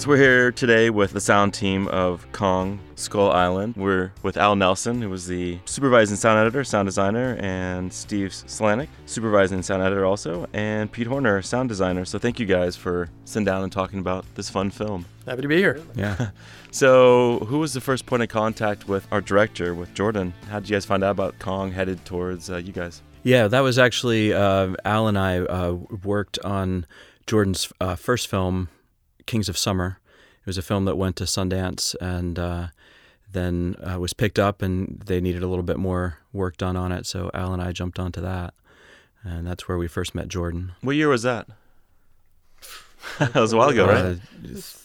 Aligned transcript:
So 0.00 0.08
we're 0.08 0.16
here 0.16 0.50
today 0.50 0.88
with 0.88 1.12
the 1.12 1.20
sound 1.20 1.52
team 1.52 1.86
of 1.88 2.26
Kong 2.32 2.80
Skull 2.94 3.30
Island. 3.32 3.74
We're 3.76 4.12
with 4.22 4.38
Al 4.38 4.56
Nelson, 4.56 5.02
who 5.02 5.10
was 5.10 5.26
the 5.26 5.58
supervising 5.66 6.16
sound 6.16 6.38
editor, 6.38 6.64
sound 6.64 6.86
designer, 6.86 7.36
and 7.38 7.92
Steve 7.92 8.30
Slanec, 8.30 8.88
supervising 9.04 9.62
sound 9.62 9.82
editor 9.82 10.06
also, 10.06 10.46
and 10.54 10.90
Pete 10.90 11.06
Horner, 11.06 11.42
sound 11.42 11.68
designer. 11.68 12.06
So 12.06 12.18
thank 12.18 12.40
you 12.40 12.46
guys 12.46 12.76
for 12.76 13.10
sitting 13.26 13.44
down 13.44 13.62
and 13.62 13.70
talking 13.70 13.98
about 13.98 14.24
this 14.36 14.48
fun 14.48 14.70
film. 14.70 15.04
Happy 15.26 15.42
to 15.42 15.48
be 15.48 15.58
here. 15.58 15.82
Yeah. 15.94 16.30
So 16.72 17.40
who 17.40 17.58
was 17.58 17.74
the 17.74 17.80
first 17.80 18.06
point 18.06 18.22
of 18.22 18.28
contact 18.28 18.86
with 18.86 19.04
our 19.10 19.20
director, 19.20 19.74
with 19.74 19.92
Jordan? 19.92 20.32
How 20.48 20.60
did 20.60 20.70
you 20.70 20.76
guys 20.76 20.86
find 20.86 21.02
out 21.02 21.10
about 21.10 21.36
Kong 21.40 21.72
headed 21.72 22.04
towards 22.04 22.48
uh, 22.48 22.58
you 22.58 22.72
guys? 22.72 23.02
Yeah, 23.24 23.48
that 23.48 23.58
was 23.60 23.76
actually 23.76 24.32
uh, 24.32 24.76
Al 24.84 25.08
and 25.08 25.18
I 25.18 25.40
uh, 25.40 25.72
worked 26.04 26.38
on 26.44 26.86
Jordan's 27.26 27.72
uh, 27.80 27.96
first 27.96 28.28
film, 28.28 28.68
Kings 29.26 29.48
of 29.48 29.56
Summer. 29.58 29.98
It 30.40 30.46
was 30.46 30.58
a 30.58 30.62
film 30.62 30.84
that 30.86 30.96
went 30.96 31.16
to 31.16 31.24
Sundance 31.24 31.94
and 32.00 32.38
uh, 32.38 32.66
then 33.30 33.76
uh, 33.82 33.98
was 34.00 34.12
picked 34.12 34.38
up, 34.38 34.62
and 34.62 35.02
they 35.06 35.20
needed 35.20 35.42
a 35.42 35.46
little 35.46 35.62
bit 35.62 35.76
more 35.78 36.18
work 36.32 36.56
done 36.56 36.76
on 36.76 36.92
it. 36.92 37.06
So 37.06 37.30
Al 37.34 37.52
and 37.52 37.62
I 37.62 37.72
jumped 37.72 37.98
onto 37.98 38.20
that, 38.20 38.54
and 39.22 39.46
that's 39.46 39.68
where 39.68 39.78
we 39.78 39.86
first 39.88 40.14
met 40.14 40.28
Jordan. 40.28 40.72
What 40.80 40.96
year 40.96 41.08
was 41.08 41.22
that? 41.22 41.46
that 43.18 43.34
was 43.34 43.52
a 43.52 43.56
while 43.56 43.68
ago, 43.70 43.86
right? 43.86 44.18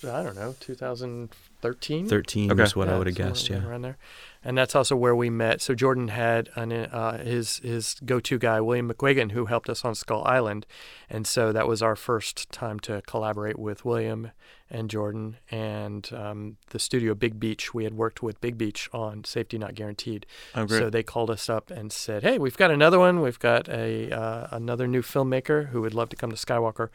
Uh, 0.03 0.13
I 0.13 0.23
don't 0.23 0.35
know, 0.35 0.55
2013. 0.59 2.07
13 2.07 2.51
Okay. 2.51 2.61
was 2.61 2.75
what 2.75 2.87
I 2.89 2.97
would 2.97 3.07
have 3.07 3.15
guessed. 3.15 3.49
Yeah. 3.49 3.65
around 3.65 3.81
there. 3.81 3.97
And 4.45 4.55
that's 4.55 4.75
also 4.75 4.95
where 4.95 5.15
we 5.15 5.31
met. 5.31 5.59
So 5.59 5.73
Jordan 5.73 6.09
had 6.09 6.49
an, 6.55 6.71
uh, 6.71 7.23
his 7.23 7.57
his 7.57 7.95
go-to 8.05 8.37
guy, 8.37 8.61
William 8.61 8.87
McQuagan, 8.89 9.31
who 9.31 9.47
helped 9.47 9.69
us 9.69 9.83
on 9.83 9.95
Skull 9.95 10.23
Island, 10.23 10.67
and 11.09 11.25
so 11.25 11.51
that 11.51 11.67
was 11.67 11.81
our 11.81 11.95
first 11.95 12.51
time 12.51 12.79
to 12.81 13.01
collaborate 13.07 13.57
with 13.57 13.83
William 13.83 14.31
and 14.69 14.89
Jordan 14.89 15.37
and 15.49 16.11
um, 16.13 16.57
the 16.69 16.77
studio 16.79 17.15
Big 17.15 17.39
Beach. 17.39 17.73
We 17.73 17.83
had 17.85 17.95
worked 17.95 18.21
with 18.21 18.39
Big 18.39 18.55
Beach 18.57 18.87
on 18.93 19.23
Safety 19.23 19.57
Not 19.57 19.73
Guaranteed, 19.73 20.25
Oh, 20.53 20.67
so 20.67 20.89
they 20.91 21.03
called 21.03 21.31
us 21.31 21.49
up 21.49 21.71
and 21.71 21.91
said, 21.91 22.21
"Hey, 22.21 22.37
we've 22.37 22.57
got 22.57 22.69
another 22.69 22.99
one. 22.99 23.21
We've 23.21 23.39
got 23.39 23.67
a 23.67 24.11
uh, 24.11 24.47
another 24.51 24.87
new 24.87 25.01
filmmaker 25.01 25.69
who 25.69 25.81
would 25.81 25.95
love 25.95 26.09
to 26.09 26.15
come 26.15 26.29
to 26.29 26.35
Skywalker." 26.35 26.89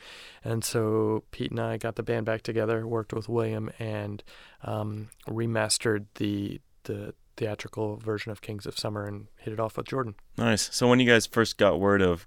And 0.45 0.65
so 0.65 1.25
Pete 1.33 1.51
and 1.51 1.59
I 1.59 1.79
got 1.79 1.97
the 1.97 2.05
band 2.05 2.27
back 2.27 2.43
together, 2.43 2.87
worked 2.87 3.13
with 3.13 3.29
William, 3.29 3.71
and 3.81 4.23
um, 4.63 5.09
remastered 5.29 6.07
the 6.15 6.61
the 6.85 7.15
theatrical 7.41 7.97
version 7.97 8.31
of 8.31 8.43
Kings 8.43 8.67
of 8.67 8.79
Summer 8.79 9.07
and 9.07 9.27
hit 9.39 9.53
it 9.55 9.59
off 9.59 9.79
with 9.79 9.87
Jordan. 9.87 10.15
Nice. 10.37 10.69
So 10.75 10.87
when 10.89 11.01
you 11.01 11.07
guys 11.07 11.27
first 11.27 11.57
got 11.57 11.81
word 11.81 12.03
of 12.03 12.27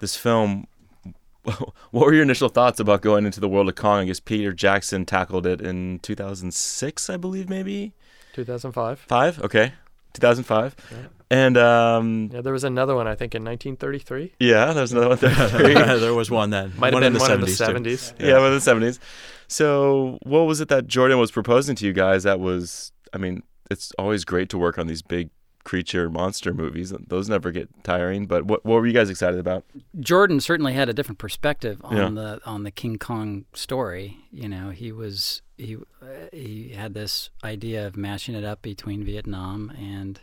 this 0.00 0.16
film, 0.16 0.66
what 1.44 1.72
were 1.92 2.12
your 2.12 2.24
initial 2.24 2.48
thoughts 2.48 2.80
about 2.80 3.00
going 3.00 3.24
into 3.26 3.38
the 3.38 3.48
world 3.48 3.68
of 3.68 3.76
Kong? 3.76 4.00
I 4.00 4.04
guess 4.06 4.18
Peter 4.18 4.52
Jackson 4.52 5.06
tackled 5.06 5.46
it 5.46 5.60
in 5.60 6.00
2006, 6.00 7.08
I 7.08 7.16
believe, 7.16 7.48
maybe 7.48 7.92
2005. 8.32 8.98
five. 8.98 9.40
Okay, 9.40 9.72
2005. 10.14 10.74
Yeah. 10.90 10.96
And 11.30 11.56
um, 11.56 12.30
Yeah, 12.32 12.40
there 12.40 12.52
was 12.52 12.64
another 12.64 12.96
one 12.96 13.06
I 13.06 13.14
think 13.14 13.36
in 13.36 13.44
1933. 13.44 14.32
yeah, 14.40 14.72
there 14.72 14.82
was 14.82 14.90
another 14.92 15.10
one. 15.10 15.18
There. 15.20 15.98
there 16.00 16.14
was 16.14 16.28
one 16.28 16.50
then. 16.50 16.72
Might 16.76 16.92
one 16.92 17.04
have 17.04 17.12
been 17.12 17.22
in 17.22 17.28
the 17.28 17.36
one 17.36 17.46
70s. 17.46 17.76
in 17.76 17.82
the 17.84 17.90
70s. 17.90 18.12
yeah, 18.18 18.38
but 18.38 18.50
the 18.50 18.56
70s. 18.58 18.98
So 19.46 20.18
what 20.24 20.40
was 20.40 20.60
it 20.60 20.68
that 20.70 20.88
Jordan 20.88 21.18
was 21.20 21.30
proposing 21.30 21.76
to 21.76 21.86
you 21.86 21.92
guys? 21.92 22.24
That 22.24 22.40
was, 22.40 22.90
I 23.12 23.18
mean, 23.18 23.44
it's 23.70 23.92
always 23.98 24.24
great 24.24 24.48
to 24.50 24.58
work 24.58 24.78
on 24.78 24.86
these 24.86 25.02
big 25.02 25.30
creature 25.62 26.08
monster 26.08 26.54
movies. 26.54 26.92
Those 27.08 27.28
never 27.28 27.50
get 27.52 27.68
tiring. 27.84 28.26
But 28.26 28.44
what 28.46 28.64
what 28.64 28.80
were 28.80 28.86
you 28.86 28.92
guys 28.94 29.10
excited 29.10 29.38
about? 29.38 29.64
Jordan 29.98 30.40
certainly 30.40 30.72
had 30.72 30.88
a 30.88 30.92
different 30.94 31.18
perspective 31.18 31.80
on 31.84 31.96
Yeah. 31.96 32.08
the 32.10 32.40
on 32.46 32.62
the 32.64 32.70
King 32.70 32.98
Kong 32.98 33.44
story. 33.54 34.18
You 34.32 34.48
know, 34.48 34.70
he 34.70 34.90
was 34.90 35.42
he 35.58 35.76
uh, 35.76 36.06
he 36.32 36.70
had 36.70 36.94
this 36.94 37.30
idea 37.44 37.86
of 37.86 37.96
mashing 37.96 38.34
it 38.34 38.44
up 38.44 38.62
between 38.62 39.04
Vietnam 39.04 39.70
and 39.78 40.20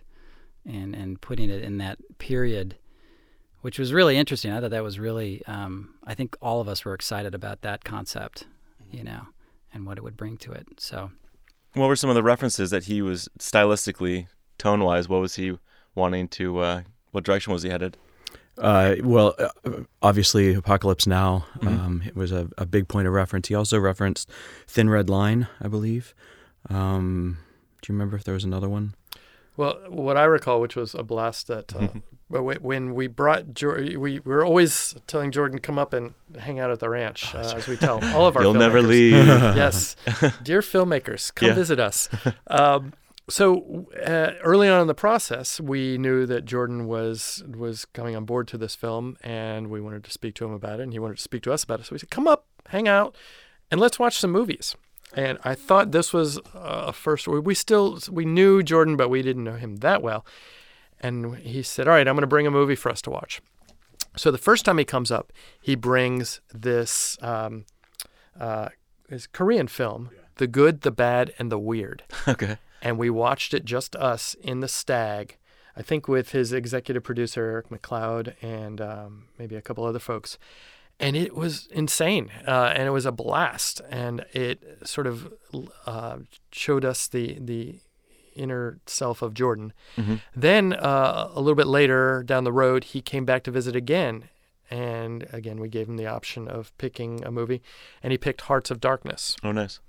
and 0.66 0.96
and 0.96 1.22
putting 1.22 1.50
it 1.50 1.62
in 1.62 1.78
that 1.78 2.00
period, 2.18 2.76
which 3.62 3.78
was 3.80 3.94
really 3.94 4.18
interesting. 4.18 4.52
I 4.52 4.60
thought 4.60 4.72
that 4.72 4.84
was 4.84 5.00
really. 5.00 5.46
Um, 5.46 5.94
I 6.04 6.14
think 6.16 6.36
all 6.42 6.60
of 6.62 6.68
us 6.68 6.84
were 6.84 6.94
excited 6.96 7.36
about 7.36 7.62
that 7.62 7.84
concept, 7.84 8.48
you 8.92 9.04
know, 9.04 9.28
and 9.74 9.86
what 9.86 9.98
it 10.00 10.04
would 10.04 10.18
bring 10.18 10.38
to 10.38 10.52
it. 10.52 10.68
So 10.80 11.12
What 11.78 11.88
were 11.88 11.96
some 11.96 12.10
of 12.10 12.16
the 12.16 12.24
references 12.24 12.72
that 12.72 12.86
he 12.86 13.02
was 13.02 13.30
stylistically, 13.40 14.28
tone 14.58 14.84
wise? 14.84 15.08
What 15.08 15.22
was 15.22 15.36
he 15.36 15.58
wanting 15.96 16.28
to? 16.30 16.60
Uh, 16.60 16.82
what 17.12 17.24
direction 17.24 17.54
was 17.54 17.64
he 17.64 17.70
headed? 17.70 17.98
Uh, 18.58 18.96
well, 19.04 19.36
uh, 19.38 19.50
obviously, 20.02 20.54
Apocalypse 20.56 21.06
Now 21.06 21.46
Mhm. 21.60 21.68
um, 21.68 22.04
it 22.06 22.16
was 22.16 22.32
a, 22.32 22.50
a 22.58 22.66
big 22.66 22.88
point 22.88 23.08
of 23.08 23.14
reference. 23.14 23.48
He 23.48 23.56
also 23.56 23.78
referenced 23.78 24.30
Thin 24.68 24.90
Red 24.90 25.10
Line, 25.10 25.48
I 25.62 25.68
believe. 25.68 26.16
Um, 26.70 27.38
do 27.82 27.92
you 27.92 27.96
remember 27.96 28.16
if 28.18 28.24
there 28.24 28.34
was 28.34 28.44
another 28.44 28.68
one? 28.68 28.96
Well, 29.56 29.78
what 29.88 30.18
I 30.18 30.24
recall, 30.24 30.60
which 30.60 30.76
was 30.76 30.96
a 30.96 31.04
blast 31.04 31.48
that 31.48 31.76
uh, 31.76 31.90
but 32.30 32.44
when 32.44 32.94
we 32.94 33.08
brought 33.08 33.54
Jordan, 33.54 34.00
we, 34.00 34.20
we 34.20 34.20
were 34.20 34.44
always 34.46 34.96
telling 35.08 35.32
Jordan 35.32 35.60
come 35.60 35.80
up 35.80 35.94
and 35.94 36.14
hang 36.40 36.60
out 36.60 36.72
at 36.72 36.80
the 36.80 36.90
ranch, 36.90 37.34
uh, 37.34 37.54
as 37.56 37.68
we 37.68 37.78
tell 37.78 38.04
all 38.14 38.28
of 38.28 38.36
our 38.36 38.44
You'll 38.44 38.54
never 38.54 38.82
leave. 38.82 39.14
yes, 39.28 39.96
dear 40.44 40.62
filmmakers, 40.62 41.34
come 41.34 41.50
Yeah. 41.50 41.54
visit 41.56 41.80
us. 41.80 42.10
Um, 42.48 42.94
so 43.30 43.88
uh, 44.06 44.32
early 44.44 44.70
on 44.70 44.82
in 44.82 44.88
the 44.88 44.94
process, 44.94 45.60
we 45.60 45.98
knew 45.98 46.26
that 46.26 46.46
Jordan 46.46 46.88
was 46.88 47.44
was 47.48 47.84
coming 47.86 48.16
on 48.16 48.24
board 48.26 48.48
to 48.50 48.58
this 48.58 48.74
film, 48.76 49.18
and 49.22 49.70
we 49.70 49.82
wanted 49.82 50.04
to 50.06 50.12
speak 50.12 50.34
to 50.36 50.46
him 50.46 50.52
about 50.52 50.80
it, 50.80 50.84
and 50.84 50.94
he 50.94 51.00
wanted 51.00 51.18
to 51.18 51.24
speak 51.24 51.44
to 51.44 51.52
us 51.52 51.64
about 51.64 51.80
it. 51.82 51.86
So 51.88 51.94
we 51.94 52.00
said, 52.00 52.10
"Come 52.10 52.28
up, 52.28 52.46
hang 52.70 52.88
out, 52.88 53.16
and 53.70 53.82
let's 53.82 54.00
watch 54.00 54.18
some 54.18 54.32
movies." 54.32 54.76
And 55.14 55.38
I 55.44 55.56
thought 55.56 55.92
this 55.94 56.12
was 56.14 56.38
uh, 56.54 56.86
a 56.88 56.94
first. 56.94 57.28
We 57.28 57.40
we 57.40 57.54
still 57.54 58.00
we 58.10 58.24
knew 58.26 58.64
Jordan, 58.64 58.96
but 58.96 59.10
we 59.10 59.22
didn't 59.22 59.44
know 59.44 59.56
him 59.56 59.78
that 59.78 60.02
well. 60.02 60.26
And 61.00 61.38
he 61.38 61.62
said, 61.62 61.88
"All 61.88 61.94
right, 61.94 62.08
I'm 62.08 62.16
going 62.16 62.22
to 62.22 62.28
bring 62.28 62.48
a 62.48 62.52
movie 62.52 62.76
for 62.76 62.90
us 62.90 63.02
to 63.04 63.10
watch." 63.10 63.42
So 64.16 64.32
the 64.32 64.38
first 64.38 64.66
time 64.66 64.78
he 64.80 64.86
comes 64.86 65.12
up, 65.12 65.32
he 65.62 65.76
brings 65.76 66.42
this 66.52 67.18
um, 67.22 67.66
uh, 68.40 68.70
his 69.10 69.28
Korean 69.28 69.68
film, 69.68 70.10
The 70.36 70.48
Good, 70.48 70.82
the 70.82 70.92
Bad, 70.92 71.34
and 71.40 71.52
the 71.52 71.60
Weird. 71.60 72.04
okay. 72.28 72.58
And 72.82 72.98
we 72.98 73.10
watched 73.10 73.54
it 73.54 73.66
just 73.66 73.96
us 73.96 74.36
in 74.36 74.60
the 74.60 74.68
Stag, 74.68 75.38
I 75.76 75.82
think 75.82 76.08
with 76.08 76.32
his 76.32 76.54
executive 76.54 77.04
producer, 77.04 77.44
Eric 77.44 77.70
McLeod, 77.70 78.34
and 78.42 78.82
um, 78.82 79.26
maybe 79.38 79.56
a 79.56 79.62
couple 79.62 79.86
other 79.86 80.00
folks. 80.00 80.38
And 81.00 81.16
it 81.16 81.36
was 81.36 81.68
insane. 81.68 82.32
Uh, 82.48 82.74
and 82.76 82.88
it 82.88 82.92
was 82.92 83.06
a 83.06 83.12
blast. 83.12 83.82
And 83.90 84.26
it 84.34 84.88
sort 84.88 85.06
of 85.06 85.32
uh, 85.86 86.18
showed 86.52 86.84
us 86.84 87.08
the, 87.08 87.38
the 87.40 87.80
inner 88.38 88.80
self 88.86 89.22
of 89.22 89.34
Jordan. 89.34 89.74
Mhm. 89.98 90.22
Then 90.36 90.74
uh, 90.74 91.30
a 91.34 91.42
little 91.42 91.56
bit 91.56 91.68
later 91.68 92.24
down 92.24 92.44
the 92.44 92.52
road, 92.52 92.86
he 92.86 93.02
came 93.02 93.26
back 93.26 93.44
to 93.44 93.52
visit 93.52 93.76
again. 93.76 94.30
And 94.70 95.28
again, 95.32 95.60
we 95.62 95.70
gave 95.70 95.88
him 95.88 95.96
the 95.98 96.08
option 96.08 96.48
of 96.50 96.78
picking 96.78 97.24
a 97.24 97.32
movie, 97.32 97.62
and 98.04 98.12
he 98.12 98.18
picked 98.18 98.42
Hearts 98.42 98.70
of 98.70 98.82
Darkness. 98.82 99.38
Oh, 99.42 99.54
nice. 99.54 99.80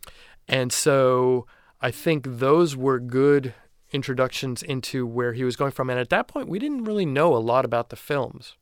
And 0.46 0.72
so 0.72 1.46
I 1.80 1.90
think 1.90 2.24
those 2.38 2.76
were 2.76 3.00
good 3.00 3.54
introductions 3.90 4.62
into 4.62 5.06
where 5.06 5.32
he 5.32 5.42
was 5.44 5.56
going 5.56 5.72
from. 5.72 5.90
And 5.90 5.98
at 5.98 6.10
that 6.10 6.28
point, 6.28 6.48
we 6.48 6.58
didn't 6.58 6.84
really 6.84 7.06
know 7.06 7.34
a 7.34 7.38
lot 7.38 7.64
about 7.64 7.88
the 7.90 7.96
films. 7.96 8.54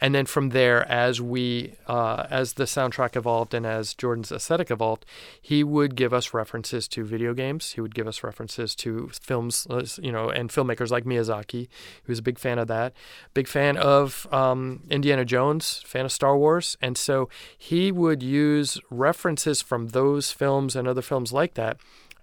And 0.00 0.14
then 0.14 0.26
from 0.26 0.50
there, 0.50 0.90
as 0.90 1.20
we, 1.20 1.74
uh, 1.86 2.26
as 2.30 2.54
the 2.54 2.64
soundtrack 2.64 3.16
evolved 3.16 3.54
and 3.54 3.64
as 3.64 3.94
Jordan's 3.94 4.30
aesthetic 4.30 4.70
evolved, 4.70 5.06
he 5.40 5.64
would 5.64 5.96
give 5.96 6.12
us 6.12 6.34
references 6.34 6.86
to 6.88 7.04
video 7.04 7.32
games. 7.32 7.72
He 7.72 7.80
would 7.80 7.94
give 7.94 8.06
us 8.06 8.22
references 8.22 8.74
to 8.76 9.10
films, 9.12 9.66
uh, 9.70 9.86
you 10.02 10.12
know, 10.12 10.28
and 10.28 10.50
filmmakers 10.50 10.90
like 10.90 11.04
Miyazaki. 11.04 11.60
He 11.60 11.68
was 12.06 12.18
a 12.18 12.22
big 12.22 12.38
fan 12.38 12.58
of 12.58 12.68
that. 12.68 12.92
Big 13.32 13.48
fan 13.48 13.76
of 13.78 14.26
um, 14.32 14.82
Indiana 14.90 15.24
Jones. 15.24 15.82
Fan 15.86 16.04
of 16.04 16.12
Star 16.12 16.36
Wars. 16.36 16.76
And 16.82 16.98
so 16.98 17.28
he 17.56 17.90
would 17.90 18.22
use 18.22 18.78
references 18.90 19.62
from 19.62 19.88
those 19.88 20.30
films 20.30 20.76
and 20.76 20.86
other 20.86 21.02
films 21.02 21.32
like 21.32 21.54
that 21.54 21.78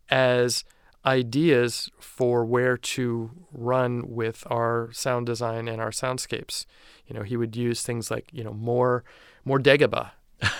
as 0.09 0.63
ideas 1.05 1.89
for 1.99 2.45
where 2.45 2.77
to 2.77 3.31
run 3.51 4.03
with 4.07 4.43
our 4.49 4.89
sound 4.93 5.25
design 5.25 5.67
and 5.67 5.81
our 5.81 5.91
soundscapes. 5.91 6.65
You 7.07 7.15
know, 7.15 7.23
he 7.23 7.35
would 7.37 7.55
use 7.55 7.81
things 7.83 8.09
like, 8.09 8.29
you 8.31 8.43
know, 8.43 8.53
more 8.53 9.03
more 9.45 9.59
Dagobah, 9.59 10.11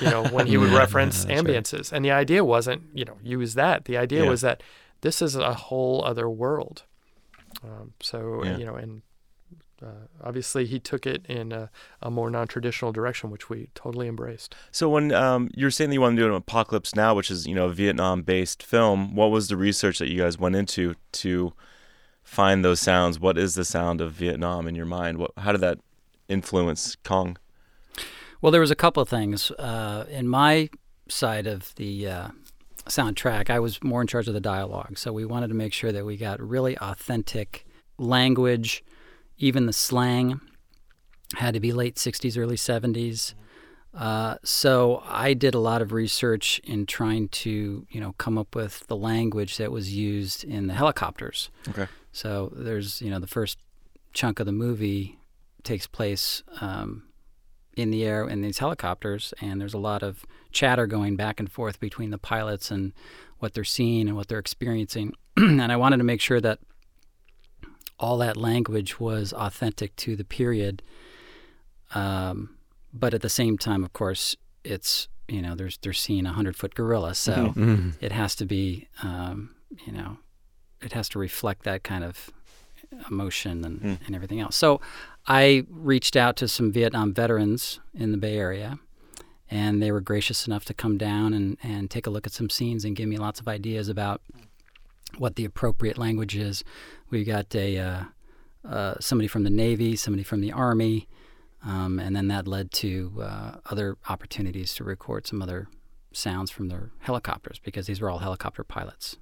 you 0.01 0.09
know, 0.09 0.23
when 0.23 0.47
he 0.47 0.57
would 0.57 0.69
Yeah, 0.71 0.77
reference 0.77 1.25
right. 1.25 1.37
ambiances. 1.37 1.91
And 1.93 2.03
the 2.03 2.11
idea 2.11 2.43
wasn't, 2.43 2.83
you 2.93 3.05
know, 3.05 3.17
use 3.23 3.53
that. 3.53 3.85
The 3.85 3.97
idea 3.97 4.23
Yeah. 4.23 4.29
was 4.29 4.41
that 4.41 4.61
this 5.01 5.21
is 5.21 5.35
a 5.35 5.53
whole 5.53 6.03
other 6.03 6.29
world. 6.29 6.83
Um, 7.63 7.93
so, 8.01 8.43
Yeah. 8.43 8.57
you 8.57 8.65
know, 8.65 8.75
and 8.75 9.01
uh, 9.83 10.07
obviously 10.23 10.65
he 10.65 10.79
took 10.79 11.05
it 11.05 11.25
in 11.27 11.51
a, 11.51 11.69
a 12.01 12.09
more 12.09 12.29
non-traditional 12.29 12.91
direction, 12.91 13.29
which 13.29 13.49
we 13.49 13.69
totally 13.75 14.07
embraced. 14.07 14.55
So 14.71 14.89
when 14.89 15.11
um, 15.11 15.49
you're 15.53 15.71
saying 15.71 15.89
that 15.89 15.95
you 15.95 16.01
want 16.01 16.15
to 16.15 16.21
do 16.21 16.27
an 16.27 16.33
Apocalypse 16.33 16.95
Now, 16.95 17.13
which 17.13 17.29
is 17.29 17.47
you 17.47 17.55
know 17.55 17.67
a 17.67 17.73
Vietnam-based 17.73 18.63
film, 18.63 19.15
what 19.15 19.31
was 19.31 19.47
the 19.47 19.57
research 19.57 19.99
that 19.99 20.09
you 20.09 20.21
guys 20.21 20.37
went 20.37 20.55
into 20.55 20.95
to 21.13 21.53
find 22.23 22.63
those 22.63 22.79
sounds? 22.79 23.19
What 23.19 23.37
is 23.37 23.55
the 23.55 23.65
sound 23.65 24.01
of 24.01 24.13
Vietnam 24.13 24.67
in 24.67 24.75
your 24.75 24.85
mind? 24.85 25.17
What, 25.17 25.31
how 25.37 25.51
did 25.51 25.61
that 25.61 25.79
influence 26.27 26.95
Kong? 27.03 27.37
Well, 28.41 28.51
there 28.51 28.61
was 28.61 28.71
a 28.71 28.75
couple 28.75 29.01
of 29.01 29.09
things 29.09 29.51
uh, 29.51 30.05
in 30.09 30.27
my 30.27 30.69
side 31.07 31.47
of 31.47 31.73
the 31.75 32.07
uh, 32.07 32.27
soundtrack, 32.85 33.49
I 33.49 33.59
was 33.59 33.81
more 33.83 34.01
in 34.01 34.07
charge 34.07 34.27
of 34.27 34.33
the 34.33 34.41
dialogue. 34.41 34.97
So 34.97 35.13
we 35.13 35.25
wanted 35.25 35.47
to 35.49 35.53
make 35.53 35.73
sure 35.73 35.91
that 35.91 36.05
we 36.05 36.17
got 36.17 36.41
really 36.41 36.77
authentic 36.79 37.65
language, 37.97 38.83
even 39.37 39.65
the 39.65 39.73
slang 39.73 40.39
had 41.35 41.53
to 41.53 41.59
be 41.59 41.71
late 41.71 41.95
60s, 41.95 42.37
early 42.37 42.55
70s. 42.55 43.33
Uh, 43.93 44.35
so 44.43 45.03
I 45.05 45.33
did 45.33 45.53
a 45.53 45.59
lot 45.59 45.81
of 45.81 45.91
research 45.91 46.59
in 46.63 46.85
trying 46.85 47.27
to, 47.29 47.85
you 47.89 48.01
know, 48.01 48.13
come 48.17 48.37
up 48.37 48.55
with 48.55 48.85
the 48.87 48.95
language 48.95 49.57
that 49.57 49.71
was 49.71 49.93
used 49.93 50.43
in 50.43 50.67
the 50.67 50.73
helicopters. 50.73 51.49
Okay. 51.69 51.87
So 52.11 52.51
there's, 52.55 53.01
you 53.01 53.11
know, 53.11 53.19
the 53.19 53.27
first 53.27 53.59
chunk 54.13 54.39
of 54.39 54.45
the 54.45 54.51
movie 54.51 55.19
takes 55.63 55.87
place 55.87 56.43
um, 56.61 57.03
in 57.75 57.91
the 57.91 58.03
air 58.03 58.27
in 58.27 58.41
these 58.41 58.59
helicopters, 58.59 59.33
and 59.41 59.61
there's 59.61 59.73
a 59.73 59.79
lot 59.79 60.03
of 60.03 60.25
chatter 60.51 60.87
going 60.87 61.15
back 61.15 61.39
and 61.39 61.51
forth 61.51 61.79
between 61.79 62.11
the 62.11 62.17
pilots 62.17 62.71
and 62.71 62.93
what 63.39 63.53
they're 63.53 63.63
seeing 63.63 64.07
and 64.07 64.15
what 64.15 64.27
they're 64.27 64.39
experiencing. 64.39 65.13
and 65.37 65.71
I 65.71 65.77
wanted 65.77 65.97
to 65.97 66.03
make 66.03 66.21
sure 66.21 66.41
that 66.41 66.59
all 67.99 68.17
that 68.17 68.35
language 68.37 68.99
was 68.99 69.33
authentic 69.33 69.95
to 69.97 70.15
the 70.15 70.23
period. 70.23 70.81
Um, 71.93 72.57
but 72.93 73.13
at 73.13 73.21
the 73.21 73.29
same 73.29 73.57
time, 73.57 73.83
of 73.83 73.93
course, 73.93 74.35
it's 74.63 75.07
you 75.27 75.41
know 75.41 75.55
there's 75.55 75.77
they're 75.77 75.93
seeing 75.93 76.25
a 76.25 76.33
hundred 76.33 76.55
foot 76.55 76.75
gorilla, 76.75 77.15
so 77.15 77.33
Mm-hmm. 77.55 77.89
it 78.01 78.11
has 78.11 78.35
to 78.35 78.45
be 78.45 78.87
um, 79.03 79.55
you 79.85 79.93
know 79.93 80.17
it 80.81 80.93
has 80.93 81.07
to 81.09 81.19
reflect 81.19 81.63
that 81.63 81.83
kind 81.83 82.03
of 82.03 82.29
emotion 83.09 83.63
and, 83.65 83.81
Mm. 83.81 83.97
and 84.05 84.15
everything 84.15 84.39
else. 84.39 84.55
So 84.55 84.79
I 85.25 85.65
reached 85.69 86.15
out 86.15 86.35
to 86.37 86.47
some 86.47 86.71
Vietnam 86.71 87.13
veterans 87.13 87.79
in 87.93 88.11
the 88.11 88.17
Bay 88.17 88.37
Area, 88.37 88.77
and 89.49 89.81
they 89.81 89.91
were 89.91 90.01
gracious 90.01 90.45
enough 90.45 90.65
to 90.65 90.73
come 90.73 90.97
down 90.97 91.33
and, 91.33 91.57
and 91.63 91.89
take 91.89 92.05
a 92.05 92.09
look 92.11 92.27
at 92.27 92.33
some 92.33 92.49
scenes 92.49 92.85
and 92.85 92.95
give 92.95 93.07
me 93.09 93.17
lots 93.17 93.39
of 93.39 93.47
ideas 93.47 93.87
about 93.89 94.21
what 95.17 95.35
the 95.35 95.45
appropriate 95.45 95.97
language 95.97 96.35
is. 96.35 96.63
We 97.09 97.23
got 97.23 97.53
a 97.55 97.77
uh, 97.77 98.03
uh, 98.67 98.95
somebody 98.99 99.27
from 99.27 99.43
the 99.43 99.49
Navy, 99.49 99.95
somebody 99.95 100.23
from 100.23 100.41
the 100.41 100.51
Army, 100.51 101.07
um, 101.65 101.99
and 101.99 102.15
then 102.15 102.27
that 102.29 102.47
led 102.47 102.71
to 102.71 103.13
uh, 103.21 103.51
other 103.69 103.97
opportunities 104.09 104.73
to 104.75 104.83
record 104.83 105.27
some 105.27 105.41
other 105.41 105.67
sounds 106.11 106.51
from 106.51 106.69
their 106.69 106.91
helicopters 106.99 107.59
because 107.59 107.87
these 107.87 107.99
were 108.01 108.09
all 108.09 108.19
helicopter 108.19 108.63
pilots. 108.63 109.17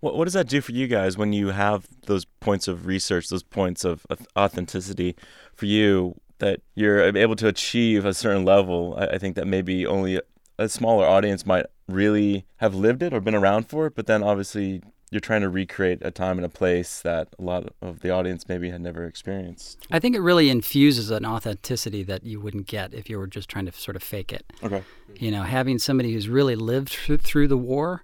What, 0.00 0.16
what 0.16 0.24
does 0.24 0.34
that 0.34 0.48
do 0.48 0.60
for 0.60 0.72
you 0.72 0.86
guys 0.86 1.16
when 1.16 1.32
you 1.32 1.48
have 1.48 1.86
those 2.06 2.24
points 2.40 2.68
of 2.68 2.86
research, 2.86 3.28
those 3.28 3.42
points 3.42 3.84
of 3.84 4.06
authenticity 4.36 5.16
for 5.54 5.66
you 5.66 6.14
that 6.38 6.60
you're 6.74 7.16
able 7.16 7.36
to 7.36 7.48
achieve 7.48 8.04
a 8.04 8.14
certain 8.14 8.44
level? 8.44 8.94
I, 8.98 9.06
I 9.06 9.18
think 9.18 9.36
that 9.36 9.46
maybe 9.46 9.86
only 9.86 10.16
a, 10.16 10.22
a 10.58 10.68
smaller 10.68 11.06
audience 11.06 11.46
might 11.46 11.66
really 11.88 12.46
have 12.56 12.74
lived 12.74 13.02
it 13.02 13.12
or 13.12 13.20
been 13.20 13.34
around 13.34 13.68
for 13.68 13.86
it, 13.86 13.94
but 13.94 14.06
then 14.06 14.22
obviously 14.22 14.82
you're 15.12 15.20
trying 15.20 15.42
to 15.42 15.48
recreate 15.50 15.98
a 16.00 16.10
time 16.10 16.38
and 16.38 16.44
a 16.44 16.48
place 16.48 17.02
that 17.02 17.28
a 17.38 17.42
lot 17.42 17.72
of 17.82 18.00
the 18.00 18.08
audience 18.10 18.48
maybe 18.48 18.70
had 18.70 18.80
never 18.80 19.04
experienced. 19.04 19.86
I 19.90 19.98
think 19.98 20.16
it 20.16 20.20
really 20.20 20.48
infuses 20.48 21.10
an 21.10 21.26
authenticity 21.26 22.02
that 22.04 22.24
you 22.24 22.40
wouldn't 22.40 22.66
get 22.66 22.94
if 22.94 23.10
you 23.10 23.18
were 23.18 23.26
just 23.26 23.48
trying 23.48 23.66
to 23.66 23.72
sort 23.72 23.94
of 23.94 24.02
fake 24.02 24.32
it. 24.32 24.50
Okay. 24.62 24.82
You 25.16 25.30
know, 25.30 25.42
having 25.42 25.78
somebody 25.78 26.14
who's 26.14 26.30
really 26.30 26.56
lived 26.56 26.88
through, 26.88 27.18
through 27.18 27.48
the 27.48 27.58
war 27.58 28.02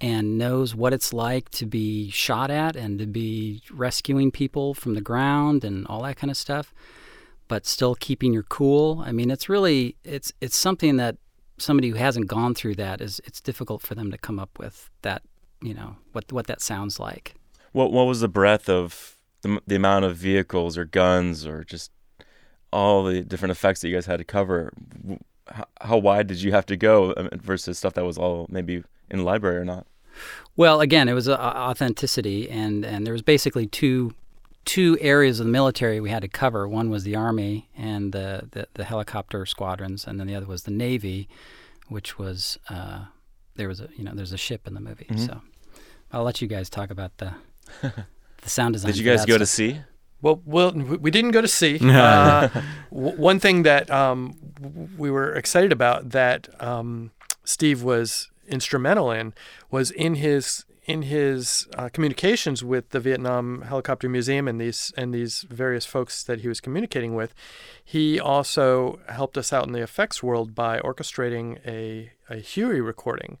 and 0.00 0.38
knows 0.38 0.76
what 0.76 0.92
it's 0.92 1.12
like 1.12 1.50
to 1.50 1.66
be 1.66 2.08
shot 2.10 2.52
at 2.52 2.76
and 2.76 3.00
to 3.00 3.06
be 3.06 3.60
rescuing 3.72 4.30
people 4.30 4.74
from 4.74 4.94
the 4.94 5.00
ground 5.00 5.64
and 5.64 5.88
all 5.88 6.02
that 6.02 6.16
kind 6.16 6.30
of 6.30 6.36
stuff, 6.36 6.72
but 7.48 7.66
still 7.66 7.96
keeping 7.96 8.32
your 8.32 8.44
cool. 8.44 9.02
I 9.04 9.10
mean, 9.10 9.28
it's 9.28 9.48
really 9.48 9.96
it's 10.04 10.32
it's 10.40 10.56
something 10.56 10.98
that 10.98 11.16
somebody 11.56 11.88
who 11.88 11.96
hasn't 11.96 12.28
gone 12.28 12.54
through 12.54 12.76
that 12.76 13.00
is 13.00 13.20
it's 13.24 13.40
difficult 13.40 13.82
for 13.82 13.96
them 13.96 14.12
to 14.12 14.18
come 14.18 14.38
up 14.38 14.56
with 14.56 14.88
that, 15.02 15.22
you 15.62 15.74
know, 15.74 15.96
what 16.12 16.30
what 16.32 16.46
that 16.46 16.60
sounds 16.60 16.98
like. 17.00 17.34
What 17.72 17.92
what 17.92 18.04
was 18.04 18.20
the 18.20 18.28
breadth 18.28 18.68
of 18.68 19.16
the, 19.42 19.60
the 19.66 19.76
amount 19.76 20.04
of 20.04 20.16
vehicles 20.16 20.76
or 20.76 20.84
guns 20.84 21.46
or 21.46 21.64
just 21.64 21.90
all 22.72 23.04
the 23.04 23.22
different 23.22 23.52
effects 23.52 23.80
that 23.80 23.88
you 23.88 23.94
guys 23.94 24.06
had 24.06 24.18
to 24.18 24.24
cover? 24.24 24.72
How, 25.48 25.66
how 25.80 25.98
wide 25.98 26.26
did 26.26 26.42
you 26.42 26.52
have 26.52 26.66
to 26.66 26.76
go 26.76 27.14
um, 27.16 27.30
versus 27.32 27.78
stuff 27.78 27.94
that 27.94 28.04
was 28.04 28.18
all 28.18 28.46
maybe 28.50 28.82
in 29.10 29.18
the 29.18 29.24
library 29.24 29.56
or 29.56 29.64
not? 29.64 29.86
Well, 30.56 30.80
again, 30.80 31.08
it 31.08 31.14
was 31.14 31.28
uh, 31.28 31.36
authenticity, 31.36 32.50
and 32.50 32.84
and 32.84 33.06
there 33.06 33.12
was 33.12 33.22
basically 33.22 33.66
two 33.66 34.14
two 34.64 34.98
areas 35.00 35.40
of 35.40 35.46
the 35.46 35.52
military 35.52 36.00
we 36.00 36.10
had 36.10 36.22
to 36.22 36.28
cover. 36.28 36.68
One 36.68 36.90
was 36.90 37.04
the 37.04 37.16
army 37.16 37.68
and 37.76 38.12
the 38.12 38.48
the, 38.50 38.68
the 38.74 38.84
helicopter 38.84 39.46
squadrons, 39.46 40.06
and 40.06 40.18
then 40.18 40.26
the 40.26 40.34
other 40.34 40.46
was 40.46 40.64
the 40.64 40.70
navy, 40.70 41.28
which 41.88 42.18
was 42.18 42.58
uh, 42.68 43.06
there 43.58 43.68
was 43.68 43.80
a 43.80 43.88
you 43.96 44.04
know 44.04 44.12
there's 44.14 44.32
a 44.32 44.38
ship 44.38 44.66
in 44.66 44.72
the 44.74 44.80
movie. 44.80 45.04
Mhm. 45.10 45.26
So 45.26 45.42
I'll 46.12 46.24
let 46.24 46.40
you 46.40 46.48
guys 46.48 46.70
talk 46.70 46.90
about 46.90 47.12
the 47.18 47.34
the 47.82 48.48
sound 48.50 48.72
design. 48.72 48.90
Did 48.92 48.98
you 48.98 49.04
guys 49.04 49.20
that 49.20 49.28
go 49.28 49.36
to 49.38 49.44
stuff. 49.46 49.56
sea? 49.56 49.80
Well, 50.22 50.40
well, 50.44 50.72
we 50.72 51.10
didn't 51.12 51.30
go 51.32 51.40
to 51.42 51.48
sea. 51.48 51.78
Uh, 51.82 52.48
w- 52.90 53.16
one 53.16 53.38
thing 53.38 53.62
that 53.64 53.88
um, 53.90 54.34
w- 54.60 54.88
we 54.96 55.10
were 55.10 55.32
excited 55.34 55.70
about 55.70 56.10
that 56.10 56.48
um, 56.62 57.10
Steve 57.44 57.82
was 57.84 58.30
instrumental 58.48 59.12
in 59.12 59.32
was 59.70 59.90
in 59.92 60.14
his 60.16 60.64
in 60.88 61.02
his 61.02 61.68
uh, 61.76 61.90
communications 61.90 62.64
with 62.64 62.88
the 62.90 62.98
Vietnam 62.98 63.60
Helicopter 63.60 64.08
Museum 64.08 64.48
and 64.48 64.58
these 64.58 64.90
and 64.96 65.12
these 65.12 65.42
various 65.42 65.84
folks 65.84 66.24
that 66.24 66.40
he 66.40 66.48
was 66.48 66.60
communicating 66.60 67.14
with. 67.14 67.34
He 67.84 68.18
also 68.18 68.98
helped 69.06 69.36
us 69.36 69.52
out 69.52 69.66
in 69.66 69.72
the 69.72 69.82
effects 69.82 70.22
world 70.22 70.54
by 70.54 70.80
orchestrating 70.80 71.58
a 71.66 72.12
a 72.28 72.38
Huey 72.38 72.80
recording. 72.80 73.38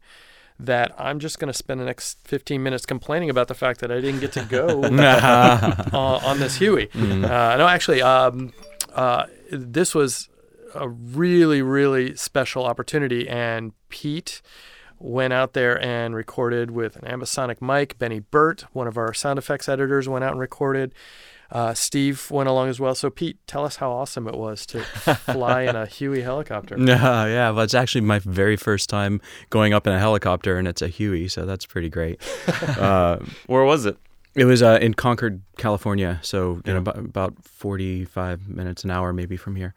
That 0.60 0.92
I'm 0.98 1.20
just 1.20 1.38
going 1.38 1.52
to 1.52 1.56
spend 1.56 1.80
the 1.80 1.84
next 1.84 2.18
15 2.26 2.60
minutes 2.60 2.84
complaining 2.84 3.30
about 3.30 3.46
the 3.46 3.54
fact 3.54 3.80
that 3.80 3.92
I 3.92 4.00
didn't 4.00 4.18
get 4.18 4.32
to 4.32 4.44
go 4.44 4.82
uh, 4.82 6.20
on 6.24 6.40
this 6.40 6.56
Huey. 6.56 6.90
Uh, 6.94 7.56
no, 7.56 7.68
actually, 7.68 8.02
um, 8.02 8.52
uh, 8.92 9.26
this 9.52 9.94
was 9.94 10.28
a 10.74 10.88
really, 10.88 11.62
really 11.62 12.16
special 12.16 12.64
opportunity, 12.64 13.28
and 13.28 13.72
Pete 13.88 14.42
went 14.98 15.32
out 15.32 15.52
there 15.52 15.80
and 15.82 16.14
recorded 16.14 16.70
with 16.70 16.96
an 16.96 17.02
ambisonic 17.02 17.60
mic. 17.62 17.98
Benny 17.98 18.20
Burtt, 18.20 18.62
one 18.72 18.86
of 18.86 18.96
our 18.96 19.14
sound 19.14 19.38
effects 19.38 19.68
editors, 19.68 20.08
went 20.08 20.24
out 20.24 20.32
and 20.32 20.40
recorded. 20.40 20.92
Uh, 21.50 21.72
Steve 21.72 22.30
went 22.30 22.46
along 22.48 22.68
as 22.68 22.78
well. 22.78 22.94
So, 22.94 23.08
Pete, 23.08 23.38
tell 23.46 23.64
us 23.64 23.76
how 23.76 23.90
awesome 23.90 24.28
it 24.28 24.34
was 24.36 24.66
to 24.66 24.82
fly 25.32 25.62
in 25.62 25.76
a 25.76 25.86
Huey 25.86 26.20
helicopter. 26.20 26.76
No, 26.78 26.94
yeah, 26.94 27.50
well, 27.50 27.60
it's 27.64 27.72
actually 27.72 28.02
my 28.02 28.18
very 28.18 28.56
first 28.56 28.90
time 28.90 29.20
going 29.48 29.72
up 29.72 29.86
in 29.86 29.94
a 29.94 29.98
helicopter, 29.98 30.58
and 30.58 30.68
it's 30.68 30.82
a 30.82 30.88
Huey, 30.88 31.26
so 31.28 31.46
that's 31.46 31.64
pretty 31.64 31.88
great. 31.88 32.20
uh, 32.76 33.18
Where 33.46 33.64
was 33.64 33.86
it? 33.86 33.96
it 34.34 34.44
was 34.44 34.62
uh, 34.62 34.78
in 34.82 34.92
Concord, 34.92 35.40
California, 35.56 36.18
so 36.22 36.56
you 36.56 36.62
Yeah. 36.66 36.72
know 36.74 36.78
about, 36.80 36.98
about 36.98 37.34
forty-five 37.42 38.46
minutes 38.46 38.84
an 38.84 38.90
hour 38.90 39.12
maybe 39.14 39.36
from 39.38 39.56
here, 39.56 39.72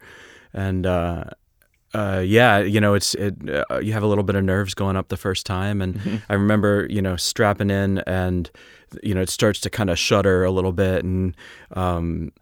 and 0.52 0.86
uh, 1.94 2.22
yeah, 2.24 2.58
you 2.58 2.80
know 2.80 2.94
it's 2.94 3.14
it. 3.14 3.36
Uh, 3.48 3.78
you 3.78 3.92
have 3.92 4.02
a 4.02 4.06
little 4.06 4.24
bit 4.24 4.34
of 4.34 4.44
nerves 4.44 4.74
going 4.74 4.96
up 4.96 5.08
the 5.08 5.16
first 5.16 5.44
time, 5.44 5.82
and 5.82 6.22
I 6.28 6.34
remember 6.34 6.86
you 6.88 7.02
know 7.02 7.16
strapping 7.16 7.70
in, 7.70 7.98
and 8.00 8.50
you 9.02 9.14
know 9.14 9.20
it 9.20 9.30
starts 9.30 9.60
to 9.60 9.70
kind 9.70 9.90
of 9.90 9.98
shudder 9.98 10.44
a 10.44 10.50
little 10.50 10.72
bit, 10.72 11.04
and 11.04 11.36
um, 11.72 12.32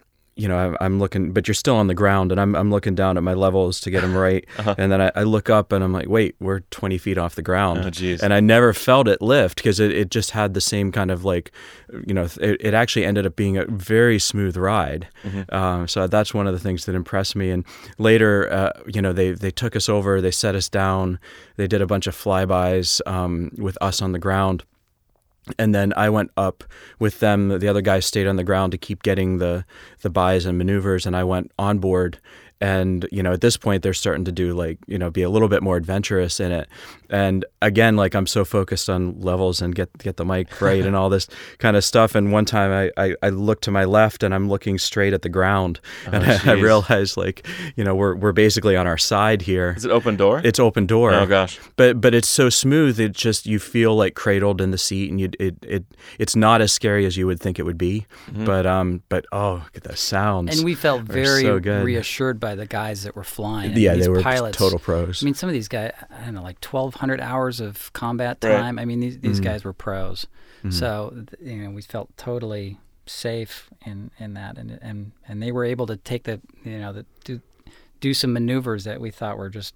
you 0.41 0.49
know, 0.49 0.75
I'm, 0.81 0.99
looking, 0.99 1.33
but 1.33 1.47
you're 1.47 1.55
still 1.55 1.77
on 1.77 1.87
the 1.87 1.95
ground, 1.95 2.33
and 2.33 2.41
I'm, 2.41 2.57
I'm 2.57 2.71
looking 2.71 2.95
down 2.95 3.19
at 3.19 3.23
my 3.23 3.35
levels 3.35 3.79
to 3.81 3.91
get 3.91 4.01
them 4.01 4.17
right. 4.17 4.47
Uh-huh. 4.57 4.75
And 4.79 4.91
then 4.91 5.03
I, 5.03 5.13
I 5.15 5.23
look 5.25 5.51
up 5.51 5.71
and 5.71 5.85
I'm 5.85 5.93
like, 5.93 6.09
wait, 6.09 6.35
we're 6.41 6.61
20 6.71 6.97
feet 6.97 7.19
off 7.19 7.35
the 7.35 7.43
ground. 7.43 7.79
Oh. 7.79 7.83
And 8.23 8.33
I 8.33 8.41
never 8.41 8.73
felt 8.73 9.07
it 9.07 9.21
lift 9.21 9.57
because 9.57 9.79
it, 9.81 9.93
it 9.93 10.11
just 10.11 10.31
had 10.31 10.55
the 10.55 10.61
same 10.61 10.93
kind 10.93 11.11
of 11.11 11.27
like, 11.27 11.53
you 12.07 12.15
know, 12.15 12.27
it, 12.41 12.57
it 12.61 12.75
actually 12.75 13.05
ended 13.05 13.27
up 13.27 13.37
being 13.37 13.59
a 13.59 13.67
very 13.67 14.19
smooth 14.19 14.57
ride. 14.57 15.09
Mm-hmm. 15.25 15.55
Um, 15.55 15.87
so 15.87 16.07
that's 16.07 16.33
one 16.33 16.47
of 16.47 16.55
the 16.55 16.61
things 16.61 16.87
that 16.87 16.95
impressed 16.95 17.37
me. 17.37 17.51
And 17.51 17.67
later, 17.99 18.51
uh, 18.51 18.73
you 18.87 19.03
know, 19.03 19.13
they, 19.13 19.33
they 19.33 19.51
took 19.51 19.77
us 19.77 19.91
over, 19.91 20.23
they 20.23 20.31
set 20.31 20.55
us 20.55 20.71
down, 20.71 21.19
they 21.57 21.67
did 21.67 21.83
a 21.83 21.87
bunch 21.87 22.07
of 22.07 22.17
flybys 22.17 23.07
um, 23.07 23.51
with 23.59 23.77
us 23.83 24.01
on 24.01 24.13
the 24.13 24.19
ground 24.19 24.65
and 25.59 25.75
then 25.75 25.93
I 25.97 26.09
went 26.11 26.31
up 26.37 26.65
with 26.99 27.21
them. 27.21 27.49
The 27.59 27.69
other 27.69 27.81
guys 27.81 28.07
stayed 28.07 28.27
on 28.27 28.37
the 28.37 28.45
ground 28.45 28.73
to 28.73 28.79
keep 28.79 29.03
getting 29.03 29.39
the 29.39 29.65
the 30.03 30.11
buys 30.11 30.47
and 30.47 30.59
maneuvers, 30.59 31.07
and 31.07 31.17
I 31.17 31.25
went 31.25 31.53
on 31.59 31.79
board. 31.79 32.19
And 32.61 33.07
you 33.11 33.23
know, 33.23 33.33
at 33.33 33.41
this 33.41 33.57
point, 33.57 33.83
they're 33.83 33.95
starting 33.95 34.25
to 34.27 34.33
do 34.33 34.53
like 34.55 34.79
you 34.87 34.99
know, 34.99 35.11
be 35.11 35.23
a 35.23 35.31
little 35.31 35.49
bit 35.49 35.63
more 35.63 35.77
adventurous 35.77 36.41
in 36.41 36.53
it. 36.53 36.69
And 37.09 37.45
again, 37.63 37.97
like 37.97 38.15
I'm 38.15 38.27
so 38.27 38.45
focused 38.45 38.91
on 38.91 39.21
levels 39.21 39.63
and 39.63 39.75
get 39.75 39.97
get 39.99 40.17
the 40.17 40.25
mic 40.25 40.61
right 40.61 40.85
and 40.85 40.95
all 40.95 41.09
this 41.09 41.29
kind 41.59 41.77
of 41.77 41.85
stuff. 41.85 42.15
And 42.15 42.33
one 42.33 42.45
time, 42.45 42.91
I 42.99 43.03
I, 43.03 43.15
I 43.23 43.29
look 43.31 43.61
to 43.63 43.71
my 43.71 43.85
left 43.85 44.23
and 44.23 44.35
I'm 44.35 44.49
looking 44.49 44.79
straight 44.79 45.13
at 45.13 45.23
the 45.23 45.29
ground, 45.29 45.81
and 46.07 46.25
I, 46.25 46.51
I 46.51 46.53
realize 46.55 47.17
like 47.17 47.47
you 47.77 47.85
know 47.85 47.95
we're 47.95 48.15
we're 48.15 48.33
basically 48.33 48.77
on 48.77 48.87
our 48.87 48.99
side 48.99 49.43
here. 49.43 49.75
Is 49.77 49.85
it 49.85 49.91
open 49.91 50.17
door? 50.17 50.41
It's 50.45 50.59
open 50.59 50.87
door 50.87 51.15
oh 51.15 51.27
gosh. 51.27 51.59
but 51.77 52.01
but 52.01 52.15
it's 52.15 52.29
so 52.29 52.51
smooth 52.51 52.99
it 53.01 53.13
just 53.13 53.47
you 53.47 53.59
feel 53.59 53.95
like 53.95 54.15
cradled 54.15 54.61
in 54.61 54.71
the 54.71 54.79
seat 54.79 55.11
and 55.11 55.21
you 55.21 55.21
you 55.21 55.47
it, 55.47 55.57
it 55.63 55.85
it's 56.19 56.37
not 56.37 56.61
as 56.61 56.73
scary 56.73 57.07
as 57.07 57.17
you 57.17 57.27
would 57.27 57.41
think 57.41 57.59
it 57.59 57.63
would 57.63 57.79
be. 57.79 58.07
Mhm. 58.33 58.45
But 58.45 58.67
um, 58.67 59.03
but 59.09 59.27
oh, 59.33 59.55
look 59.55 59.77
at 59.77 59.83
the 59.85 59.97
sounds. 59.97 60.57
And 60.57 60.65
we 60.65 60.75
felt 60.75 61.03
very 61.03 61.43
so 61.43 61.59
good. 61.59 61.85
reassured 61.85 62.41
by 62.41 62.50
the 62.55 62.67
guys 62.67 63.03
that 63.05 63.15
were 63.17 63.25
flying. 63.25 63.71
I 63.73 63.75
mean, 63.75 63.83
yeah, 63.83 63.95
these 63.95 64.05
they 64.05 64.09
were 64.11 64.23
pilots, 64.23 64.57
total 64.59 64.79
pros. 64.79 65.23
I 65.23 65.25
mean, 65.25 65.35
some 65.35 65.49
of 65.49 65.53
these 65.53 65.69
guys, 65.69 65.93
I 66.11 66.25
don't 66.25 66.35
know, 66.35 66.43
like 66.43 66.65
1,200 66.65 67.21
hours 67.21 67.61
of 67.61 67.93
combat 67.93 68.39
Right. 68.43 68.53
time. 68.57 68.79
I 68.79 68.85
mean, 68.85 69.01
these, 69.01 69.19
these 69.19 69.41
Mhm. 69.41 69.45
guys 69.45 69.65
were 69.65 69.73
pros. 69.73 70.27
Mhm. 70.65 70.73
So, 70.73 71.25
you 71.43 71.57
know, 71.65 71.71
we 71.71 71.83
felt 71.83 72.17
totally 72.17 72.79
safe 73.07 73.71
in, 73.87 74.11
in 74.19 74.35
that. 74.35 74.57
And, 74.59 74.79
and, 74.83 75.13
and 75.27 75.43
they 75.43 75.53
were 75.53 75.65
able 75.65 75.87
to 75.87 75.97
take 75.97 76.25
the, 76.25 76.41
you 76.65 76.79
know, 76.79 76.93
the, 76.93 77.07
do, 77.25 77.41
do 78.01 78.15
some 78.15 78.33
maneuvers 78.33 78.85
that 78.85 79.01
we 79.01 79.11
thought 79.11 79.37
were 79.39 79.49
just 79.51 79.75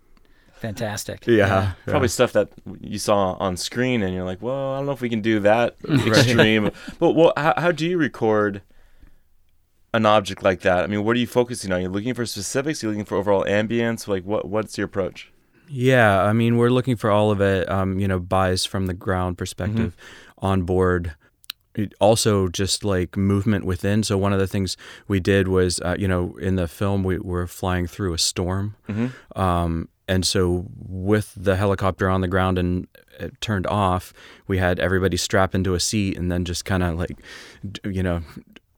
fantastic. 0.54 1.26
yeah, 1.26 1.35
yeah. 1.47 1.73
Probably 1.87 2.09
stuff 2.09 2.33
that 2.33 2.49
you 2.81 2.99
saw 2.99 3.33
on 3.35 3.57
screen, 3.57 4.02
and 4.02 4.14
you're 4.14 4.25
like, 4.25 4.40
"Well, 4.40 4.73
I 4.73 4.78
don't 4.78 4.87
know 4.87 4.93
if 4.93 5.00
we 5.02 5.11
can 5.11 5.21
do 5.21 5.40
that 5.40 5.76
extreme." 6.07 6.71
but 6.99 7.11
well, 7.12 7.33
how, 7.37 7.52
how 7.57 7.73
do 7.73 7.87
you 7.87 7.99
record 7.99 8.62
an 9.94 10.04
object 10.06 10.42
like 10.42 10.60
that? 10.60 10.84
I 10.84 10.86
mean, 10.86 11.04
what 11.04 11.16
are 11.16 11.20
you 11.20 11.26
focusing 11.26 11.72
on? 11.72 11.80
You're 11.80 11.90
looking 11.90 12.14
for 12.14 12.26
specifics. 12.26 12.82
You're 12.82 12.92
looking 12.92 13.04
for 13.06 13.16
overall 13.16 13.44
ambience. 13.44 14.06
Like, 14.08 14.24
what 14.24 14.46
what's 14.48 14.76
your 14.78 14.86
approach? 14.86 15.30
Yeah, 15.68 16.22
I 16.22 16.32
mean, 16.34 16.56
we're 16.58 16.68
looking 16.78 16.96
for 16.96 17.10
all 17.10 17.30
of 17.30 17.40
it. 17.40 17.68
Um, 17.70 17.98
you 17.98 18.06
know, 18.08 18.18
buys 18.20 18.64
from 18.66 18.86
the 18.86 18.94
ground 18.94 19.38
perspective, 19.38 19.96
Mm-hmm. 19.96 20.46
on 20.46 20.62
board. 20.62 21.14
It 21.74 21.92
also, 21.98 22.48
just 22.48 22.84
like 22.84 23.16
movement 23.16 23.64
within. 23.64 24.02
So 24.04 24.16
one 24.16 24.32
of 24.32 24.38
the 24.38 24.46
things 24.46 24.76
we 25.08 25.18
did 25.18 25.48
was, 25.48 25.80
uh, 25.80 25.96
you 25.98 26.06
know, 26.06 26.36
in 26.40 26.54
the 26.56 26.68
film 26.68 27.02
we 27.02 27.18
were 27.18 27.46
flying 27.48 27.86
through 27.88 28.12
a 28.14 28.18
storm, 28.18 28.76
Mm-hmm. 28.88 29.40
um, 29.40 29.88
and 30.06 30.26
so 30.26 30.66
with 30.76 31.32
the 31.34 31.56
helicopter 31.56 32.10
on 32.10 32.20
the 32.20 32.28
ground 32.28 32.58
and 32.58 32.86
it 33.18 33.40
turned 33.40 33.66
off, 33.66 34.12
we 34.46 34.58
had 34.58 34.78
everybody 34.78 35.16
strap 35.16 35.54
into 35.54 35.72
a 35.74 35.80
seat 35.80 36.18
and 36.18 36.30
then 36.30 36.44
just 36.44 36.64
kind 36.66 36.82
of 36.82 36.96
like, 36.98 37.16
you 37.84 38.02
know. 38.02 38.20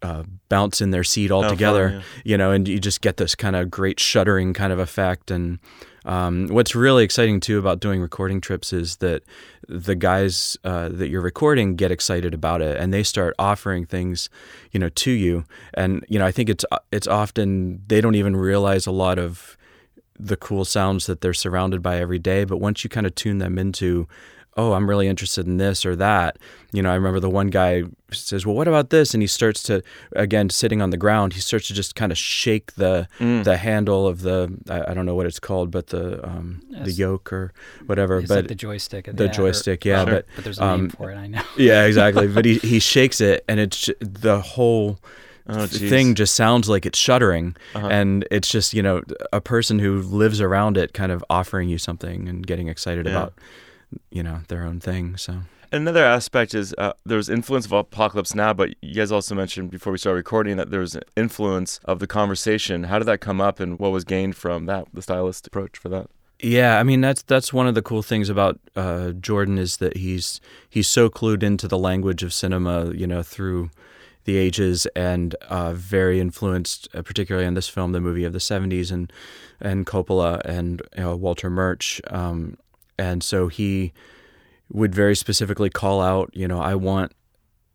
Uh, 0.03 0.25
bounce 0.51 0.81
in 0.83 0.91
their 0.91 1.03
seat 1.03 1.31
all 1.31 1.43
Oh, 1.45 1.49
fun, 1.49 1.59
yeah. 1.91 2.03
you 2.25 2.37
know, 2.37 2.53
and 2.53 2.69
you 2.69 2.79
just 2.79 3.01
get 3.01 3.17
this 3.17 3.35
kind 3.35 3.57
of 3.57 3.71
great 3.71 3.99
shuddering 3.99 4.53
kind 4.53 4.73
of 4.73 4.79
effect. 4.79 5.31
And 5.31 5.59
um, 6.05 6.49
what's 6.49 6.75
really 6.75 7.03
exciting 7.03 7.41
too 7.41 7.59
about 7.59 7.81
doing 7.81 8.01
recording 8.03 8.41
trips 8.41 8.73
is 8.75 8.97
that 8.97 9.23
the 9.69 9.95
guys 9.95 10.57
uh, 10.65 10.91
that 10.91 11.09
you're 11.09 11.23
recording 11.23 11.77
get 11.77 11.91
excited 11.91 12.35
about 12.35 12.61
it, 12.61 12.77
and 12.77 12.93
they 12.93 13.03
start 13.03 13.35
offering 13.39 13.87
things, 13.87 14.29
you 14.71 14.79
know, 14.79 14.91
to 14.91 15.11
you. 15.11 15.45
And 15.75 16.05
you 16.09 16.19
know, 16.19 16.27
I 16.27 16.31
think 16.31 16.51
it's 16.51 16.65
it's 16.93 17.07
often 17.09 17.83
they 17.89 18.01
don't 18.03 18.15
even 18.17 18.37
realize 18.37 18.87
a 18.87 18.93
lot 18.93 19.19
of 19.19 19.57
the 20.19 20.37
cool 20.37 20.65
sounds 20.65 21.07
that 21.07 21.21
they're 21.23 21.35
surrounded 21.35 21.83
by 21.83 21.99
every 21.99 22.19
day. 22.19 22.45
But 22.45 22.59
once 22.59 22.85
you 22.85 22.91
kind 22.91 23.07
of 23.07 23.15
tune 23.15 23.39
them 23.39 23.59
into 23.59 24.07
oh, 24.57 24.73
I'm 24.73 24.89
really 24.89 25.07
interested 25.09 25.47
in 25.47 25.59
this 25.59 25.85
or 25.85 25.95
that. 25.97 26.39
You 26.73 26.83
know, 26.83 26.91
I 26.91 26.95
remember 26.95 27.21
the 27.21 27.31
one 27.31 27.49
guy 27.49 27.85
says, 28.11 28.45
"Well, 28.47 28.55
what 28.55 28.69
about 28.69 28.91
this?" 28.91 29.15
And 29.15 29.23
he 29.23 29.27
starts 29.27 29.63
to, 29.65 29.83
again, 30.15 30.51
sitting 30.51 30.81
on 30.83 30.91
the 30.91 30.97
ground, 30.97 31.33
he 31.35 31.41
starts 31.41 31.69
to 31.69 31.75
just 31.75 31.95
kind 31.95 32.11
of 32.13 32.19
shake 32.19 32.75
the 32.75 33.09
Mm. 33.21 33.45
the 33.45 33.57
handle 33.57 34.07
of 34.07 34.23
the 34.23 34.53
I, 34.69 34.91
I 34.91 34.95
don't 34.95 35.07
know 35.07 35.15
what 35.15 35.27
it's 35.27 35.39
called, 35.41 35.71
but 35.71 35.89
the 35.89 36.27
um, 36.27 36.61
the 36.71 36.93
yoke 36.93 37.33
or 37.33 37.53
whatever. 37.87 38.19
It's 38.19 38.29
but 38.29 38.37
like 38.37 38.49
the 38.49 38.55
joystick. 38.55 39.05
the 39.13 39.25
yeah, 39.25 39.31
or- 39.31 39.33
joystick, 39.33 39.85
yeah, 39.85 40.05
Sure. 40.05 40.15
but 40.15 40.27
But 40.37 40.45
there's 40.45 40.59
a 40.59 40.65
um, 40.65 40.81
name 40.83 40.91
for 40.91 41.11
it, 41.11 41.17
I 41.17 41.27
know. 41.29 41.43
yeah, 41.57 41.85
exactly. 41.85 42.27
but 42.37 42.45
he 42.45 42.59
he 42.59 42.79
shakes 42.79 43.21
it, 43.21 43.45
and 43.49 43.61
it's 43.61 43.91
the 44.01 44.41
whole 44.41 44.99
Oh, 45.49 45.65
thing 45.69 46.17
just 46.17 46.35
sounds 46.35 46.69
like 46.69 46.85
it's 46.87 46.99
shuddering, 46.99 47.55
Uh-huh. 47.77 47.87
and 47.87 48.27
it's 48.33 48.51
just 48.51 48.75
you 48.75 48.83
know 48.83 49.03
a 49.33 49.41
person 49.41 49.79
who 49.79 50.03
lives 50.03 50.41
around 50.41 50.77
it, 50.77 50.93
kind 50.93 51.13
of 51.13 51.25
offering 51.31 51.69
you 51.69 51.79
something 51.79 52.29
and 52.29 52.45
getting 52.45 52.67
excited 52.67 53.07
Yeah. 53.07 53.13
about 53.13 53.35
you 54.11 54.23
know 54.23 54.41
their 54.49 54.65
own 54.65 54.81
thing. 54.81 55.17
So. 55.17 55.43
Another 55.73 56.05
aspect 56.05 56.55
is 56.55 56.75
uh, 56.79 56.93
there's 57.05 57.29
influence 57.29 57.67
of 57.67 57.73
Apocalypse 57.73 58.35
Now, 58.37 58.53
but 58.53 58.71
you 58.81 58.95
guys 58.95 59.11
also 59.11 59.35
mentioned 59.35 59.71
before 59.71 59.93
we 59.93 59.99
started 59.99 60.19
recording 60.19 60.57
that 60.59 60.71
there 60.71 60.81
was 60.81 60.97
influence 61.17 61.81
of 61.85 61.99
the 61.99 62.07
conversation. 62.07 62.85
How 62.85 62.99
did 62.99 63.07
that 63.07 63.21
come 63.21 63.41
up, 63.41 63.59
and 63.59 63.79
what 63.79 63.91
was 63.91 64.05
gained 64.05 64.37
from 64.37 64.67
that? 64.67 64.87
The 64.95 65.03
stylist 65.03 65.47
approach 65.47 65.77
for 65.77 65.89
that. 65.89 66.09
Yeah, 66.41 66.79
I 66.79 66.83
mean 66.83 67.01
that's 67.01 67.23
that's 67.23 67.53
one 67.53 67.67
of 67.67 67.75
the 67.75 67.83
cool 67.83 68.03
things 68.03 68.29
about 68.29 68.61
uh, 68.77 69.13
Jordan 69.13 69.59
is 69.59 69.79
that 69.79 69.97
he's 69.97 70.41
he's 70.69 70.87
so 70.87 71.09
clued 71.09 71.43
into 71.43 71.67
the 71.67 71.79
language 71.79 72.23
of 72.23 72.33
cinema, 72.33 72.93
you 72.93 73.07
know, 73.07 73.23
through 73.23 73.71
the 74.25 74.37
ages, 74.37 74.87
and 74.95 75.35
uh, 75.49 75.73
very 75.73 76.21
influenced, 76.21 76.89
uh, 76.95 77.01
particularly 77.01 77.47
in 77.47 77.55
this 77.55 77.69
film, 77.69 77.93
the 77.93 78.01
movie 78.01 78.25
of 78.25 78.35
the 78.35 78.39
'70s, 78.39 78.93
and 78.93 79.11
and 79.61 79.87
Coppola 79.87 80.43
and 80.45 80.83
you 80.97 81.03
know, 81.03 81.17
Walter 81.17 81.49
Murch, 81.49 82.03
um, 82.09 82.59
and 82.99 83.23
so 83.23 83.49
he 83.49 83.93
would 84.73 84.95
very 84.95 85.15
specifically 85.15 85.71
call 85.71 86.01
out, 86.01 86.31
you 86.33 86.49
know, 86.49 86.61
I 86.61 86.75
want 86.75 87.13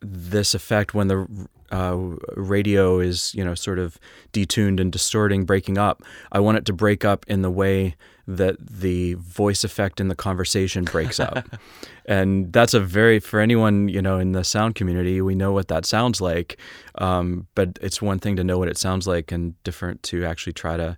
this 0.01 0.54
effect 0.54 0.94
when 0.94 1.08
the 1.08 1.48
uh, 1.72 1.96
radio 2.36 3.00
is, 3.00 3.34
you 3.34 3.46
know, 3.46 3.56
sort 3.56 3.80
of 3.80 3.98
detuned 4.34 4.80
and 4.80 4.92
distorting, 4.92 5.46
breaking 5.46 5.78
up. 5.78 6.04
I 6.32 6.40
want 6.40 6.58
it 6.58 6.66
to 6.66 6.74
break 6.74 7.06
up 7.06 7.25
in 7.28 7.44
the 7.44 7.51
way 7.51 7.96
that 8.28 8.56
the 8.60 9.13
voice 9.16 9.63
effect 9.63 10.00
in 10.00 10.08
the 10.08 10.16
conversation 10.16 10.84
breaks 10.84 11.20
up. 11.20 11.48
and 12.06 12.51
that's 12.51 12.74
a 12.74 12.80
very, 12.80 13.20
for 13.20 13.40
anyone, 13.40 13.88
you 13.88 14.01
know, 14.01 14.20
in 14.20 14.34
the 14.34 14.44
sound 14.44 14.75
community, 14.75 15.22
we 15.22 15.36
know 15.36 15.51
what 15.51 15.70
that 15.70 15.86
sounds 15.86 16.20
like. 16.20 16.60
Um, 16.96 17.48
but 17.56 17.80
it's 17.82 18.01
one 18.01 18.20
thing 18.20 18.36
to 18.36 18.44
know 18.44 18.58
what 18.58 18.68
it 18.68 18.78
sounds 18.78 19.08
like 19.08 19.32
and 19.32 19.62
different 19.63 20.04
to 20.04 20.25
actually 20.25 20.54
try 20.54 20.78
to 20.78 20.98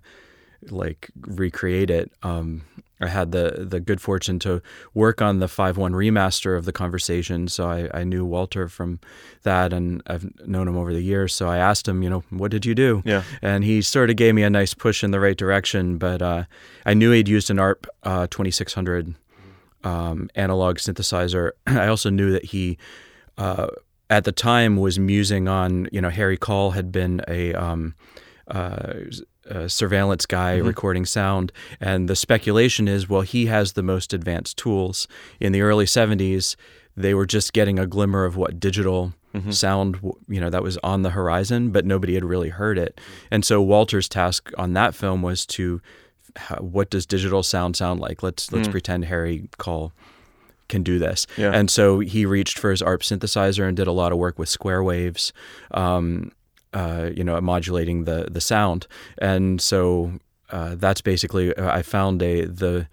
like 0.70 1.10
recreate 1.20 1.90
it. 1.90 2.12
Um, 2.22 2.62
I 3.00 3.08
had 3.08 3.32
the 3.32 3.66
the 3.68 3.80
good 3.80 4.00
fortune 4.00 4.38
to 4.40 4.62
work 4.94 5.20
on 5.20 5.38
the 5.38 5.48
five 5.48 5.76
one 5.76 5.92
remaster 5.92 6.56
of 6.56 6.64
the 6.64 6.72
conversation, 6.72 7.48
so 7.48 7.68
I, 7.68 7.88
I 7.92 8.04
knew 8.04 8.24
Walter 8.24 8.68
from 8.68 9.00
that, 9.42 9.72
and 9.72 10.02
I've 10.06 10.26
known 10.46 10.68
him 10.68 10.76
over 10.76 10.92
the 10.92 11.02
years. 11.02 11.34
So 11.34 11.48
I 11.48 11.58
asked 11.58 11.88
him, 11.88 12.02
you 12.02 12.10
know, 12.10 12.22
what 12.30 12.50
did 12.50 12.64
you 12.64 12.74
do? 12.74 13.02
Yeah. 13.04 13.24
And 13.42 13.64
he 13.64 13.82
sort 13.82 14.10
of 14.10 14.16
gave 14.16 14.34
me 14.34 14.42
a 14.42 14.50
nice 14.50 14.74
push 14.74 15.02
in 15.02 15.10
the 15.10 15.20
right 15.20 15.36
direction. 15.36 15.98
But 15.98 16.22
uh, 16.22 16.44
I 16.86 16.94
knew 16.94 17.10
he'd 17.10 17.28
used 17.28 17.50
an 17.50 17.58
ARP 17.58 17.86
uh, 18.04 18.26
2600 18.28 19.14
um, 19.82 20.30
analog 20.34 20.78
synthesizer. 20.78 21.52
I 21.66 21.88
also 21.88 22.10
knew 22.10 22.32
that 22.32 22.46
he. 22.46 22.78
Uh, 23.36 23.66
at 24.10 24.24
the 24.24 24.32
time, 24.32 24.76
was 24.76 24.98
musing 24.98 25.48
on 25.48 25.88
you 25.90 26.00
know 26.00 26.10
Harry 26.10 26.36
Caul 26.36 26.72
had 26.72 26.92
been 26.92 27.22
a 27.26 27.54
um, 27.54 27.94
uh, 28.48 28.94
uh, 29.50 29.68
surveillance 29.68 30.26
guy 30.26 30.58
Mhm. 30.58 30.66
recording 30.66 31.04
sound, 31.06 31.52
and 31.80 32.08
the 32.08 32.16
speculation 32.16 32.88
is, 32.88 33.08
well, 33.08 33.22
he 33.22 33.46
has 33.46 33.72
the 33.72 33.82
most 33.82 34.12
advanced 34.12 34.56
tools. 34.56 35.06
In 35.40 35.52
the 35.52 35.60
early 35.62 35.86
'70s, 35.86 36.56
they 36.96 37.12
were 37.14 37.26
just 37.26 37.52
getting 37.52 37.78
a 37.78 37.86
glimmer 37.86 38.24
of 38.24 38.36
what 38.36 38.60
digital 38.60 39.14
Mhm. 39.34 39.52
sound, 39.52 39.98
you 40.28 40.40
know, 40.40 40.48
that 40.50 40.62
was 40.62 40.78
on 40.84 41.02
the 41.02 41.10
horizon, 41.10 41.70
but 41.70 41.84
nobody 41.84 42.14
had 42.14 42.24
really 42.24 42.50
heard 42.50 42.78
it. 42.78 43.00
And 43.32 43.44
so 43.44 43.60
Walter's 43.60 44.08
task 44.08 44.50
on 44.56 44.74
that 44.74 44.94
film 44.94 45.22
was 45.22 45.44
to, 45.46 45.80
how, 46.36 46.56
what 46.56 46.88
does 46.90 47.04
digital 47.04 47.42
sound 47.42 47.76
sound 47.76 47.98
like? 48.00 48.22
Let's 48.22 48.52
let's 48.52 48.68
Mm. 48.68 48.70
pretend 48.72 49.04
Harry 49.06 49.48
Caul 49.58 49.92
can 50.68 50.82
do 50.82 50.98
this. 50.98 51.26
Yeah. 51.36 51.50
And 51.52 51.68
so 51.70 51.98
he 52.00 52.24
reached 52.24 52.58
for 52.58 52.70
his 52.70 52.80
ARP 52.80 53.02
synthesizer 53.02 53.66
and 53.68 53.76
did 53.76 53.86
a 53.86 53.92
lot 53.92 54.12
of 54.12 54.18
work 54.18 54.38
with 54.38 54.48
square 54.48 54.82
waves, 54.82 55.32
um, 55.72 56.30
uh, 56.74 57.10
you 57.16 57.24
know, 57.24 57.40
modulating 57.40 58.04
the 58.04 58.28
the 58.30 58.40
sound. 58.40 58.86
And 59.18 59.60
so 59.60 60.12
uh, 60.50 60.74
that's 60.76 61.00
basically 61.00 61.56
I 61.58 61.82
found 61.82 62.22
a 62.22 62.44
the 62.44 62.86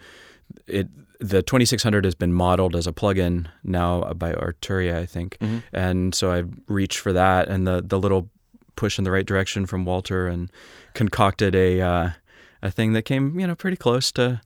it 0.68 0.88
the 1.20 1.42
2600 1.44 2.04
has 2.06 2.16
been 2.16 2.34
modeled 2.34 2.76
as 2.76 2.88
a 2.88 2.92
plugin 2.92 3.46
now 3.64 4.14
by 4.14 4.34
Arturia, 4.34 4.96
I 4.98 5.06
think. 5.06 5.38
Mhm. 5.40 5.62
And 5.74 6.16
so 6.16 6.32
I 6.32 6.44
reached 6.68 6.98
for 7.00 7.14
that 7.14 7.48
and 7.48 7.68
the 7.68 7.82
the 7.86 8.00
little 8.00 8.30
push 8.76 8.98
in 8.98 9.04
the 9.04 9.12
right 9.12 9.28
direction 9.28 9.66
from 9.68 9.86
Walter 9.86 10.28
and 10.28 10.50
concocted 10.94 11.56
a 11.56 11.82
uh, 11.82 12.10
a 12.64 12.72
thing 12.72 12.94
that 12.94 13.04
came 13.04 13.40
you 13.40 13.48
know 13.48 13.56
pretty 13.56 13.78
close 13.78 14.12
to 14.14 14.42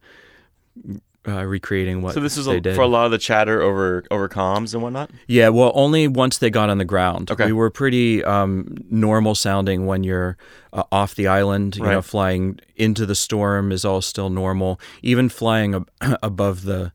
uh, 1.27 1.43
recreating 1.43 2.01
what 2.01 2.13
so 2.13 2.19
this 2.19 2.37
is 2.37 2.45
they 2.45 2.57
a, 2.57 2.61
did. 2.61 2.75
for 2.75 2.81
a 2.81 2.87
lot 2.87 3.05
of 3.05 3.11
the 3.11 3.17
chatter 3.17 3.61
over 3.61 4.03
over 4.11 4.29
comms 4.29 4.73
and 4.73 4.83
whatnot. 4.83 5.09
Yeah, 5.27 5.49
well, 5.49 5.71
only 5.75 6.07
once 6.07 6.37
they 6.37 6.49
got 6.49 6.69
on 6.69 6.77
the 6.77 6.85
ground. 6.85 7.31
Okay. 7.31 7.47
We 7.47 7.53
were 7.53 7.69
pretty 7.71 8.23
um, 8.23 8.75
normal 8.89 9.33
sounding 9.35 9.85
when 9.85 10.03
you're 10.03 10.37
uh, 10.73 10.83
off 10.91 11.15
the 11.15 11.27
island. 11.27 11.75
You 11.77 11.83
know, 11.83 11.95
Right. 11.95 12.05
flying 12.05 12.59
into 12.75 13.05
the 13.05 13.15
storm 13.15 13.71
is 13.71 13.83
all 13.85 14.01
still 14.01 14.29
normal. 14.29 14.79
Even 15.01 15.29
flying 15.29 15.73
ab- 15.75 15.89
above 16.23 16.63
the 16.63 16.91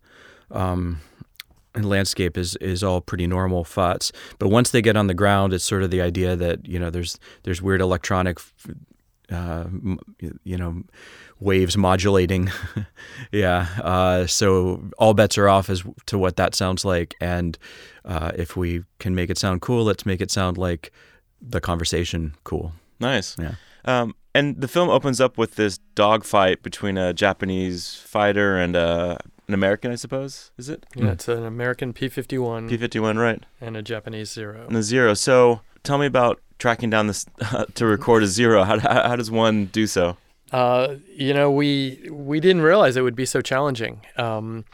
um, 0.51 1.01
landscape 1.77 2.37
is 2.37 2.57
is 2.57 2.83
all 2.83 3.01
pretty 3.01 3.27
normal 3.27 3.65
futs. 3.65 4.13
But 4.39 4.49
once 4.49 4.71
they 4.71 4.83
get 4.83 4.97
on 4.97 5.07
the 5.07 5.15
ground, 5.15 5.53
it's 5.53 5.65
sort 5.65 5.83
of 5.83 5.91
the 5.91 6.01
idea 6.01 6.37
that 6.37 6.67
you 6.67 6.79
know 6.79 6.91
there's 6.91 7.19
there's 7.43 7.61
weird 7.63 7.81
electronic. 7.81 8.39
Uh, 9.31 9.67
you 10.45 10.57
know, 10.57 10.83
waves 11.39 11.77
modulating. 11.77 12.51
yeah. 13.33 13.69
Uh, 13.83 14.27
so 14.27 14.83
all 14.99 15.15
bets 15.15 15.39
are 15.39 15.49
off 15.49 15.71
as 15.71 15.85
to 16.07 16.19
what 16.19 16.37
that 16.37 16.55
sounds 16.55 16.85
like. 16.85 17.15
And 17.21 17.57
uh, 18.05 18.33
if 18.35 18.57
we 18.57 18.83
can 18.99 19.15
make 19.15 19.31
it 19.31 19.39
sound 19.39 19.61
cool, 19.61 19.85
let's 19.85 20.05
make 20.05 20.21
it 20.21 20.31
sound 20.31 20.59
like 20.59 20.93
the 21.41 21.61
conversation 21.61 22.35
cool. 22.45 22.73
Nice. 22.99 23.37
Yeah. 23.39 23.55
Um, 23.85 24.15
and 24.35 24.61
the 24.61 24.69
film 24.69 24.89
opens 24.91 25.21
up 25.21 25.39
with 25.39 25.57
this 25.57 25.79
dogfight 25.95 26.63
between 26.63 26.97
a 26.99 27.13
Japanese 27.13 27.97
fighter 27.97 28.59
and 28.59 28.77
a 28.77 29.19
an 29.49 29.55
American, 29.55 29.91
I 29.91 29.97
suppose. 29.97 30.53
Is 30.59 30.69
it 30.69 30.87
Yeah, 30.95 31.11
it's 31.11 31.27
an 31.27 31.45
American 31.45 31.93
P-51 31.93 32.69
P 32.69 32.77
fifty 32.77 33.01
one? 33.01 33.19
Right. 33.19 33.45
and 33.61 33.77
a 33.77 33.83
Japanese 33.83 34.31
Zero. 34.31 34.65
And 34.67 34.77
the 34.77 34.83
zero. 34.83 35.15
So 35.15 35.63
tell 35.83 35.99
me 35.99 36.07
about 36.07 36.41
tracking 36.61 36.91
down 36.91 37.09
this 37.09 37.27
to 37.75 37.87
record 37.87 38.23
a 38.23 38.27
zero. 38.29 38.63
How, 38.63 38.79
how 38.79 39.09
how 39.09 39.17
does 39.17 39.31
one 39.31 39.67
do 39.67 39.89
so? 39.89 40.17
Uh, 40.53 40.97
you 41.15 41.35
know, 41.35 41.51
we 41.51 42.09
we 42.11 42.39
didn't 42.39 42.63
realize 42.63 42.97
it 42.97 43.03
would 43.03 43.17
be 43.17 43.27
so 43.27 43.41
challenging. 43.41 44.03
Um, 44.17 44.65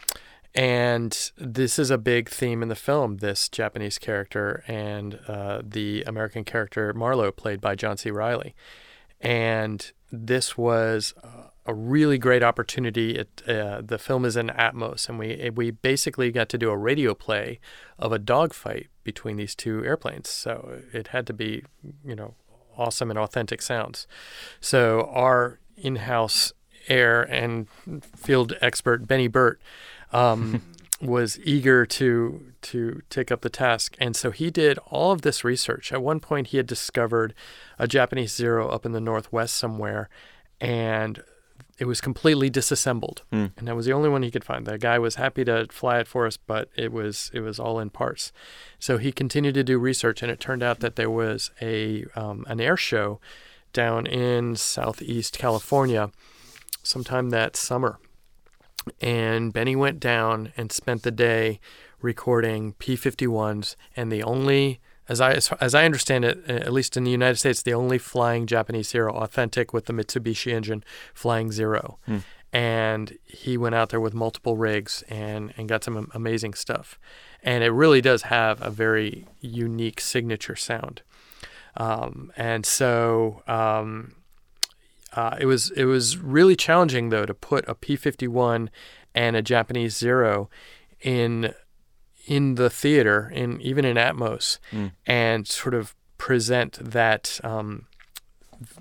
and 0.55 1.33
this 1.37 1.79
is 1.79 1.91
a 1.91 1.99
big 1.99 2.31
theme 2.31 2.63
in 2.63 2.69
the 2.69 2.75
film. 2.75 3.19
This 3.19 3.49
Japanese 3.49 3.99
character 3.99 4.65
and 4.67 5.19
uh, 5.29 5.61
the 5.63 6.03
American 6.07 6.45
character 6.45 6.93
Marlowe, 6.95 7.31
played 7.31 7.61
by 7.61 7.75
John 7.75 7.97
C. 7.97 8.11
Reilly, 8.11 8.55
and 9.21 9.93
this 10.11 10.57
was 10.57 11.13
uh, 11.23 11.49
a 11.67 11.75
really 11.75 12.17
great 12.17 12.43
opportunity. 12.43 13.17
It, 13.17 13.43
uh, 13.47 13.83
the 13.85 13.99
film 13.99 14.25
is 14.25 14.37
in 14.37 14.49
Atmos, 14.49 15.09
and 15.09 15.19
we 15.19 15.51
we 15.55 15.71
basically 15.73 16.31
got 16.31 16.49
to 16.51 16.59
do 16.59 16.71
a 16.71 16.77
radio 16.77 17.13
play 17.13 17.59
of 17.99 18.13
a 18.13 18.19
dogfight 18.19 18.89
between 19.03 19.37
these 19.37 19.55
two 19.55 19.85
airplanes. 19.85 20.29
So 20.31 20.81
it 20.93 21.09
had 21.09 21.27
to 21.27 21.33
be, 21.33 21.65
you 22.05 22.15
know, 22.15 22.35
awesome 22.77 23.11
and 23.11 23.19
authentic 23.19 23.63
sounds. 23.63 24.07
So 24.61 25.11
our 25.13 25.59
in-house 25.77 26.53
air 26.89 27.23
and 27.23 27.69
field 28.17 28.55
expert 28.61 29.07
Benny 29.07 29.29
Burtt 29.29 29.61
um, 30.13 30.63
was 31.03 31.39
eager 31.41 31.85
to 31.85 32.53
to 32.63 33.03
take 33.11 33.33
up 33.33 33.41
the 33.43 33.51
task, 33.51 33.97
and 33.99 34.15
so 34.15 34.31
he 34.31 34.51
did 34.51 34.79
all 34.87 35.13
of 35.13 35.23
this 35.23 35.43
research. 35.43 35.93
At 35.93 36.03
one 36.03 36.21
point, 36.21 36.49
he 36.49 36.57
had 36.59 36.67
discovered 36.67 37.35
a 37.79 37.89
Japanese 37.89 38.35
Zero 38.35 38.69
up 38.69 38.87
in 38.87 38.93
the 38.93 39.01
northwest 39.01 39.55
somewhere, 39.55 40.09
and 40.61 41.23
it 41.79 41.85
was 41.87 42.01
completely 42.01 42.49
disassembled, 42.51 43.23
Mm. 43.33 43.53
and 43.57 43.69
that 43.69 43.77
was 43.77 43.87
the 43.87 43.93
only 43.93 44.09
one 44.09 44.23
he 44.23 44.31
could 44.31 44.45
find. 44.45 44.67
The 44.67 44.79
guy 44.79 44.99
was 44.99 45.17
happy 45.17 45.45
to 45.45 45.67
fly 45.71 45.99
it 45.99 46.09
for 46.09 46.27
us, 46.27 46.37
but 46.37 46.69
it 46.77 46.91
was 46.93 47.31
it 47.35 47.41
was 47.41 47.59
all 47.59 47.79
in 47.79 47.91
parts. 47.91 48.33
So 48.79 48.97
he 48.99 49.13
continued 49.13 49.55
to 49.55 49.65
do 49.65 49.79
research, 49.79 50.23
and 50.23 50.31
it 50.33 50.41
turned 50.41 50.63
out 50.63 50.81
that 50.81 50.97
there 50.97 51.11
was 51.11 51.51
a 51.61 52.05
um, 52.15 52.45
an 52.49 52.61
air 52.61 52.77
show 52.77 53.21
down 53.73 54.07
in 54.07 54.57
southeast 54.57 55.37
California 55.39 56.11
sometime 56.83 57.31
that 57.31 57.57
summer. 57.57 57.99
And 59.01 59.53
Benny 59.53 59.75
went 59.77 59.99
down 60.01 60.53
and 60.57 60.71
spent 60.71 61.03
the 61.03 61.11
day 61.11 61.61
recording 62.01 62.75
P-51s, 62.75 63.75
and 63.97 64.13
the 64.13 64.23
only, 64.23 64.81
as 65.09 65.21
I 65.21 65.33
as, 65.33 65.53
as 65.61 65.75
I 65.75 65.85
understand 65.85 66.25
it, 66.25 66.49
at 66.49 66.73
least 66.73 66.97
in 66.97 67.05
the 67.05 67.11
United 67.11 67.37
States, 67.37 67.63
the 67.63 67.75
only 67.75 67.99
flying 67.99 68.47
Japanese 68.47 68.89
Zero 68.89 69.15
authentic 69.15 69.73
with 69.73 69.87
the 69.87 69.93
Mitsubishi 69.93 70.53
engine, 70.53 70.85
flying 71.15 71.53
Zero. 71.53 71.99
Hmm. 72.07 72.19
And 72.53 73.19
he 73.25 73.59
went 73.59 73.75
out 73.75 73.91
there 73.91 74.01
with 74.01 74.15
multiple 74.15 74.57
rigs 74.57 75.03
and 75.09 75.53
and 75.57 75.69
got 75.69 75.85
some 75.85 76.11
amazing 76.15 76.55
stuff. 76.55 76.99
And 77.43 77.63
it 77.63 77.71
really 77.71 78.01
does 78.01 78.23
have 78.23 78.63
a 78.63 78.71
very 78.71 79.27
unique 79.41 80.01
signature 80.01 80.57
sound. 80.57 81.03
Um, 81.77 82.33
and 82.37 82.65
so 82.65 83.43
um, 83.47 84.15
uh, 85.15 85.37
it 85.39 85.47
was 85.47 85.71
it 85.73 85.85
was 85.85 86.17
really 86.19 86.57
challenging 86.57 87.11
though 87.11 87.27
to 87.27 87.35
put 87.35 87.69
a 87.69 87.75
P51 87.75 88.69
and 89.15 89.37
a 89.37 89.43
Japanese 89.43 89.97
Zero 89.97 90.49
in 91.01 91.55
in 92.27 92.57
the 92.57 92.69
theater, 92.69 93.31
in 93.35 93.61
even 93.61 93.85
in 93.85 93.97
Atmos, 93.97 94.59
Mm. 94.73 94.93
and 95.07 95.47
sort 95.49 95.75
of 95.75 95.95
present 96.19 96.73
that 96.83 97.41
um, 97.45 97.87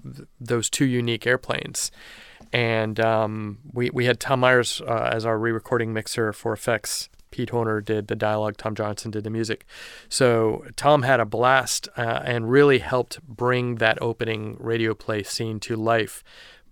th- 0.03 0.27
those 0.39 0.69
two 0.69 0.85
unique 0.85 1.27
airplanes. 1.27 1.91
And 2.53 2.99
um, 2.99 3.59
we 3.73 3.89
we 3.91 4.05
had 4.05 4.19
Tom 4.19 4.39
Myers 4.41 4.81
uh, 4.81 5.09
as 5.11 5.25
our 5.25 5.37
re-recording 5.37 5.93
mixer 5.93 6.31
for 6.33 6.53
effects. 6.53 7.09
Pete 7.31 7.49
Horner 7.49 7.81
did 7.81 8.07
the 8.07 8.15
dialogue. 8.15 8.55
Tom 8.55 8.75
Johnson 8.75 9.11
did 9.11 9.25
the 9.25 9.29
music. 9.29 9.65
So 10.07 10.63
Tom 10.77 11.01
had 11.01 11.19
a 11.19 11.25
blast 11.25 11.89
uh, 11.97 12.21
and 12.23 12.49
really 12.49 12.79
helped 12.79 13.21
bring 13.23 13.75
that 13.75 14.01
opening 14.01 14.55
radio 14.57 14.93
play 14.93 15.21
scene 15.23 15.59
to 15.61 15.75
life 15.75 16.23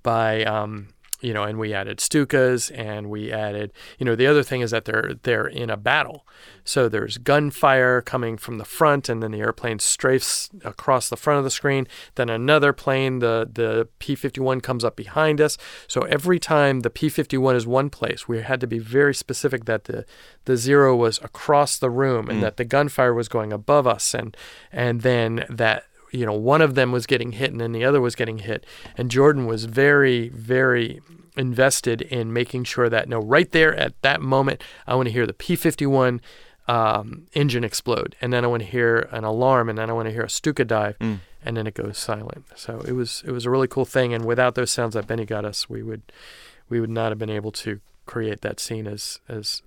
by 0.04 0.46
um, 0.46 0.93
you 1.24 1.34
know, 1.34 1.44
and 1.44 1.58
we 1.58 1.74
added 1.74 1.98
Stukas 2.00 2.72
and 2.78 3.10
we 3.10 3.32
added, 3.32 3.72
you 3.98 4.06
know, 4.06 4.16
the 4.16 4.28
other 4.28 4.44
thing 4.44 4.62
is 4.62 4.72
that 4.72 4.86
they're 4.86 5.14
they're 5.24 5.48
in 5.48 5.70
a 5.70 5.78
battle. 5.78 6.28
So 6.66 6.88
there's 6.90 7.18
gunfire 7.18 8.02
coming 8.02 8.38
from 8.38 8.58
the 8.58 8.66
front 8.66 9.10
and 9.10 9.24
then 9.24 9.32
the 9.32 9.40
airplane 9.40 9.80
strafes 9.80 10.50
across 10.66 11.10
the 11.10 11.18
front 11.18 11.38
of 11.40 11.44
the 11.44 11.50
screen. 11.52 11.88
Then 12.16 12.30
another 12.30 12.74
plane, 12.74 13.20
the 13.20 13.50
the 13.52 13.88
P51 14.00 14.62
comes 14.62 14.84
up 14.84 14.96
behind 14.96 15.40
us. 15.42 15.58
So 15.88 16.02
every 16.02 16.40
time 16.40 16.82
the 16.82 16.90
P51 16.90 17.56
is 17.56 17.66
one 17.66 17.90
place, 17.90 18.28
we 18.28 18.42
had 18.42 18.60
to 18.62 18.68
be 18.68 18.80
very 18.80 19.16
specific 19.16 19.66
that 19.66 19.86
the 19.86 20.06
the 20.46 20.58
zero 20.58 20.96
was 20.96 21.20
across 21.24 21.78
the 21.78 21.90
room 21.90 22.30
and 22.30 22.40
Mm. 22.40 22.42
that 22.42 22.58
the 22.58 22.66
gunfire 22.66 23.14
was 23.14 23.30
going 23.30 23.54
above 23.54 23.88
us 23.88 24.14
and 24.14 24.36
and 24.72 25.02
then 25.02 25.46
that 25.50 25.86
you 26.14 26.26
know 26.26 26.34
one 26.34 26.62
of 26.62 26.76
them 26.76 26.92
was 26.92 27.06
getting 27.06 27.32
hit 27.34 27.52
and 27.52 27.60
then 27.60 27.72
the 27.74 27.84
other 27.84 28.00
was 28.00 28.16
getting 28.16 28.40
hit. 28.40 28.66
And 28.98 29.10
jordan 29.12 29.46
was 29.46 29.66
very 29.66 30.30
very 30.30 31.02
invested 31.36 32.02
in 32.04 32.32
making 32.32 32.64
sure 32.64 32.90
that 32.90 33.10
no 33.10 33.20
right 33.20 33.52
there 33.52 33.76
at 33.76 34.00
that 34.04 34.22
moment 34.22 34.62
i 34.86 34.94
want 34.94 35.08
to 35.08 35.12
hear 35.12 35.26
the 35.26 35.34
p51 35.34 36.20
um, 36.68 37.26
engine 37.34 37.64
explode. 37.64 38.16
And 38.22 38.32
then 38.32 38.46
i 38.46 38.48
want 38.48 38.62
to 38.64 38.70
hear 38.70 39.10
an 39.12 39.24
alarm 39.26 39.68
and 39.70 39.78
then 39.78 39.90
i 39.90 39.94
want 39.94 40.08
to 40.08 40.14
hear 40.14 40.24
a 40.24 40.30
stuka 40.30 40.64
dive 40.64 40.98
Mm. 41.00 41.20
and 41.44 41.58
then 41.58 41.68
it 41.68 41.74
goes 41.74 41.98
silent. 41.98 42.46
So 42.56 42.80
it 42.88 42.94
was 42.94 43.24
it 43.28 43.32
was 43.32 43.46
a 43.46 43.50
really 43.50 43.68
cool 43.68 43.84
thing. 43.86 44.14
And 44.14 44.24
without 44.26 44.56
those 44.56 44.72
sounds 44.72 44.94
that 44.94 45.08
benny 45.08 45.26
got 45.26 45.44
us 45.44 45.68
we 45.70 45.84
would 45.84 46.04
we 46.70 46.80
would 46.80 46.90
not 46.90 47.12
have 47.12 47.20
been 47.20 47.30
able 47.30 47.52
to 47.64 47.80
create 48.06 48.42
that 48.42 48.60
scene 48.62 48.88
as 48.88 49.20
as 49.28 49.62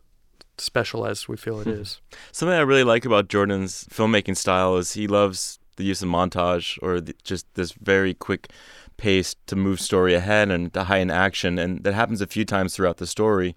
special 0.59 1.05
as 1.07 1.29
we 1.29 1.37
feel 1.37 1.61
it 1.61 1.67
is. 1.67 2.01
Something 2.33 2.57
I 2.57 2.63
really 2.63 2.85
like 2.85 3.05
about 3.05 3.29
Jordan's 3.29 3.85
filmmaking 3.91 4.37
style 4.39 4.77
is 4.79 4.93
he 4.95 5.07
loves 5.07 5.59
the 5.77 5.85
use 5.85 6.03
of 6.03 6.09
montage 6.09 6.79
or 6.83 7.01
the, 7.01 7.15
just 7.23 7.47
this 7.55 7.73
very 7.73 8.15
quick 8.15 8.51
pace 8.97 9.37
to 9.47 9.57
move 9.57 9.81
story 9.81 10.15
ahead 10.15 10.51
and 10.51 10.73
to 10.75 10.85
heighten 10.85 11.11
action, 11.11 11.59
and 11.59 11.85
that 11.85 11.95
happens 11.95 12.21
a 12.21 12.27
few 12.27 12.45
times 12.45 12.75
throughout 12.75 12.97
the 12.97 13.07
story. 13.07 13.57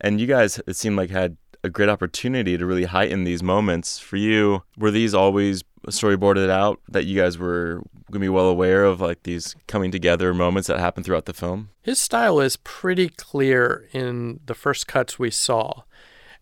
And 0.00 0.20
you 0.20 0.26
guys, 0.26 0.60
it 0.66 0.76
seemed 0.76 0.96
like 0.96 1.10
had 1.10 1.36
a 1.64 1.70
great 1.70 1.88
opportunity 1.88 2.58
to 2.58 2.66
really 2.66 2.84
heighten 2.84 3.24
these 3.24 3.42
moments. 3.42 3.98
For 3.98 4.16
you, 4.16 4.62
were 4.76 4.90
these 4.90 5.14
always 5.14 5.62
storyboarded 5.88 6.50
out 6.50 6.80
that 6.88 7.04
you 7.04 7.20
guys 7.20 7.38
were 7.38 7.82
gonna 8.10 8.24
be 8.24 8.28
well 8.28 8.48
aware 8.48 8.84
of, 8.84 9.00
like 9.00 9.22
these 9.22 9.54
coming 9.66 9.90
together 9.90 10.34
moments 10.34 10.68
that 10.68 10.78
happen 10.78 11.02
throughout 11.04 11.26
the 11.26 11.32
film? 11.32 11.70
His 11.82 11.98
style 11.98 12.40
is 12.40 12.56
pretty 12.56 13.08
clear 13.08 13.88
in 13.92 14.40
the 14.44 14.54
first 14.54 14.86
cuts 14.86 15.18
we 15.18 15.30
saw. 15.30 15.82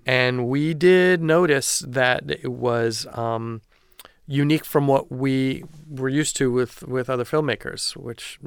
And 0.07 0.49
we 0.49 0.73
did 0.73 1.23
notice 1.23 1.85
that 1.87 2.31
it 2.31 2.53
was 2.53 3.07
um, 3.12 3.61
unique 4.30 4.64
from 4.64 4.86
what 4.86 5.10
we 5.10 5.64
were 5.88 6.08
used 6.08 6.36
to 6.36 6.52
with, 6.52 6.84
with 6.84 7.10
other 7.10 7.24
filmmakers, 7.24 7.96
which 7.96 8.38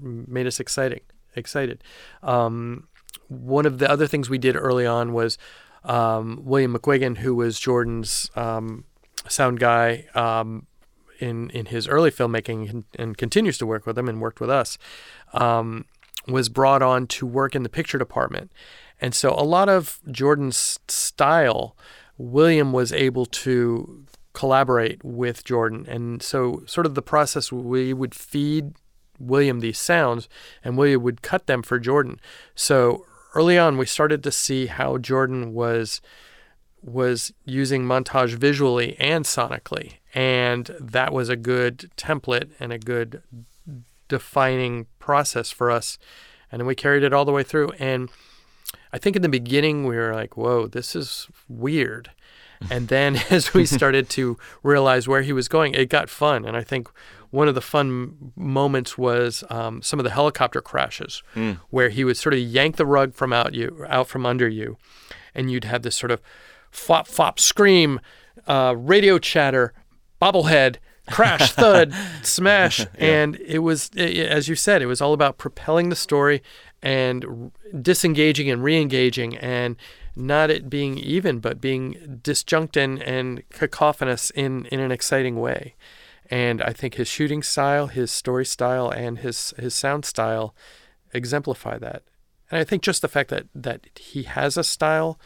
made 0.00 0.46
us 0.46 0.60
exciting, 0.60 1.00
excited. 1.34 1.82
Um, 2.22 2.86
one 3.26 3.66
of 3.66 3.78
the 3.78 3.90
other 3.90 4.06
things 4.06 4.30
we 4.30 4.38
did 4.38 4.54
early 4.54 4.86
on 4.86 5.12
was 5.12 5.36
um, 5.82 6.40
William 6.44 6.72
McQuigan, 6.74 7.18
who 7.18 7.34
was 7.34 7.58
Jordan's 7.58 8.30
um, 8.36 8.84
sound 9.26 9.58
guy 9.58 10.06
um, 10.14 10.68
in 11.18 11.50
in 11.50 11.66
his 11.66 11.88
early 11.88 12.12
filmmaking 12.12 12.70
and, 12.70 12.84
and 12.96 13.18
continues 13.18 13.58
to 13.58 13.66
work 13.66 13.84
with 13.84 13.98
him 13.98 14.08
and 14.08 14.20
worked 14.20 14.38
with 14.40 14.50
us, 14.50 14.78
um, 15.32 15.86
was 16.28 16.48
brought 16.48 16.82
on 16.82 17.08
to 17.08 17.26
work 17.26 17.56
in 17.56 17.64
the 17.64 17.68
picture 17.68 17.98
department. 17.98 18.52
And 19.00 19.12
so 19.12 19.30
a 19.30 19.42
lot 19.42 19.68
of 19.68 19.98
Jordan's 20.08 20.78
style, 20.86 21.76
William 22.16 22.72
was 22.72 22.92
able 22.92 23.26
to 23.26 24.06
collaborate 24.36 25.02
with 25.02 25.44
Jordan. 25.44 25.86
And 25.88 26.22
so 26.22 26.62
sort 26.66 26.84
of 26.84 26.94
the 26.94 27.00
process 27.00 27.50
we 27.50 27.94
would 27.94 28.14
feed 28.14 28.74
William 29.18 29.60
these 29.60 29.78
sounds 29.78 30.28
and 30.62 30.76
William 30.76 31.02
would 31.02 31.22
cut 31.22 31.46
them 31.46 31.62
for 31.62 31.78
Jordan. 31.78 32.20
So 32.54 33.06
early 33.34 33.56
on 33.56 33.78
we 33.78 33.86
started 33.86 34.22
to 34.24 34.30
see 34.30 34.66
how 34.66 34.98
Jordan 34.98 35.54
was 35.54 36.02
was 36.82 37.32
using 37.46 37.84
montage 37.84 38.34
visually 38.34 38.94
and 39.00 39.24
sonically. 39.24 39.94
And 40.14 40.66
that 40.78 41.14
was 41.14 41.30
a 41.30 41.36
good 41.36 41.90
template 41.96 42.50
and 42.60 42.72
a 42.74 42.78
good 42.78 43.22
defining 44.08 44.86
process 44.98 45.50
for 45.50 45.70
us. 45.70 45.96
And 46.52 46.60
then 46.60 46.66
we 46.66 46.74
carried 46.74 47.02
it 47.02 47.14
all 47.14 47.24
the 47.24 47.32
way 47.32 47.42
through. 47.42 47.70
And 47.78 48.10
I 48.92 48.98
think 48.98 49.16
in 49.16 49.22
the 49.22 49.30
beginning 49.30 49.84
we 49.84 49.96
were 49.96 50.12
like, 50.12 50.36
whoa, 50.36 50.66
this 50.66 50.94
is 50.94 51.26
weird. 51.48 52.10
And 52.70 52.88
then 52.88 53.16
as 53.30 53.52
we 53.54 53.66
started 53.66 54.08
to 54.10 54.36
realize 54.62 55.06
where 55.08 55.22
he 55.22 55.32
was 55.32 55.48
going, 55.48 55.74
it 55.74 55.88
got 55.88 56.08
fun. 56.08 56.44
And 56.44 56.56
I 56.56 56.62
think 56.62 56.88
one 57.30 57.48
of 57.48 57.54
the 57.54 57.60
fun 57.60 58.32
moments 58.36 58.96
was 58.96 59.44
um, 59.50 59.82
some 59.82 59.98
of 60.00 60.04
the 60.04 60.10
helicopter 60.10 60.60
crashes 60.60 61.22
Mm. 61.34 61.58
where 61.70 61.88
he 61.90 62.04
would 62.04 62.16
sort 62.16 62.34
of 62.34 62.40
yank 62.40 62.76
the 62.76 62.86
rug 62.86 63.12
from 63.14 63.32
out 63.32 63.52
you 63.54 63.84
out 63.88 64.08
from 64.08 64.24
under 64.24 64.48
you 64.48 64.76
and 65.34 65.50
you'd 65.50 65.64
have 65.64 65.82
this 65.82 65.96
sort 65.96 66.10
of 66.10 66.22
flop 66.70 67.06
flop 67.08 67.38
scream 67.40 68.00
uh, 68.46 68.74
radio 68.76 69.18
chatter 69.18 69.72
bobblehead 70.22 70.76
crash, 71.10 71.52
thud, 71.60 71.92
smash, 72.22 72.86
and 72.98 73.36
it 73.36 73.58
was 73.60 73.90
i- 73.96 74.00
i- 74.02 74.04
as 74.04 74.48
you 74.48 74.54
said, 74.54 74.80
it 74.82 74.86
was 74.86 75.00
all 75.00 75.12
about 75.12 75.36
propelling 75.38 75.88
the 75.88 75.96
story 75.96 76.42
and 76.82 77.24
r- 77.24 77.50
disengaging 77.82 78.50
and 78.50 78.62
re-engaging 78.64 79.36
and 79.38 79.76
not 80.16 80.50
it 80.50 80.70
being 80.70 80.96
even, 80.98 81.38
but 81.38 81.60
being 81.60 82.20
disjunct 82.22 82.76
and, 82.76 83.02
and 83.02 83.48
cacophonous 83.50 84.30
in, 84.30 84.64
in 84.66 84.80
an 84.80 84.90
exciting 84.90 85.38
way. 85.38 85.74
And 86.30 86.62
I 86.62 86.72
think 86.72 86.94
his 86.94 87.06
shooting 87.06 87.42
style, 87.42 87.86
his 87.86 88.10
story 88.10 88.44
style, 88.44 88.90
and 88.90 89.18
his 89.18 89.54
his 89.58 89.74
sound 89.74 90.04
style 90.04 90.56
exemplify 91.12 91.78
that. 91.78 92.02
And 92.50 92.58
I 92.58 92.64
think 92.64 92.82
just 92.82 93.02
the 93.02 93.08
fact 93.08 93.30
that 93.30 93.46
that 93.54 93.86
he 93.96 94.24
has 94.24 94.56
a 94.56 94.64
style 94.64 95.20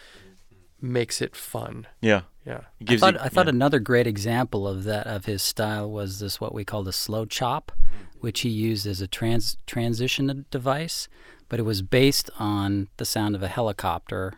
makes 0.80 1.22
it 1.22 1.36
fun. 1.36 1.86
Yeah. 2.00 2.22
Yeah. 2.46 2.62
I 2.80 2.84
gives 2.84 3.00
thought, 3.00 3.14
you, 3.14 3.20
I 3.20 3.28
thought 3.28 3.46
yeah. 3.46 3.50
another 3.50 3.78
great 3.78 4.06
example 4.06 4.66
of 4.66 4.84
that 4.84 5.06
of 5.06 5.26
his 5.26 5.42
style 5.42 5.90
was 5.90 6.20
this 6.20 6.40
what 6.40 6.54
we 6.54 6.64
call 6.64 6.82
the 6.82 6.92
slow 6.92 7.24
chop, 7.24 7.72
which 8.20 8.40
he 8.40 8.48
used 8.48 8.86
as 8.86 9.00
a 9.00 9.06
trans 9.06 9.56
transition 9.66 10.46
device, 10.50 11.08
but 11.48 11.58
it 11.58 11.64
was 11.64 11.82
based 11.82 12.30
on 12.38 12.88
the 12.96 13.04
sound 13.04 13.34
of 13.34 13.42
a 13.42 13.48
helicopter, 13.48 14.34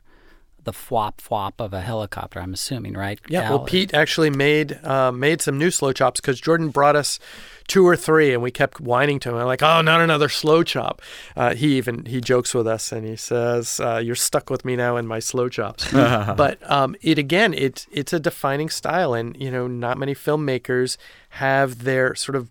the 0.64 0.72
flop 0.72 1.20
flop 1.20 1.60
of 1.60 1.72
a 1.72 1.80
helicopter. 1.80 2.40
I'm 2.40 2.52
assuming, 2.52 2.94
right? 2.94 3.20
Yeah, 3.28 3.42
Al? 3.42 3.58
well, 3.58 3.66
Pete 3.66 3.94
actually 3.94 4.30
made 4.30 4.78
uh, 4.84 5.12
made 5.12 5.40
some 5.40 5.58
new 5.58 5.70
slow 5.70 5.92
chops 5.92 6.20
because 6.20 6.40
Jordan 6.40 6.70
brought 6.70 6.96
us 6.96 7.18
two 7.68 7.86
or 7.86 7.96
three, 7.96 8.32
and 8.32 8.42
we 8.42 8.50
kept 8.50 8.80
whining 8.80 9.18
to 9.20 9.30
him. 9.30 9.36
I'm 9.36 9.46
like, 9.46 9.62
"Oh, 9.62 9.80
not 9.80 10.00
another 10.00 10.28
slow 10.28 10.62
chop." 10.62 11.02
Uh, 11.36 11.54
he 11.54 11.76
even 11.76 12.04
he 12.06 12.20
jokes 12.20 12.54
with 12.54 12.66
us, 12.66 12.92
and 12.92 13.06
he 13.06 13.16
says, 13.16 13.80
uh, 13.80 14.00
"You're 14.02 14.14
stuck 14.14 14.50
with 14.50 14.64
me 14.64 14.76
now 14.76 14.96
in 14.96 15.06
my 15.06 15.18
slow 15.18 15.48
chops." 15.48 15.90
but 15.92 16.58
um, 16.70 16.96
it 17.00 17.18
again, 17.18 17.54
it's 17.54 17.86
it's 17.90 18.12
a 18.12 18.20
defining 18.20 18.68
style, 18.68 19.14
and 19.14 19.36
you 19.36 19.50
know, 19.50 19.66
not 19.66 19.98
many 19.98 20.14
filmmakers 20.14 20.96
have 21.30 21.84
their 21.84 22.14
sort 22.14 22.36
of 22.36 22.50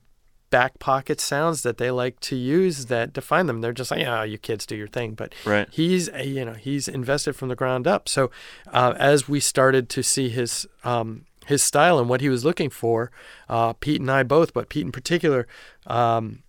back 0.52 0.78
pocket 0.78 1.20
sounds 1.20 1.64
that 1.64 1.78
they 1.80 1.90
like 1.90 2.20
to 2.20 2.36
use 2.36 2.86
that 2.88 3.14
define 3.14 3.48
them. 3.48 3.62
They're 3.62 3.74
just 3.74 3.90
like, 3.90 4.06
"Oh, 4.06 4.22
you 4.22 4.38
kids 4.38 4.66
do 4.68 4.76
your 4.76 4.88
thing," 4.88 5.14
but 5.16 5.34
Right. 5.46 5.68
he's 5.72 6.08
uh, 6.10 6.18
you 6.18 6.46
know 6.46 6.54
he's 6.54 6.88
invested 6.88 7.34
from 7.36 7.50
the 7.50 7.56
ground 7.56 7.88
up. 7.88 8.08
So 8.08 8.30
uh, 8.72 8.94
as 9.00 9.28
we 9.28 9.40
started 9.40 9.90
to 9.90 10.04
see 10.04 10.30
his 10.30 10.68
um, 10.84 11.26
his 11.48 11.64
style 11.64 11.98
and 11.98 12.08
what 12.08 12.22
he 12.22 12.30
was 12.30 12.46
looking 12.46 12.70
for, 12.70 13.10
uh, 13.50 13.74
Pete 13.74 14.00
and 14.02 14.12
I 14.12 14.22
both, 14.24 14.54
but 14.54 14.70
Pete 14.70 14.86
in 14.86 14.92
particular. 14.92 15.48
Um, 15.88 16.44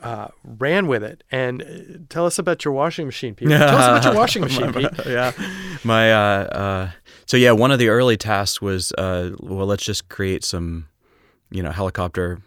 uh, 0.00 0.28
ran 0.44 0.86
with 0.86 1.02
it 1.02 1.24
and 1.30 1.60
uh, 1.62 1.66
tell 2.08 2.24
us 2.24 2.38
about 2.38 2.64
your 2.64 2.72
washing 2.72 3.04
machine, 3.04 3.34
Pete. 3.34 3.48
tell 3.48 3.76
us 3.76 3.88
about 3.88 4.04
your 4.04 4.14
washing 4.22 4.40
machine, 4.42 4.72
Pete. 4.72 4.88
yeah. 5.06 5.32
My 5.84 6.12
uh, 6.12 6.44
uh, 6.44 6.90
so 7.26 7.36
yeah, 7.36 7.50
one 7.50 7.72
of 7.72 7.78
the 7.80 7.88
early 7.88 8.16
tasks 8.16 8.62
was 8.62 8.92
uh, 8.96 9.30
well, 9.40 9.66
let's 9.66 9.84
just 9.84 10.08
create 10.08 10.44
some, 10.44 10.86
you 11.50 11.62
know, 11.64 11.72
helicopter 11.72 12.40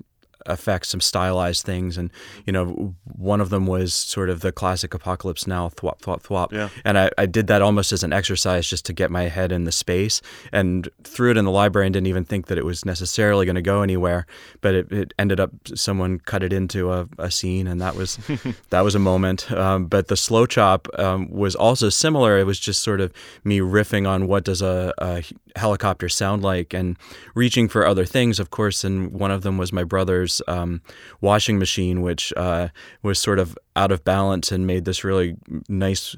effects, 0.48 0.90
some 0.90 1.02
stylized 1.02 1.66
things, 1.66 1.98
and 1.98 2.10
you 2.46 2.54
know, 2.54 2.96
one 3.16 3.42
of 3.42 3.50
them 3.50 3.68
was 3.68 3.94
sort 3.94 4.30
of 4.30 4.42
the 4.42 4.52
classic 4.52 4.94
apocalypse 4.94 5.48
now, 5.48 5.70
thwop, 5.70 6.00
thwop, 6.02 6.22
thwop. 6.24 6.52
Yeah. 6.52 6.70
And 6.84 6.98
I, 6.98 7.10
I 7.18 7.26
did 7.26 7.48
that 7.48 7.62
almost 7.62 7.92
as 7.92 8.04
an 8.04 8.14
exercise 8.14 8.68
just 8.70 8.86
to 8.86 8.94
get 8.94 9.12
my 9.12 9.24
head 9.24 9.52
in 9.52 9.64
the 9.64 9.72
space, 9.72 10.22
and 10.52 10.88
threw 11.04 11.32
it 11.32 11.38
in 11.38 11.46
the 11.46 11.52
library 11.52 11.88
and 11.88 11.94
didn't 11.94 12.08
even 12.08 12.26
think 12.26 12.48
that 12.48 12.58
it 12.58 12.66
was 12.66 12.86
necessarily 12.86 13.46
going 13.46 13.56
to 13.56 13.62
go 13.62 13.82
anywhere, 13.82 14.26
but 14.62 14.76
it, 14.76 14.92
it 14.92 15.14
ended 15.18 15.40
up 15.40 15.52
someone 15.76 16.20
cut 16.20 16.44
it 16.44 16.54
into 16.54 16.92
a, 16.92 17.08
a 17.18 17.32
scene, 17.32 17.68
and 17.68 17.82
that 17.82 17.96
was 17.96 18.18
that 18.70 18.82
was 18.82 18.96
a 18.96 19.00
moment. 19.00 19.52
Um, 19.52 19.86
but 19.86 20.08
the 20.08 20.18
slow 20.18 20.46
chop 20.46 20.88
um, 21.00 21.30
was 21.30 21.56
also 21.56 21.90
similar. 21.90 22.38
It 22.38 22.46
was 22.46 22.60
just 22.60 22.82
sort 22.82 23.02
of 23.02 23.12
me 23.44 23.60
riffing 23.60 24.08
on 24.08 24.28
what 24.28 24.44
does 24.44 24.62
a, 24.62 24.94
a 24.98 25.24
helicopter 25.56 26.10
sound 26.10 26.44
like, 26.44 26.74
and 26.74 26.98
reaching 27.34 27.68
for 27.68 27.86
other 27.86 28.06
things, 28.06 28.40
of 28.40 28.50
course. 28.50 28.84
And 28.84 29.12
one 29.12 29.32
of 29.32 29.42
them 29.42 29.58
was 29.58 29.72
my 29.72 29.84
brother's 29.84 30.35
um, 30.48 30.82
washing 31.22 31.60
machine, 31.60 32.02
which 32.02 32.34
uh, 32.38 32.70
was 33.02 33.20
sort 33.20 33.40
of 33.40 33.58
out 33.76 33.92
of 33.92 34.04
balance 34.06 34.52
and 34.52 34.66
made 34.66 34.86
this 34.86 35.04
really 35.04 35.36
nice 35.68 36.16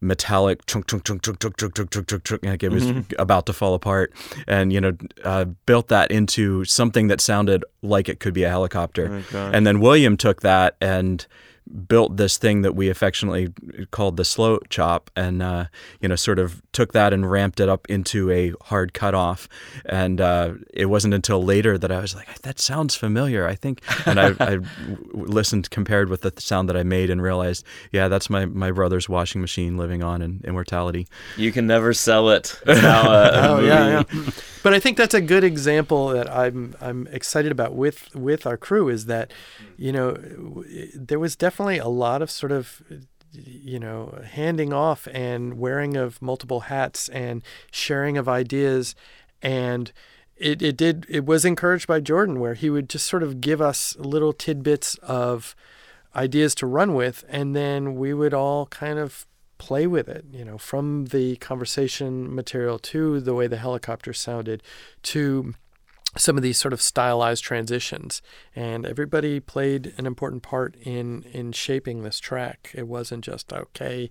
metallic 0.00 0.64
chunk 0.66 0.86
chunk 0.86 1.04
chunk 1.04 1.22
chunk 1.22 1.38
chunk 1.38 1.56
chunk 1.56 1.74
chunk 1.74 1.90
chunk 1.90 2.08
chunk 2.08 2.24
chunk 2.24 2.44
like 2.44 2.62
it 2.62 2.70
was 2.70 2.90
about 3.18 3.46
to 3.46 3.52
fall 3.52 3.74
apart. 3.74 4.12
And 4.46 4.72
you 4.72 4.80
know 4.80 4.96
uh, 5.24 5.44
built 5.66 5.88
that 5.88 6.10
into 6.10 6.64
something 6.64 7.08
that 7.08 7.20
sounded 7.20 7.64
like 7.82 8.08
it 8.08 8.20
could 8.20 8.34
be 8.34 8.44
a 8.44 8.48
helicopter. 8.48 9.22
Oh, 9.32 9.50
and 9.52 9.66
then 9.66 9.80
William 9.80 10.16
took 10.16 10.40
that 10.40 10.76
and 10.80 11.26
built 11.88 12.16
this 12.16 12.38
thing 12.38 12.62
that 12.62 12.74
we 12.74 12.88
affectionately 12.88 13.52
called 13.90 14.16
the 14.16 14.24
slow 14.24 14.58
chop 14.68 15.10
and 15.14 15.42
uh, 15.42 15.66
you 16.00 16.08
know 16.08 16.16
sort 16.16 16.38
of 16.38 16.62
took 16.72 16.92
that 16.92 17.12
and 17.12 17.30
ramped 17.30 17.60
it 17.60 17.68
up 17.68 17.88
into 17.88 18.30
a 18.30 18.52
hard 18.62 18.92
cutoff 18.92 19.48
and 19.84 20.20
uh, 20.20 20.52
it 20.72 20.86
wasn't 20.86 21.14
until 21.14 21.42
later 21.42 21.78
that 21.78 21.92
I 21.92 22.00
was 22.00 22.14
like 22.14 22.40
that 22.42 22.58
sounds 22.58 22.94
familiar 22.94 23.46
I 23.46 23.54
think 23.54 23.82
and 24.06 24.20
I, 24.20 24.34
I 24.40 24.58
listened 25.12 25.70
compared 25.70 26.08
with 26.08 26.22
the 26.22 26.32
sound 26.38 26.68
that 26.68 26.76
I 26.76 26.82
made 26.82 27.10
and 27.10 27.22
realized 27.22 27.64
yeah 27.92 28.08
that's 28.08 28.28
my, 28.30 28.46
my 28.46 28.70
brother's 28.70 29.08
washing 29.08 29.40
machine 29.40 29.76
living 29.76 30.02
on 30.02 30.22
in 30.22 30.40
immortality 30.44 31.06
You 31.36 31.52
can 31.52 31.66
never 31.66 31.92
sell 31.92 32.30
it. 32.30 32.60
It's 32.66 32.82
now 32.82 33.10
a, 33.10 33.28
a 33.28 33.50
Oh 33.50 33.60
yeah, 33.60 34.04
yeah. 34.12 34.30
But 34.62 34.74
I 34.74 34.80
think 34.80 34.96
that's 34.96 35.14
a 35.14 35.20
good 35.20 35.44
example 35.44 36.08
that 36.08 36.30
I'm 36.30 36.74
I'm 36.80 37.06
excited 37.08 37.50
about 37.52 37.74
with 37.74 38.14
with 38.14 38.46
our 38.46 38.56
crew 38.56 38.88
is 38.88 39.06
that, 39.06 39.32
you 39.76 39.92
know, 39.92 40.16
there 40.94 41.18
was 41.18 41.36
definitely 41.36 41.59
a 41.68 41.88
lot 41.88 42.22
of 42.22 42.30
sort 42.30 42.52
of 42.52 42.82
you 43.32 43.78
know 43.78 44.22
handing 44.24 44.72
off 44.72 45.06
and 45.12 45.58
wearing 45.58 45.96
of 45.96 46.20
multiple 46.20 46.60
hats 46.60 47.08
and 47.08 47.42
sharing 47.70 48.16
of 48.18 48.28
ideas. 48.28 48.94
And 49.42 49.92
it, 50.36 50.62
it 50.62 50.76
did 50.76 51.06
it 51.08 51.26
was 51.26 51.44
encouraged 51.44 51.86
by 51.86 52.00
Jordan 52.00 52.40
where 52.40 52.54
he 52.54 52.70
would 52.70 52.88
just 52.88 53.06
sort 53.06 53.22
of 53.22 53.40
give 53.40 53.60
us 53.60 53.96
little 53.98 54.32
tidbits 54.32 54.94
of 54.96 55.54
ideas 56.14 56.54
to 56.56 56.66
run 56.66 56.94
with. 56.94 57.24
And 57.28 57.54
then 57.54 57.94
we 57.94 58.14
would 58.14 58.34
all 58.34 58.66
kind 58.66 58.98
of 58.98 59.26
play 59.58 59.86
with 59.86 60.08
it 60.08 60.24
you 60.32 60.42
know 60.42 60.56
from 60.56 61.04
the 61.06 61.36
conversation 61.36 62.34
material 62.34 62.78
to 62.78 63.20
the 63.20 63.34
way 63.34 63.46
the 63.46 63.58
helicopter 63.58 64.10
sounded 64.10 64.62
to 65.02 65.52
some 66.16 66.36
of 66.36 66.42
these 66.42 66.58
sort 66.58 66.72
of 66.72 66.82
stylized 66.82 67.44
transitions 67.44 68.20
and 68.56 68.84
everybody 68.84 69.38
played 69.38 69.92
an 69.96 70.06
important 70.06 70.42
part 70.42 70.74
in 70.82 71.22
in 71.32 71.52
shaping 71.52 72.02
this 72.02 72.18
track. 72.18 72.72
It 72.74 72.88
wasn't 72.88 73.24
just 73.24 73.52
okay 73.52 74.10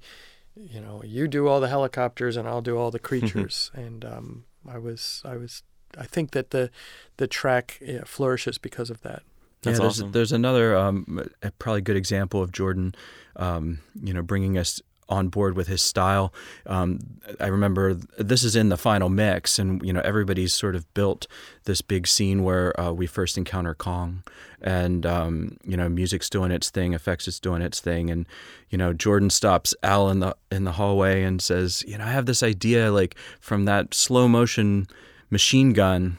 you 0.56 0.82
know 0.82 1.02
you 1.06 1.28
do 1.28 1.48
all 1.48 1.60
the 1.60 1.68
helicopters 1.68 2.36
and 2.36 2.48
I'll 2.48 2.62
do 2.62 2.78
all 2.78 2.92
the 2.92 3.00
creatures. 3.10 3.72
And 3.74 4.04
um, 4.06 4.46
I 4.68 4.78
was 4.78 5.22
I 5.26 5.38
was 5.38 5.64
I 5.98 6.06
think 6.06 6.32
that 6.32 6.52
the 6.52 6.70
the 7.18 7.28
track 7.28 7.80
yeah, 7.82 8.04
flourishes 8.06 8.58
because 8.58 8.90
of 8.90 9.02
that. 9.02 9.24
That's 9.62 9.78
yeah, 9.78 9.84
there's, 9.84 10.00
awesome. 10.00 10.12
there's 10.14 10.32
another 10.32 10.76
um, 10.76 11.30
a 11.44 11.52
probably 11.52 11.82
good 11.82 11.98
example 11.98 12.42
of 12.42 12.52
Jordan, 12.54 12.96
um, 13.36 13.80
you 14.02 14.14
know, 14.14 14.22
bringing 14.22 14.58
us 14.58 14.82
on 15.10 15.28
board 15.28 15.56
with 15.56 15.68
his 15.68 15.82
style. 15.82 16.34
Um, 16.66 17.00
I 17.40 17.48
remember 17.48 17.96
this 18.18 18.44
is 18.44 18.56
in 18.56 18.70
the 18.70 18.78
final 18.78 19.10
mix, 19.10 19.60
and 19.60 19.82
you 19.84 19.92
know 19.92 20.02
everybody's 20.02 20.54
sort 20.54 20.76
of 20.76 20.92
built 20.94 21.28
this 21.66 21.82
big 21.82 22.08
scene 22.08 22.44
where 22.44 22.80
uh, 22.80 22.92
we 22.92 23.08
first 23.08 23.38
encounter 23.38 23.74
Kong, 23.74 24.24
and 24.62 25.06
um, 25.06 25.58
you 25.66 25.76
know 25.76 25.90
music's 25.90 26.30
doing 26.30 26.52
its 26.52 26.70
thing, 26.70 26.94
effects 26.94 27.28
is 27.28 27.40
doing 27.40 27.62
its 27.62 27.80
thing, 27.80 28.10
and 28.10 28.28
you 28.70 28.78
know 28.78 28.94
Jordan 28.94 29.30
stops 29.30 29.74
Al 29.84 30.10
in 30.10 30.20
the 30.20 30.36
in 30.52 30.64
the 30.64 30.74
hallway 30.74 31.24
and 31.24 31.42
says, 31.42 31.84
you 31.88 31.98
know, 31.98 32.06
I 32.06 32.12
have 32.12 32.26
this 32.26 32.44
idea 32.44 32.92
like 32.92 33.16
from 33.40 33.66
that 33.66 33.94
slow 33.94 34.28
motion 34.28 34.88
machine 35.30 35.74
gun 35.74 36.18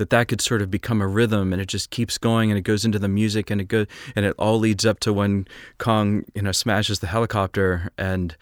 that 0.00 0.08
that 0.08 0.28
could 0.28 0.40
sort 0.40 0.62
of 0.62 0.70
become 0.70 1.02
a 1.02 1.06
rhythm 1.06 1.52
and 1.52 1.60
it 1.60 1.68
just 1.68 1.90
keeps 1.90 2.16
going 2.16 2.50
and 2.50 2.56
it 2.56 2.62
goes 2.62 2.86
into 2.86 2.98
the 2.98 3.06
music 3.06 3.50
and 3.50 3.60
it 3.60 3.68
go 3.68 3.84
and 4.16 4.24
it 4.24 4.34
all 4.38 4.58
leads 4.58 4.86
up 4.86 4.98
to 4.98 5.12
when 5.12 5.46
Kong 5.76 6.24
you 6.34 6.40
know 6.40 6.52
smashes 6.52 7.00
the 7.00 7.06
helicopter 7.06 7.90
and 7.98 8.34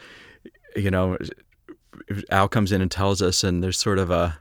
you 0.77 0.89
know 0.89 1.19
Al 2.31 2.49
comes 2.49 2.71
in 2.71 2.81
and 2.81 2.89
tells 2.89 3.21
us 3.21 3.43
and 3.43 3.61
there's 3.61 3.77
sort 3.77 3.99
of 3.99 4.09
a 4.09 4.39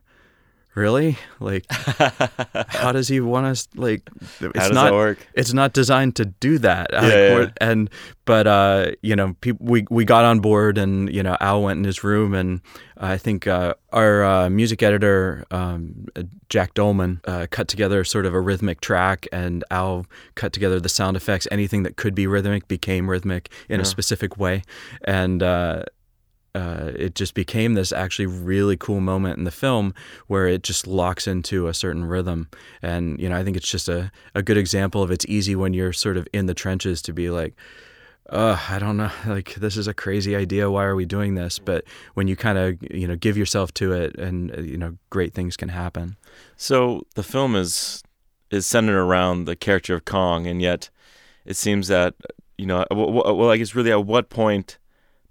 really? 0.77 1.17
Like 1.39 1.65
how 1.71 2.91
does 2.91 3.07
he 3.07 3.19
want 3.19 3.47
us 3.47 3.67
like 3.75 4.09
it's 4.41 4.69
not 4.73 4.91
it's 5.33 5.53
not 5.53 5.73
designed 5.73 6.15
to 6.17 6.25
do 6.25 6.59
that 6.59 6.93
Like, 6.93 7.11
yeah. 7.11 7.47
and 7.59 7.89
but 8.25 8.47
uh 8.47 8.91
you 9.01 9.15
know 9.15 9.35
people 9.41 9.65
we 9.65 9.85
we 9.89 10.05
got 10.05 10.23
on 10.23 10.39
board 10.39 10.77
and 10.77 11.13
you 11.13 11.23
know 11.23 11.35
Al 11.41 11.63
went 11.63 11.79
in 11.79 11.83
his 11.83 12.03
room 12.03 12.33
and 12.33 12.61
I 12.99 13.17
think 13.17 13.45
uh, 13.45 13.75
our 13.91 14.23
uh, 14.23 14.49
music 14.49 14.81
editor 14.81 15.45
um, 15.51 16.07
uh, 16.15 16.23
Jack 16.49 16.73
Dolman 16.73 17.21
uh, 17.25 17.45
cut 17.49 17.67
together 17.67 18.03
sort 18.03 18.25
of 18.25 18.33
a 18.33 18.41
rhythmic 18.41 18.81
track 18.81 19.27
and 19.31 19.63
Al 19.69 20.07
cut 20.33 20.51
together 20.51 20.79
the 20.79 20.89
sound 20.89 21.15
effects. 21.15 21.47
Anything 21.51 21.83
that 21.83 21.95
could 21.95 22.15
be 22.15 22.25
rhythmic 22.25 22.67
became 22.67 23.07
rhythmic 23.07 23.51
in 23.69 23.79
a 23.79 23.85
specific 23.85 24.37
way. 24.37 24.63
And 25.03 25.43
uh 26.57 26.77
uh, 26.77 26.91
it 26.95 27.15
just 27.15 27.33
became 27.33 27.73
this 27.73 27.91
actually 27.91 28.25
really 28.25 28.77
cool 28.77 28.99
moment 28.99 29.37
in 29.37 29.43
the 29.43 29.51
film 29.51 29.93
where 30.27 30.47
it 30.47 30.63
just 30.63 30.87
locks 30.87 31.27
into 31.27 31.67
a 31.67 31.73
certain 31.73 32.05
rhythm. 32.05 32.49
And, 32.81 33.19
you 33.19 33.29
know, 33.29 33.37
I 33.37 33.43
think 33.43 33.57
it's 33.57 33.69
just 33.69 33.89
a, 33.89 34.11
a 34.35 34.41
good 34.41 34.57
example 34.57 35.03
of 35.03 35.11
it's 35.11 35.25
easy 35.27 35.55
when 35.55 35.73
you're 35.73 35.93
sort 35.93 36.17
of 36.17 36.27
in 36.33 36.45
the 36.45 36.53
trenches 36.53 37.01
to 37.03 37.13
be 37.13 37.29
like, 37.29 37.55
uh, 38.29 38.59
I 38.69 38.79
don't 38.79 38.97
know, 38.97 39.11
like 39.27 39.55
this 39.55 39.77
is 39.77 39.87
a 39.87 39.93
crazy 39.93 40.35
idea. 40.35 40.69
Why 40.69 40.83
are 40.85 40.95
we 40.95 41.05
doing 41.05 41.35
this? 41.35 41.59
But 41.59 41.85
when 42.13 42.27
you 42.27 42.35
kind 42.35 42.57
of, 42.57 42.77
you 42.91 43.07
know, 43.07 43.15
give 43.15 43.37
yourself 43.37 43.73
to 43.75 43.93
it 43.93 44.17
and, 44.17 44.57
uh, 44.57 44.61
you 44.61 44.77
know, 44.77 44.97
great 45.09 45.33
things 45.33 45.55
can 45.57 45.69
happen. 45.69 46.17
So 46.55 47.03
the 47.15 47.23
film 47.23 47.55
is 47.55 48.03
is 48.49 48.65
centered 48.65 48.97
around 48.97 49.43
the 49.43 49.57
character 49.57 49.93
of 49.93 50.05
Kong, 50.05 50.47
and 50.47 50.61
yet 50.61 50.89
it 51.45 51.57
seems 51.57 51.89
that 51.89 52.15
you 52.57 52.65
know, 52.65 52.85
well, 52.89 53.51
I 53.51 53.57
guess 53.57 53.75
really, 53.75 53.91
at 53.91 54.05
what 54.05 54.29
point 54.29 54.77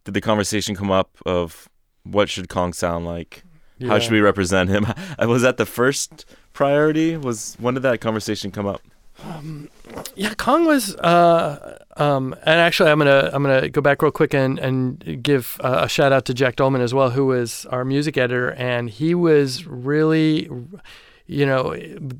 did 0.06 0.14
the 0.14 0.20
conversation 0.20 0.74
come 0.76 0.90
up 0.90 1.10
of 1.26 1.68
what 2.04 2.30
should 2.30 2.48
Kong 2.48 2.72
sound 2.72 3.04
like? 3.04 3.42
Yeah. 3.78 3.88
How 3.88 3.98
should 3.98 4.12
we 4.12 4.20
represent 4.20 4.70
him? 4.70 4.86
Was 5.18 5.42
that 5.42 5.58
the 5.58 5.66
first 5.66 6.24
priority? 6.54 7.16
Was 7.16 7.56
when 7.58 7.74
did 7.74 7.82
that 7.82 8.00
conversation 8.00 8.50
come 8.50 8.66
up? 8.66 8.80
Um, 9.24 9.68
yeah, 10.14 10.34
Kong 10.34 10.66
was, 10.66 10.94
uh, 10.96 11.78
um, 11.96 12.34
and 12.44 12.60
actually, 12.60 12.90
I'm 12.90 12.98
gonna 12.98 13.30
I'm 13.32 13.42
gonna 13.42 13.68
go 13.70 13.80
back 13.80 14.02
real 14.02 14.12
quick 14.12 14.34
and 14.34 14.58
and 14.58 15.22
give 15.22 15.58
uh, 15.64 15.80
a 15.84 15.88
shout 15.88 16.12
out 16.12 16.26
to 16.26 16.34
Jack 16.34 16.56
Dolman 16.56 16.82
as 16.82 16.92
well, 16.92 17.10
who 17.10 17.26
was 17.26 17.66
our 17.66 17.84
music 17.84 18.18
editor, 18.18 18.52
and 18.52 18.90
he 18.90 19.14
was 19.14 19.66
really, 19.66 20.50
you 21.26 21.46
know, 21.46 21.72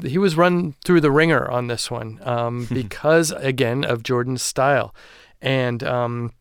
he 0.05 0.16
was 0.16 0.37
run 0.37 0.75
through 0.87 1.03
the 1.03 1.11
ringer 1.11 1.51
on 1.51 1.66
this 1.66 1.90
one 1.90 2.18
um, 2.22 2.64
because 2.72 3.31
again 3.31 3.85
of 3.85 4.03
Jordan's 4.03 4.42
style, 4.42 4.94
and 5.42 5.85
um, 5.85 6.33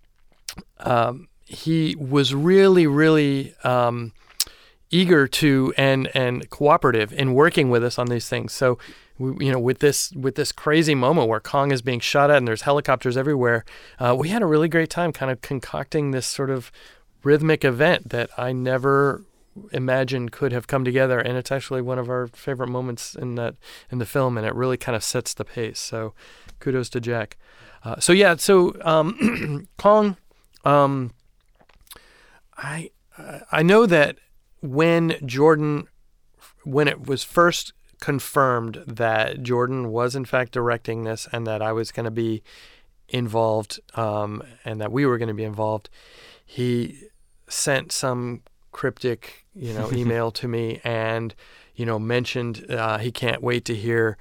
um, 0.80 1.28
he 1.56 1.96
was 1.96 2.34
really 2.34 2.88
really 2.88 3.54
um, 3.64 4.12
eager 4.92 5.28
to 5.28 5.74
and 5.78 6.10
and 6.14 6.50
cooperative 6.50 7.14
in 7.14 7.34
working 7.34 7.70
with 7.70 7.84
us 7.84 7.98
on 7.98 8.08
these 8.08 8.30
things. 8.30 8.54
So 8.54 8.78
we, 9.18 9.46
you 9.46 9.52
know, 9.52 9.60
with 9.60 9.80
this 9.80 10.12
with 10.12 10.36
this 10.36 10.52
crazy 10.52 10.96
moment 10.96 11.30
where 11.30 11.40
Kong 11.40 11.72
is 11.72 11.82
being 11.82 12.00
shot 12.00 12.30
at 12.30 12.38
and 12.38 12.48
there's 12.48 12.64
helicopters 12.64 13.18
everywhere, 13.18 13.66
uh, 14.00 14.16
we 14.18 14.30
had 14.30 14.42
a 14.42 14.46
really 14.46 14.68
great 14.68 14.90
time 14.90 15.12
kind 15.12 15.32
of 15.32 15.42
concocting 15.42 16.12
this 16.12 16.26
sort 16.26 16.50
of 16.50 16.72
rhythmic 17.24 17.66
event 17.66 18.10
that 18.10 18.30
I 18.38 18.52
never 18.52 19.24
imagined 19.72 20.32
could 20.32 20.52
have 20.52 20.68
come 20.68 20.84
together. 20.84 21.20
And 21.20 21.38
it's 21.38 21.52
actually 21.52 21.82
one 21.82 21.98
of 21.98 22.10
our 22.10 22.28
favorite 22.28 22.70
moments 22.70 23.16
in 23.16 23.36
that 23.36 23.56
in 23.92 24.00
the 24.00 24.06
film, 24.06 24.38
and 24.38 24.46
it 24.46 24.54
really 24.54 24.78
kind 24.78 24.96
of 24.96 25.04
sets 25.04 25.34
the 25.34 25.46
pace. 25.46 25.80
So, 25.80 26.14
kudos 26.60 26.90
to 26.90 27.00
Jack. 27.00 27.38
Uh, 27.84 28.00
so 28.00 28.14
yeah, 28.14 28.36
so 28.36 28.76
um, 28.82 29.68
Kong, 29.78 30.18
um, 30.66 31.12
I 32.58 32.92
I 33.52 33.64
know 33.64 33.86
that 33.86 34.18
when 34.62 35.16
Jordan, 35.26 35.88
when 36.64 36.88
it 36.88 37.08
was 37.08 37.24
first 37.24 37.74
confirmed 38.02 38.84
that 38.86 39.42
Jordan 39.42 39.90
was 39.90 40.16
in 40.16 40.26
fact 40.26 40.52
directing 40.52 41.04
this 41.04 41.28
and 41.32 41.48
that 41.48 41.62
I 41.62 41.72
was 41.72 41.92
going 41.92 42.04
to 42.04 42.12
be 42.12 42.44
involved 43.10 43.80
um, 43.96 44.44
and 44.64 44.82
that 44.82 44.92
we 44.92 45.06
were 45.06 45.18
going 45.18 45.30
to 45.30 45.34
be 45.34 45.44
involved, 45.44 45.90
he 46.46 47.04
sent 47.48 47.92
some 47.92 48.42
cryptic, 48.72 49.46
you 49.54 49.74
know, 49.74 49.92
email 49.94 50.32
to 50.32 50.48
me 50.48 50.82
and, 50.84 51.34
you 51.76 51.86
know, 51.86 52.00
mentioned 52.00 52.66
uh, 52.70 52.98
he 52.98 53.12
can't 53.12 53.42
wait 53.42 53.66
to 53.66 53.76
hear 53.76 54.18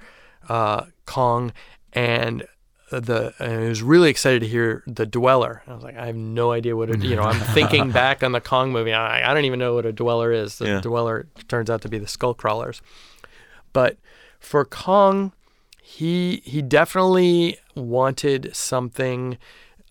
uh, 0.47 0.85
Kong. 1.05 1.51
And 1.93 2.45
the 2.91 3.33
and 3.39 3.63
I 3.65 3.69
was 3.69 3.81
really 3.81 4.09
excited 4.09 4.41
to 4.41 4.47
hear 4.47 4.83
the 4.85 5.05
Dweller. 5.05 5.63
I 5.67 5.73
was 5.73 5.83
like, 5.83 5.97
I 5.97 6.05
have 6.05 6.15
no 6.15 6.51
idea 6.51 6.75
what 6.75 6.89
it. 6.89 7.03
You 7.03 7.15
know, 7.15 7.23
I'm 7.23 7.39
thinking 7.53 7.91
back 7.93 8.23
on 8.23 8.31
the 8.31 8.41
Kong 8.41 8.71
movie. 8.71 8.93
I, 8.93 9.29
I 9.29 9.33
don't 9.33 9.45
even 9.45 9.59
know 9.59 9.73
what 9.73 9.85
a 9.85 9.91
Dweller 9.91 10.31
is. 10.31 10.57
The 10.57 10.65
yeah. 10.65 10.81
Dweller 10.81 11.27
turns 11.47 11.69
out 11.69 11.81
to 11.81 11.89
be 11.89 11.97
the 11.97 12.07
Skull 12.07 12.33
Crawlers. 12.33 12.81
But 13.73 13.97
for 14.39 14.63
Kong, 14.65 15.33
he 15.81 16.41
he 16.45 16.61
definitely 16.61 17.57
wanted 17.75 18.55
something 18.55 19.37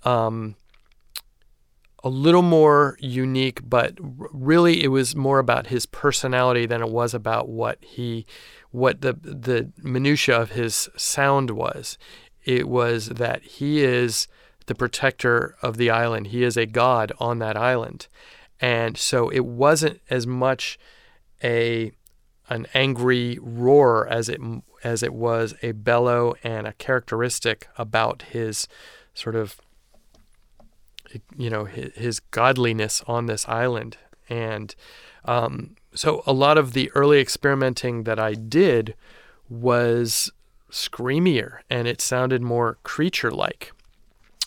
um, 0.04 0.54
a 2.04 2.08
little 2.08 2.42
more 2.42 2.96
unique, 3.00 3.60
but 3.68 3.94
really 4.00 4.84
it 4.84 4.88
was 4.88 5.16
more 5.16 5.38
about 5.38 5.68
his 5.68 5.86
personality 5.86 6.66
than 6.66 6.82
it 6.82 6.90
was 6.90 7.14
about 7.14 7.48
what 7.48 7.78
he 7.82 8.26
what 8.70 9.00
the 9.00 9.14
the 9.14 9.72
minutia 9.82 10.40
of 10.40 10.50
his 10.50 10.88
sound 10.96 11.50
was. 11.50 11.96
It 12.44 12.68
was 12.68 13.08
that 13.08 13.42
he 13.42 13.82
is 13.82 14.28
the 14.66 14.74
protector 14.74 15.56
of 15.62 15.76
the 15.76 15.90
island. 15.90 16.28
He 16.28 16.42
is 16.42 16.56
a 16.56 16.66
god 16.66 17.12
on 17.18 17.38
that 17.38 17.56
island. 17.56 18.08
And 18.60 18.96
so 18.96 19.28
it 19.28 19.44
wasn't 19.44 20.00
as 20.10 20.26
much 20.26 20.78
a 21.42 21.92
an 22.48 22.66
angry 22.74 23.38
roar 23.40 24.06
as 24.08 24.28
it 24.28 24.40
as 24.82 25.02
it 25.02 25.14
was 25.14 25.54
a 25.62 25.72
bellow 25.72 26.34
and 26.42 26.66
a 26.66 26.74
characteristic 26.74 27.68
about 27.78 28.22
his 28.22 28.68
sort 29.14 29.34
of 29.34 29.56
you 31.36 31.48
know 31.48 31.64
his, 31.64 31.92
his 31.94 32.20
godliness 32.20 33.02
on 33.06 33.26
this 33.26 33.48
island 33.48 33.96
and 34.28 34.74
um, 35.24 35.76
so 35.94 36.22
a 36.26 36.32
lot 36.32 36.58
of 36.58 36.72
the 36.72 36.90
early 36.92 37.20
experimenting 37.20 38.04
that 38.04 38.18
I 38.18 38.34
did 38.34 38.94
was 39.48 40.30
screamier 40.74 41.60
and 41.70 41.86
it 41.86 42.00
sounded 42.00 42.42
more 42.42 42.78
creature 42.82 43.30
like 43.30 43.72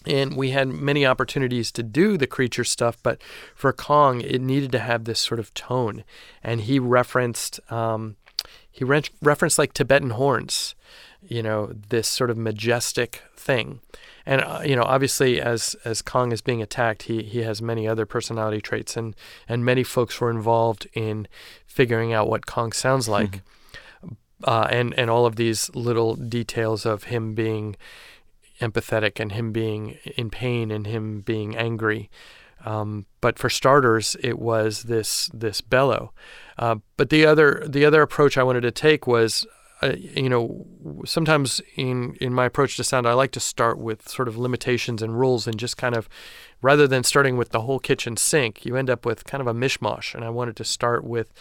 and 0.06 0.38
we 0.38 0.52
had 0.52 0.70
many 0.70 1.06
opportunities 1.06 1.70
to 1.74 1.84
do 1.84 2.18
the 2.18 2.28
creature 2.28 2.64
stuff, 2.64 2.98
but 3.04 3.22
for 3.54 3.74
Kong, 3.74 4.22
it 4.22 4.42
needed 4.42 4.72
to 4.72 4.80
have 4.80 5.04
this 5.04 5.20
sort 5.20 5.38
of 5.38 5.54
tone. 5.54 6.06
And 6.42 6.62
he 6.62 6.80
referenced 6.80 7.60
um, 7.70 8.16
he 8.72 8.86
re- 8.86 9.02
referenced 9.22 9.58
like 9.58 9.74
Tibetan 9.74 10.12
horns, 10.12 10.76
you 11.28 11.44
know, 11.44 11.74
this 11.90 12.08
sort 12.08 12.30
of 12.30 12.38
majestic 12.38 13.24
thing. 13.36 13.82
And 14.26 14.42
uh, 14.42 14.62
you 14.64 14.76
know, 14.76 14.84
obviously, 14.84 15.42
as 15.42 15.76
as 15.84 16.02
Kong 16.02 16.32
is 16.32 16.42
being 16.42 16.62
attacked, 16.62 17.04
he 17.04 17.24
he 17.24 17.40
has 17.40 17.62
many 17.62 17.88
other 17.88 18.06
personality 18.06 18.62
traits, 18.62 18.96
and 18.96 19.16
and 19.48 19.66
many 19.66 19.84
folks 19.84 20.22
were 20.22 20.30
involved 20.30 20.88
in 20.94 21.28
figuring 21.66 22.14
out 22.14 22.30
what 22.30 22.46
Kong 22.46 22.72
sounds 22.72 23.10
like. 23.10 23.42
Uh, 24.44 24.68
and 24.70 24.94
and 25.00 25.10
all 25.10 25.26
of 25.26 25.36
these 25.36 25.72
little 25.74 26.16
details 26.16 26.86
of 26.86 27.06
him 27.06 27.34
being 27.34 27.76
empathetic 28.62 29.20
and 29.20 29.32
him 29.32 29.52
being 29.52 29.98
in 30.16 30.30
pain 30.30 30.72
and 30.72 30.86
him 30.86 31.22
being 31.22 31.56
angry. 31.56 32.10
Um, 32.66 33.06
but 33.22 33.40
for 33.40 33.50
starters, 33.50 34.16
it 34.22 34.40
was 34.40 34.84
this 34.84 35.30
this 35.34 35.62
bellow. 35.62 36.12
Uh, 36.58 36.78
but 36.98 37.10
the 37.10 37.26
other 37.26 37.64
the 37.68 37.86
other 37.86 38.02
approach 38.02 38.38
I 38.38 38.44
wanted 38.44 38.62
to 38.62 38.72
take 38.72 39.08
was, 39.08 39.46
uh, 39.82 39.94
you 39.98 40.30
know, 40.30 40.66
sometimes 41.06 41.62
in 41.76 42.16
in 42.20 42.34
my 42.34 42.46
approach 42.46 42.78
to 42.78 42.84
sound, 42.84 43.08
I 43.08 43.14
like 43.14 43.32
to 43.32 43.40
start 43.40 43.78
with 43.80 44.08
sort 44.08 44.28
of 44.28 44.38
limitations 44.38 45.02
and 45.02 45.20
rules 45.20 45.48
and 45.48 45.60
just 45.60 45.78
kind 45.78 45.96
of, 45.96 46.10
rather 46.62 46.88
than 46.88 47.04
starting 47.04 47.38
with 47.38 47.50
the 47.50 47.62
whole 47.62 47.80
kitchen 47.80 48.18
sink, 48.18 48.66
you 48.66 48.76
end 48.76 48.90
up 48.90 49.06
with 49.06 49.24
kind 49.24 49.42
of 49.42 49.48
a 49.48 49.54
mishmash. 49.54 50.16
And 50.16 50.24
I 50.24 50.30
wanted 50.30 50.56
to 50.58 50.64
start 50.64 51.04
with 51.04 51.32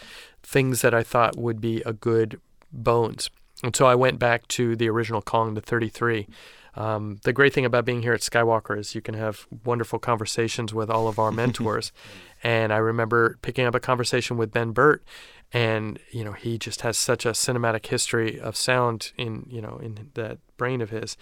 things 0.43 0.81
that 0.81 0.93
I 0.93 1.03
thought 1.03 1.37
would 1.37 1.59
be 1.59 1.81
a 1.81 1.93
good 1.93 2.39
bones. 2.77 3.29
And 3.63 3.75
so 3.75 3.87
I 3.87 3.95
went 3.95 4.19
back 4.19 4.47
to 4.49 4.75
the 4.75 4.89
original 4.89 5.21
Kong, 5.21 5.55
the 5.55 5.61
33. 5.61 6.27
Um, 6.75 7.19
the 7.23 7.33
great 7.33 7.53
thing 7.53 7.65
about 7.65 7.85
being 7.85 8.03
here 8.03 8.13
at 8.13 8.21
Skywalker 8.21 8.77
is 8.77 8.93
you 8.93 9.01
can 9.01 9.15
have 9.15 9.47
wonderful 9.65 9.97
conversations 9.97 10.75
with 10.75 10.91
all 10.91 11.07
of 11.07 11.17
our 11.17 11.31
mentors. 11.33 11.91
and 12.43 12.71
I 12.71 12.77
remember 12.77 13.39
picking 13.41 13.65
up 13.65 13.73
a 13.73 13.79
conversation 13.79 14.37
with 14.37 14.51
Ben 14.51 14.71
Burtt, 14.71 15.03
and 15.51 15.97
you 16.11 16.23
know 16.23 16.33
he 16.33 16.59
just 16.59 16.81
has 16.81 16.97
such 16.97 17.25
a 17.25 17.29
cinematic 17.29 17.87
history 17.87 18.39
of 18.39 18.55
sound 18.55 19.11
in 19.17 19.47
you 19.49 19.59
know 19.59 19.79
in 19.81 20.11
that 20.13 20.37
brain 20.57 20.81
of 20.81 20.91
his, 20.91 21.17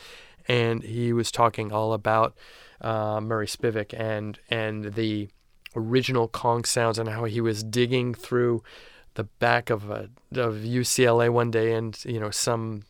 and 0.45 0.83
he 0.83 1.13
was 1.13 1.31
talking 1.31 1.71
all 1.71 1.93
about 1.93 2.35
uh, 2.81 3.21
Murray 3.21 3.47
Spivak 3.47 3.97
and 3.97 4.37
and 4.49 4.93
the 4.95 5.29
original 5.73 6.27
Kong 6.27 6.65
sounds 6.65 6.99
and 6.99 7.07
how 7.07 7.23
he 7.23 7.39
was 7.39 7.63
digging 7.63 8.13
through 8.13 8.61
the 9.15 9.23
back 9.23 9.69
of 9.69 9.89
a 9.89 10.09
of 10.33 10.55
UCLA 10.55 11.29
one 11.29 11.51
day 11.51 11.73
and 11.73 12.03
you 12.05 12.19
know 12.19 12.29
some 12.29 12.83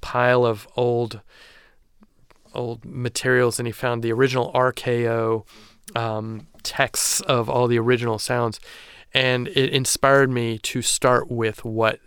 pile 0.00 0.44
of 0.44 0.66
old 0.76 1.20
old 2.54 2.84
materials 2.84 3.58
and 3.58 3.66
he 3.66 3.72
found 3.72 4.02
the 4.02 4.12
original 4.12 4.50
RKO 4.52 5.44
um, 5.94 6.46
texts 6.62 7.20
of 7.22 7.48
all 7.48 7.68
the 7.68 7.78
original 7.78 8.18
sounds, 8.18 8.58
and 9.14 9.48
it 9.48 9.70
inspired 9.70 10.30
me 10.30 10.58
to 10.58 10.82
start 10.82 11.30
with 11.30 11.64
what 11.64 12.00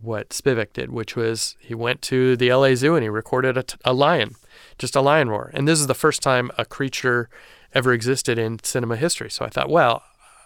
what 0.00 0.30
Spivak 0.30 0.72
did, 0.72 0.90
which 0.90 1.14
was 1.14 1.56
he 1.60 1.74
went 1.74 2.02
to 2.02 2.36
the 2.36 2.52
LA 2.52 2.74
Zoo 2.74 2.96
and 2.96 3.04
he 3.04 3.08
recorded 3.08 3.56
a, 3.56 3.62
t- 3.62 3.76
a 3.84 3.92
lion, 3.92 4.34
just 4.76 4.96
a 4.96 5.00
lion 5.00 5.30
roar, 5.30 5.50
and 5.54 5.66
this 5.68 5.78
is 5.78 5.86
the 5.86 5.94
first 5.94 6.22
time 6.22 6.50
a 6.58 6.64
creature 6.64 7.30
ever 7.72 7.92
existed 7.92 8.36
in 8.36 8.58
cinema 8.62 8.96
history. 8.96 9.30
So 9.30 9.44
I 9.44 9.48
thought, 9.48 9.70
well, 9.70 10.02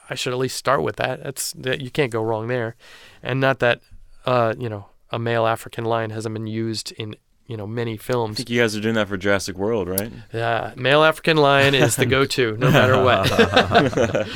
I 0.08 0.14
should 0.14 0.32
at 0.32 0.38
least 0.38 0.56
start 0.56 0.82
with 0.82 0.96
that. 0.96 1.22
That's 1.22 1.52
that 1.52 1.80
you 1.80 1.90
can't 1.90 2.12
go 2.12 2.22
wrong 2.22 2.48
there, 2.48 2.76
and 3.22 3.40
not 3.40 3.58
that 3.60 3.80
uh, 4.24 4.54
you 4.58 4.68
know 4.68 4.86
a 5.10 5.18
male 5.18 5.46
African 5.46 5.84
lion 5.84 6.10
hasn't 6.10 6.32
been 6.32 6.46
used 6.46 6.92
in 6.92 7.16
you 7.46 7.56
know 7.56 7.66
many 7.66 7.96
films. 7.96 8.36
I 8.36 8.38
think 8.38 8.50
you 8.50 8.60
guys 8.60 8.76
are 8.76 8.80
doing 8.80 8.94
that 8.94 9.08
for 9.08 9.16
Jurassic 9.16 9.56
World, 9.56 9.88
right? 9.88 10.12
Yeah, 10.32 10.72
male 10.76 11.02
African 11.02 11.36
lion 11.36 11.74
is 11.74 11.96
the 11.96 12.06
go-to, 12.06 12.56
no 12.56 12.70
matter 12.70 13.02
what. 13.02 14.28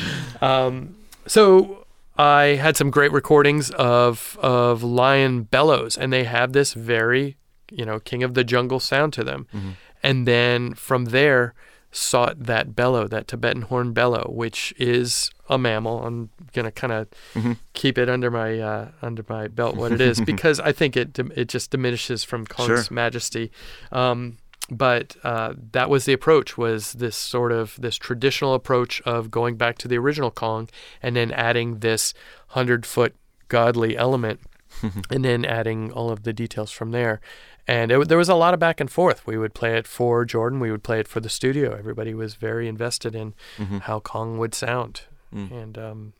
um, 0.42 0.96
so 1.26 1.86
I 2.16 2.56
had 2.60 2.76
some 2.76 2.90
great 2.90 3.12
recordings 3.12 3.70
of 3.70 4.38
of 4.42 4.82
lion 4.82 5.42
bellows, 5.44 5.96
and 5.96 6.12
they 6.12 6.24
have 6.24 6.52
this 6.52 6.74
very 6.74 7.36
you 7.70 7.84
know 7.84 8.00
king 8.00 8.22
of 8.22 8.34
the 8.34 8.44
jungle 8.44 8.80
sound 8.80 9.12
to 9.14 9.24
them. 9.24 9.46
Mm-hmm. 9.54 9.70
And 10.02 10.26
then 10.26 10.74
from 10.74 11.06
there, 11.06 11.54
sought 11.92 12.44
that 12.44 12.74
bellow, 12.74 13.06
that 13.08 13.28
Tibetan 13.28 13.62
horn 13.62 13.92
bellow, 13.92 14.30
which 14.30 14.72
is 14.78 15.30
a 15.50 15.58
mammal. 15.58 16.06
I'm 16.06 16.30
gonna 16.54 16.70
kind 16.72 16.92
of 16.92 17.08
Mhm. 17.34 17.58
keep 17.74 17.98
it 17.98 18.08
under 18.08 18.30
my 18.30 18.58
uh, 18.58 18.88
under 19.02 19.22
my 19.28 19.48
belt 19.48 19.76
what 19.76 19.92
it 19.92 20.00
is 20.00 20.20
because 20.32 20.58
I 20.60 20.72
think 20.72 20.96
it 20.96 21.18
it 21.36 21.48
just 21.48 21.70
diminishes 21.70 22.24
from 22.24 22.46
Kong's 22.46 22.66
Sure. 22.86 22.94
majesty. 22.94 23.50
Um, 23.92 24.38
but 24.70 25.16
uh, 25.24 25.54
that 25.72 25.90
was 25.90 26.04
the 26.04 26.12
approach 26.12 26.56
was 26.56 26.92
this 26.92 27.16
sort 27.16 27.50
of 27.52 27.74
this 27.80 27.96
traditional 27.96 28.54
approach 28.54 29.02
of 29.02 29.30
going 29.30 29.56
back 29.56 29.76
to 29.78 29.88
the 29.88 29.98
original 29.98 30.30
Kong 30.30 30.68
and 31.02 31.16
then 31.16 31.32
adding 31.32 31.80
this 31.80 32.14
hundred 32.48 32.86
foot 32.86 33.14
godly 33.48 33.96
element 33.96 34.40
and 35.10 35.24
then 35.24 35.44
adding 35.44 35.90
all 35.92 36.10
of 36.10 36.22
the 36.22 36.32
details 36.32 36.70
from 36.70 36.92
there. 36.92 37.20
And 37.66 37.90
it, 37.92 38.08
there 38.08 38.18
was 38.18 38.28
a 38.28 38.34
lot 38.34 38.54
of 38.54 38.60
back 38.60 38.80
and 38.80 38.90
forth. 38.90 39.26
We 39.26 39.36
would 39.36 39.54
play 39.54 39.76
it 39.76 39.86
for 39.86 40.24
Jordan. 40.24 40.58
We 40.60 40.70
would 40.70 40.82
play 40.82 40.98
it 41.00 41.06
for 41.08 41.20
the 41.20 41.28
studio. 41.28 41.76
Everybody 41.76 42.14
was 42.14 42.34
very 42.34 42.66
invested 42.68 43.14
in 43.14 43.34
Mhm. 43.58 43.82
how 43.82 44.00
Kong 44.00 44.38
would 44.38 44.54
sound, 44.54 45.02
Mm. 45.34 45.52
and 45.52 45.78
um, 45.78 46.12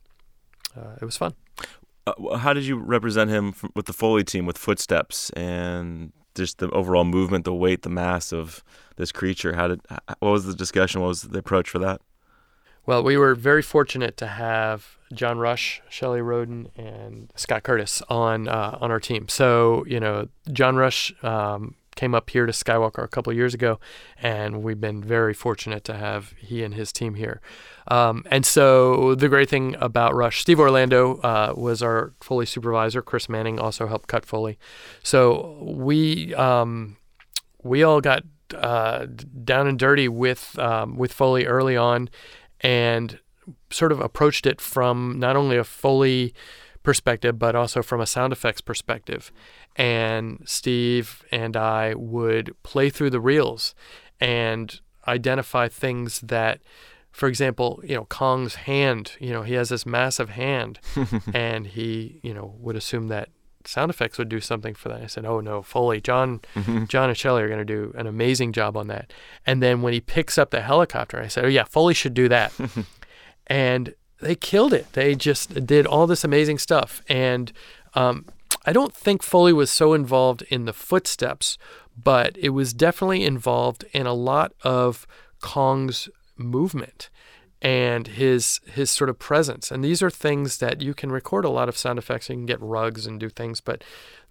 uh, 0.76 0.96
it 1.00 1.04
was 1.04 1.16
fun. 1.16 1.34
Uh, 2.06 2.36
how 2.38 2.52
did 2.52 2.64
you 2.64 2.76
represent 2.76 3.30
him 3.30 3.48
f- 3.48 3.70
with 3.74 3.86
the 3.86 3.92
Foley 3.92 4.24
team 4.24 4.46
with 4.46 4.56
footsteps 4.56 5.30
and 5.30 6.12
just 6.34 6.58
the 6.58 6.70
overall 6.70 7.04
movement, 7.04 7.44
the 7.44 7.54
weight, 7.54 7.82
the 7.82 7.90
mass 7.90 8.32
of 8.32 8.62
this 8.96 9.12
creature? 9.12 9.54
How 9.54 9.68
did? 9.68 9.80
What 10.20 10.30
was 10.30 10.44
the 10.46 10.54
discussion? 10.54 11.00
What 11.00 11.08
was 11.08 11.22
the 11.22 11.38
approach 11.38 11.68
for 11.68 11.78
that? 11.80 12.00
Well, 12.86 13.02
we 13.02 13.16
were 13.16 13.34
very 13.34 13.62
fortunate 13.62 14.16
to 14.16 14.26
have 14.26 14.96
John 15.12 15.38
Rush, 15.38 15.82
Shelley 15.88 16.22
Roden, 16.22 16.68
and 16.76 17.30
Scott 17.36 17.62
Curtis 17.62 18.02
on 18.08 18.48
uh, 18.48 18.78
on 18.80 18.90
our 18.90 19.00
team. 19.00 19.28
So 19.28 19.84
you 19.86 20.00
know, 20.00 20.28
John 20.52 20.76
Rush 20.76 21.12
um, 21.22 21.74
came 22.00 22.14
up 22.14 22.30
here 22.30 22.46
to 22.46 22.52
Skywalker 22.52 23.04
a 23.04 23.08
couple 23.08 23.30
years 23.30 23.52
ago, 23.52 23.78
and 24.22 24.62
we've 24.62 24.80
been 24.80 25.04
very 25.04 25.34
fortunate 25.34 25.84
to 25.84 25.94
have 25.94 26.32
he 26.38 26.64
and 26.64 26.72
his 26.72 26.92
team 26.92 27.14
here. 27.14 27.42
Um, 27.88 28.24
and 28.30 28.46
so 28.46 29.14
the 29.14 29.28
great 29.28 29.50
thing 29.50 29.76
about 29.80 30.14
Rush, 30.14 30.40
Steve 30.40 30.58
Orlando 30.58 31.16
uh, 31.16 31.52
was 31.54 31.82
our 31.82 32.14
Foley 32.22 32.46
supervisor. 32.46 33.02
Chris 33.02 33.28
Manning 33.28 33.60
also 33.60 33.86
helped 33.86 34.06
cut 34.06 34.24
Foley. 34.24 34.58
So 35.02 35.58
we 35.60 36.34
um, 36.36 36.96
we 37.62 37.82
all 37.82 38.00
got 38.00 38.22
uh, 38.54 39.04
down 39.44 39.66
and 39.66 39.78
dirty 39.78 40.08
with 40.08 40.58
um, 40.58 40.96
with 40.96 41.12
Foley 41.12 41.44
early 41.44 41.76
on, 41.76 42.08
and 42.62 43.18
sort 43.70 43.92
of 43.92 44.00
approached 44.00 44.46
it 44.46 44.58
from 44.58 45.18
not 45.18 45.36
only 45.36 45.58
a 45.58 45.64
Foley 45.64 46.32
perspective 46.82 47.38
but 47.38 47.54
also 47.54 47.82
from 47.82 48.00
a 48.00 48.06
sound 48.06 48.32
effects 48.32 48.62
perspective. 48.62 49.30
And 49.76 50.42
Steve 50.44 51.24
and 51.30 51.56
I 51.56 51.94
would 51.94 52.54
play 52.62 52.90
through 52.90 53.10
the 53.10 53.20
reels 53.20 53.74
and 54.20 54.80
identify 55.06 55.68
things 55.68 56.20
that. 56.20 56.60
For 57.12 57.26
example, 57.26 57.80
you 57.82 57.96
know 57.96 58.04
Kong's 58.04 58.54
hand. 58.54 59.16
You 59.18 59.32
know 59.32 59.42
he 59.42 59.54
has 59.54 59.70
this 59.70 59.84
massive 59.84 60.30
hand, 60.30 60.78
and 61.34 61.66
he, 61.66 62.20
you 62.22 62.32
know, 62.32 62.54
would 62.60 62.76
assume 62.76 63.08
that 63.08 63.30
sound 63.66 63.90
effects 63.90 64.16
would 64.16 64.28
do 64.28 64.40
something 64.40 64.74
for 64.74 64.88
that. 64.90 65.02
I 65.02 65.06
said, 65.06 65.24
"Oh 65.24 65.40
no, 65.40 65.60
Foley, 65.60 66.00
John, 66.00 66.40
John 66.86 67.08
and 67.08 67.18
Shelley 67.18 67.42
are 67.42 67.48
going 67.48 67.58
to 67.58 67.64
do 67.64 67.92
an 67.96 68.06
amazing 68.06 68.52
job 68.52 68.76
on 68.76 68.86
that." 68.86 69.12
And 69.44 69.60
then 69.60 69.82
when 69.82 69.92
he 69.92 70.00
picks 70.00 70.38
up 70.38 70.50
the 70.50 70.60
helicopter, 70.60 71.20
I 71.20 71.26
said, 71.26 71.44
"Oh 71.44 71.48
yeah, 71.48 71.64
Foley 71.64 71.94
should 71.94 72.14
do 72.14 72.28
that." 72.28 72.52
and 73.46 73.94
they 74.20 74.34
killed 74.34 74.72
it. 74.72 74.92
They 74.92 75.14
just 75.14 75.66
did 75.66 75.86
all 75.86 76.06
this 76.06 76.24
amazing 76.24 76.58
stuff. 76.58 77.02
And 77.08 77.52
um, 77.94 78.26
I 78.64 78.72
don't 78.72 78.94
think 78.94 79.22
Foley 79.22 79.52
was 79.52 79.70
so 79.70 79.94
involved 79.94 80.42
in 80.42 80.64
the 80.64 80.72
footsteps, 80.72 81.56
but 81.96 82.36
it 82.36 82.50
was 82.50 82.72
definitely 82.72 83.24
involved 83.24 83.84
in 83.92 84.06
a 84.06 84.12
lot 84.12 84.52
of 84.62 85.06
Kong's 85.40 86.08
movement 86.36 87.10
and 87.62 88.06
his 88.06 88.60
his 88.66 88.90
sort 88.90 89.10
of 89.10 89.18
presence. 89.18 89.70
And 89.70 89.84
these 89.84 90.02
are 90.02 90.10
things 90.10 90.58
that 90.58 90.80
you 90.80 90.94
can 90.94 91.12
record 91.12 91.44
a 91.44 91.50
lot 91.50 91.68
of 91.68 91.76
sound 91.76 91.98
effects. 91.98 92.28
You 92.28 92.36
can 92.36 92.46
get 92.46 92.60
rugs 92.60 93.06
and 93.06 93.20
do 93.20 93.28
things, 93.28 93.60
but 93.60 93.84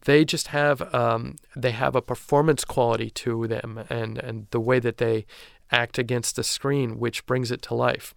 they 0.05 0.25
just 0.25 0.47
have 0.47 0.93
um, 0.93 1.35
they 1.55 1.71
have 1.71 1.95
a 1.95 2.01
performance 2.01 2.65
quality 2.65 3.09
to 3.11 3.47
them, 3.47 3.83
and 3.89 4.17
and 4.17 4.47
the 4.51 4.59
way 4.59 4.79
that 4.79 4.97
they 4.97 5.25
act 5.71 5.99
against 5.99 6.35
the 6.35 6.43
screen, 6.43 6.97
which 6.99 7.25
brings 7.25 7.51
it 7.51 7.61
to 7.63 7.75
life. 7.75 8.15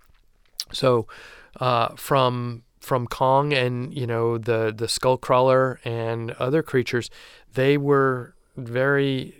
So 0.72 1.06
uh, 1.60 1.88
from 1.96 2.62
from 2.82 3.06
Kong 3.06 3.52
and 3.52 3.94
you 3.94 4.06
know 4.06 4.38
the 4.38 4.74
the 4.76 4.88
skull 4.88 5.16
crawler 5.16 5.80
and 5.84 6.32
other 6.32 6.62
creatures, 6.62 7.08
they 7.54 7.78
were 7.78 8.34
very 8.56 9.34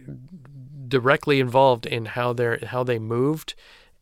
directly 0.88 1.40
involved 1.40 1.84
in 1.84 2.06
how 2.06 2.32
they 2.32 2.58
how 2.66 2.84
they 2.84 2.98
moved 2.98 3.54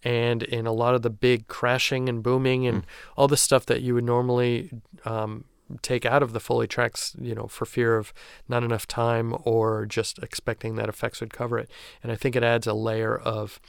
and 0.02 0.42
in 0.42 0.66
a 0.66 0.72
lot 0.72 0.94
of 0.94 1.02
the 1.02 1.10
big 1.10 1.46
crashing 1.48 2.08
and 2.08 2.22
booming 2.22 2.66
and 2.66 2.86
all 3.16 3.28
the 3.28 3.36
stuff 3.36 3.66
that 3.66 3.82
you 3.82 3.94
would 3.94 4.04
normally 4.04 4.70
um, 5.04 5.44
take 5.82 6.06
out 6.06 6.22
of 6.22 6.32
the 6.32 6.40
Foley 6.40 6.66
tracks, 6.66 7.14
you 7.20 7.34
know, 7.34 7.46
for 7.46 7.66
fear 7.66 7.96
of 7.96 8.12
not 8.48 8.64
enough 8.64 8.86
time 8.86 9.34
or 9.44 9.84
just 9.84 10.18
expecting 10.20 10.76
that 10.76 10.88
effects 10.88 11.20
would 11.20 11.32
cover 11.32 11.58
it. 11.58 11.70
And 12.02 12.10
I 12.10 12.16
think 12.16 12.34
it 12.34 12.42
adds 12.42 12.66
a 12.66 12.72
layer 12.72 13.16
of 13.16 13.60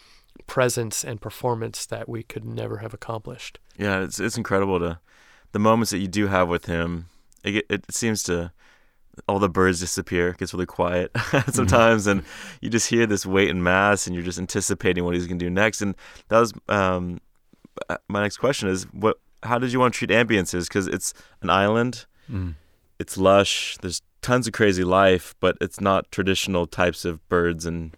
presence 0.48 1.04
and 1.04 1.20
performance 1.20 1.86
that 1.86 2.08
we 2.08 2.24
could 2.24 2.46
never 2.46 2.78
have 2.78 2.94
accomplished. 2.94 3.60
Yeah, 3.78 4.02
it's 4.02 4.20
it's 4.20 4.38
incredible 4.38 4.80
to 4.80 5.00
the 5.52 5.60
moments 5.60 5.92
that 5.92 6.00
you 6.00 6.08
do 6.08 6.28
have 6.28 6.48
with 6.48 6.66
him. 6.66 7.08
It 7.44 7.66
it 7.70 7.92
seems 7.92 8.24
to 8.24 8.52
all 9.28 9.40
the 9.40 9.50
birds 9.50 9.80
disappear. 9.80 10.30
It 10.30 10.38
gets 10.38 10.54
really 10.54 10.66
quiet 10.66 11.12
sometimes, 11.52 12.08
and 12.08 12.24
you 12.62 12.70
just 12.70 12.88
hear 12.90 13.06
this 13.06 13.26
weight 13.26 13.50
and 13.50 13.64
mass, 13.64 14.08
and 14.08 14.16
you're 14.16 14.24
just 14.26 14.40
anticipating 14.40 15.04
what 15.04 15.16
he's 15.16 15.28
gonna 15.28 15.40
do 15.40 15.50
next. 15.50 15.82
And 15.82 15.96
that 16.30 16.40
was 16.40 16.54
um, 16.70 17.20
uh, 17.90 17.98
my 18.08 18.22
next 18.22 18.38
question: 18.38 18.70
is 18.70 18.84
what? 18.94 19.18
How 19.44 19.58
did 19.58 19.74
you 19.74 19.80
want 19.80 19.94
to 19.96 19.98
treat 19.98 20.12
ambiences? 20.12 20.68
Because 20.68 20.88
it's 20.88 21.14
an 21.42 21.50
island, 21.50 22.06
Mm. 22.32 22.54
it's 23.00 23.18
lush. 23.18 23.78
There's 23.82 24.02
tons 24.22 24.46
of 24.46 24.54
crazy 24.54 24.84
life, 24.84 25.34
but 25.40 25.58
it's 25.60 25.82
not 25.82 26.12
traditional 26.12 26.68
types 26.68 27.04
of 27.06 27.28
birds 27.28 27.66
and, 27.66 27.98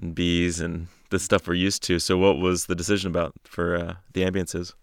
and 0.00 0.14
bees 0.14 0.60
and 0.60 0.86
the 1.10 1.18
stuff 1.18 1.48
we're 1.48 1.54
used 1.54 1.82
to. 1.84 1.98
So, 1.98 2.16
what 2.16 2.38
was 2.38 2.66
the 2.66 2.76
decision 2.76 3.10
about 3.10 3.32
for 3.42 3.76
uh, 3.76 3.94
the 4.12 4.22
ambiences? 4.22 4.74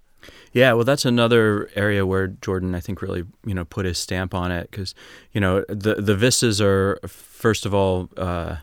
Yeah, 0.54 0.74
well, 0.74 0.84
that's 0.84 1.06
another 1.06 1.70
area 1.76 2.06
where 2.06 2.28
Jordan, 2.28 2.76
I 2.76 2.80
think, 2.80 3.02
really 3.02 3.24
you 3.46 3.54
know 3.54 3.66
put 3.66 3.86
his 3.86 3.98
stamp 3.98 4.34
on 4.34 4.52
it 4.52 4.70
because 4.72 4.94
you 5.32 5.40
know 5.42 5.64
the 5.70 5.96
the 5.96 6.16
vistas 6.16 6.60
are 6.62 7.00
first 7.08 7.66
of 7.66 7.74
all 7.74 8.10
uh, 8.18 8.58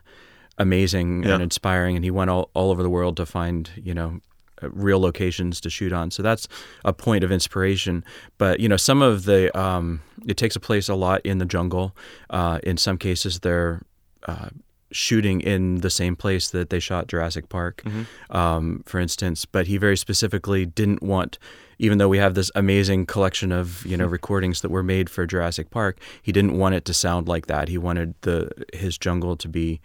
amazing 0.59 1.23
Yeah. 1.25 1.35
and 1.35 1.43
inspiring, 1.43 1.97
and 1.97 2.05
he 2.05 2.11
went 2.11 2.31
all, 2.31 2.51
all 2.55 2.71
over 2.71 2.83
the 2.83 2.91
world 2.91 3.17
to 3.17 3.27
find 3.27 3.71
you 3.77 3.95
know 3.95 4.21
uh, 4.63 4.69
real 4.71 5.01
locations 5.01 5.61
to 5.63 5.71
shoot 5.71 5.93
on. 5.93 6.11
So 6.11 6.23
that's 6.23 6.49
a 6.85 6.93
point 6.93 7.25
of 7.25 7.31
inspiration. 7.33 8.05
But 8.39 8.61
you 8.61 8.69
know, 8.69 8.77
some 8.77 9.03
of 9.03 9.25
the 9.25 9.57
um, 9.59 10.01
it 10.27 10.37
takes 10.37 10.57
a 10.57 10.61
place 10.61 10.89
a 10.89 10.95
lot 10.95 11.21
in 11.25 11.39
the 11.39 11.47
jungle. 11.47 11.97
Uh, 12.31 12.59
in 12.63 12.77
some 12.77 12.99
cases, 12.99 13.41
they're 13.41 13.83
uh, 14.27 14.49
shooting 14.91 15.41
in 15.41 15.77
the 15.77 15.91
same 15.91 16.17
place 16.17 16.51
that 16.51 16.71
they 16.71 16.81
shot 16.81 17.07
Jurassic 17.09 17.49
Park, 17.49 17.83
um, 18.31 18.83
for 18.87 18.99
instance. 18.99 19.45
But 19.45 19.67
he 19.67 19.77
very 19.77 19.97
specifically 19.97 20.65
didn't 20.67 21.03
want, 21.03 21.39
even 21.79 21.99
though 21.99 22.09
we 22.09 22.19
have 22.19 22.35
this 22.35 22.51
amazing 22.55 23.07
collection 23.07 23.53
of 23.53 23.85
you 23.85 23.97
know 23.97 24.07
recordings 24.19 24.61
that 24.63 24.71
were 24.71 24.83
made 24.83 25.11
for 25.11 25.27
Jurassic 25.27 25.71
Park, 25.71 25.99
he 26.23 26.33
didn't 26.33 26.57
want 26.57 26.75
it 26.75 26.85
to 26.87 26.95
sound 26.95 27.29
like 27.29 27.47
that. 27.47 27.69
He 27.69 27.79
wanted 27.79 28.15
the 28.23 28.51
his 28.73 28.97
jungle 28.99 29.37
to 29.37 29.49
be, 29.49 29.81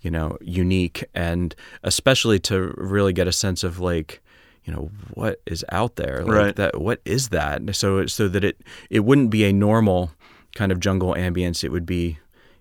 you 0.00 0.10
know, 0.10 0.36
unique 0.40 1.04
and 1.14 1.54
especially 1.82 2.38
to 2.40 2.74
really 2.76 3.12
get 3.12 3.28
a 3.28 3.32
sense 3.32 3.64
of 3.64 3.78
like. 3.78 4.20
You 4.64 4.74
know 4.74 4.90
what 5.14 5.40
is 5.46 5.64
out 5.72 5.96
there, 5.96 6.22
like 6.22 6.36
Right. 6.36 6.56
That 6.56 6.78
what 6.78 7.00
is 7.06 7.30
that? 7.30 7.74
So 7.74 8.04
so 8.04 8.28
that 8.28 8.44
it 8.44 8.60
it 8.90 9.00
wouldn't 9.00 9.30
be 9.30 9.44
a 9.44 9.52
normal 9.52 10.10
kind 10.54 10.72
of 10.72 10.78
jungle 10.78 11.14
ambience. 11.14 11.64
It 11.64 11.72
would 11.72 11.86
be 11.86 12.18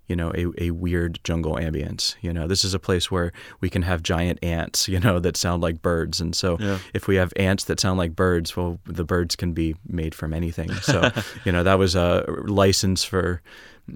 you 0.08 0.16
know, 0.16 0.32
a, 0.36 0.48
a 0.66 0.72
weird 0.72 1.20
jungle 1.24 1.56
ambience. 1.56 2.16
You 2.22 2.32
know, 2.34 2.48
this 2.48 2.64
is 2.64 2.74
a 2.74 2.80
place 2.80 3.12
where 3.12 3.32
we 3.60 3.70
can 3.70 3.82
have 3.82 4.02
giant 4.04 4.40
ants, 4.44 4.88
you 4.88 5.00
know, 5.00 5.20
that 5.20 5.36
sound 5.38 5.62
like 5.62 5.82
birds. 5.82 6.22
And 6.22 6.34
so 6.36 6.58
Yeah. 6.60 6.80
if 6.94 7.08
we 7.08 7.16
have 7.18 7.34
ants 7.36 7.66
that 7.66 7.80
sound 7.80 7.98
like 7.98 8.16
birds, 8.16 8.56
well, 8.56 8.80
the 8.86 9.04
birds 9.04 9.36
can 9.36 9.54
be 9.54 9.76
made 9.88 10.16
from 10.16 10.34
anything. 10.34 10.72
So, 10.76 11.12
you 11.46 11.52
know, 11.52 11.64
that 11.64 11.78
was 11.78 11.96
a 11.96 12.24
license 12.46 13.04
for, 13.04 13.42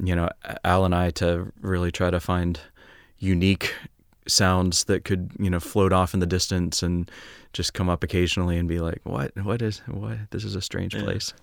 you 0.03 0.15
know, 0.15 0.29
Al 0.65 0.83
and 0.85 0.93
I 0.93 1.11
to 1.11 1.51
really 1.61 1.91
try 1.91 2.09
to 2.11 2.19
find 2.19 2.59
unique 3.19 3.73
sounds 4.27 4.83
that 4.85 5.03
could, 5.03 5.31
you 5.39 5.49
know, 5.49 5.59
float 5.59 5.93
off 5.93 6.13
in 6.13 6.19
the 6.19 6.25
distance 6.27 6.83
and 6.83 7.09
just 7.53 7.73
come 7.73 7.89
up 7.89 8.03
occasionally 8.03 8.57
and 8.57 8.67
be 8.67 8.79
like, 8.79 8.99
what, 9.03 9.31
what 9.43 9.61
is, 9.61 9.79
what, 9.87 10.17
this 10.31 10.43
is 10.43 10.55
a 10.55 10.61
strange 10.61 10.93
Yeah. 10.95 11.03
place. 11.03 11.33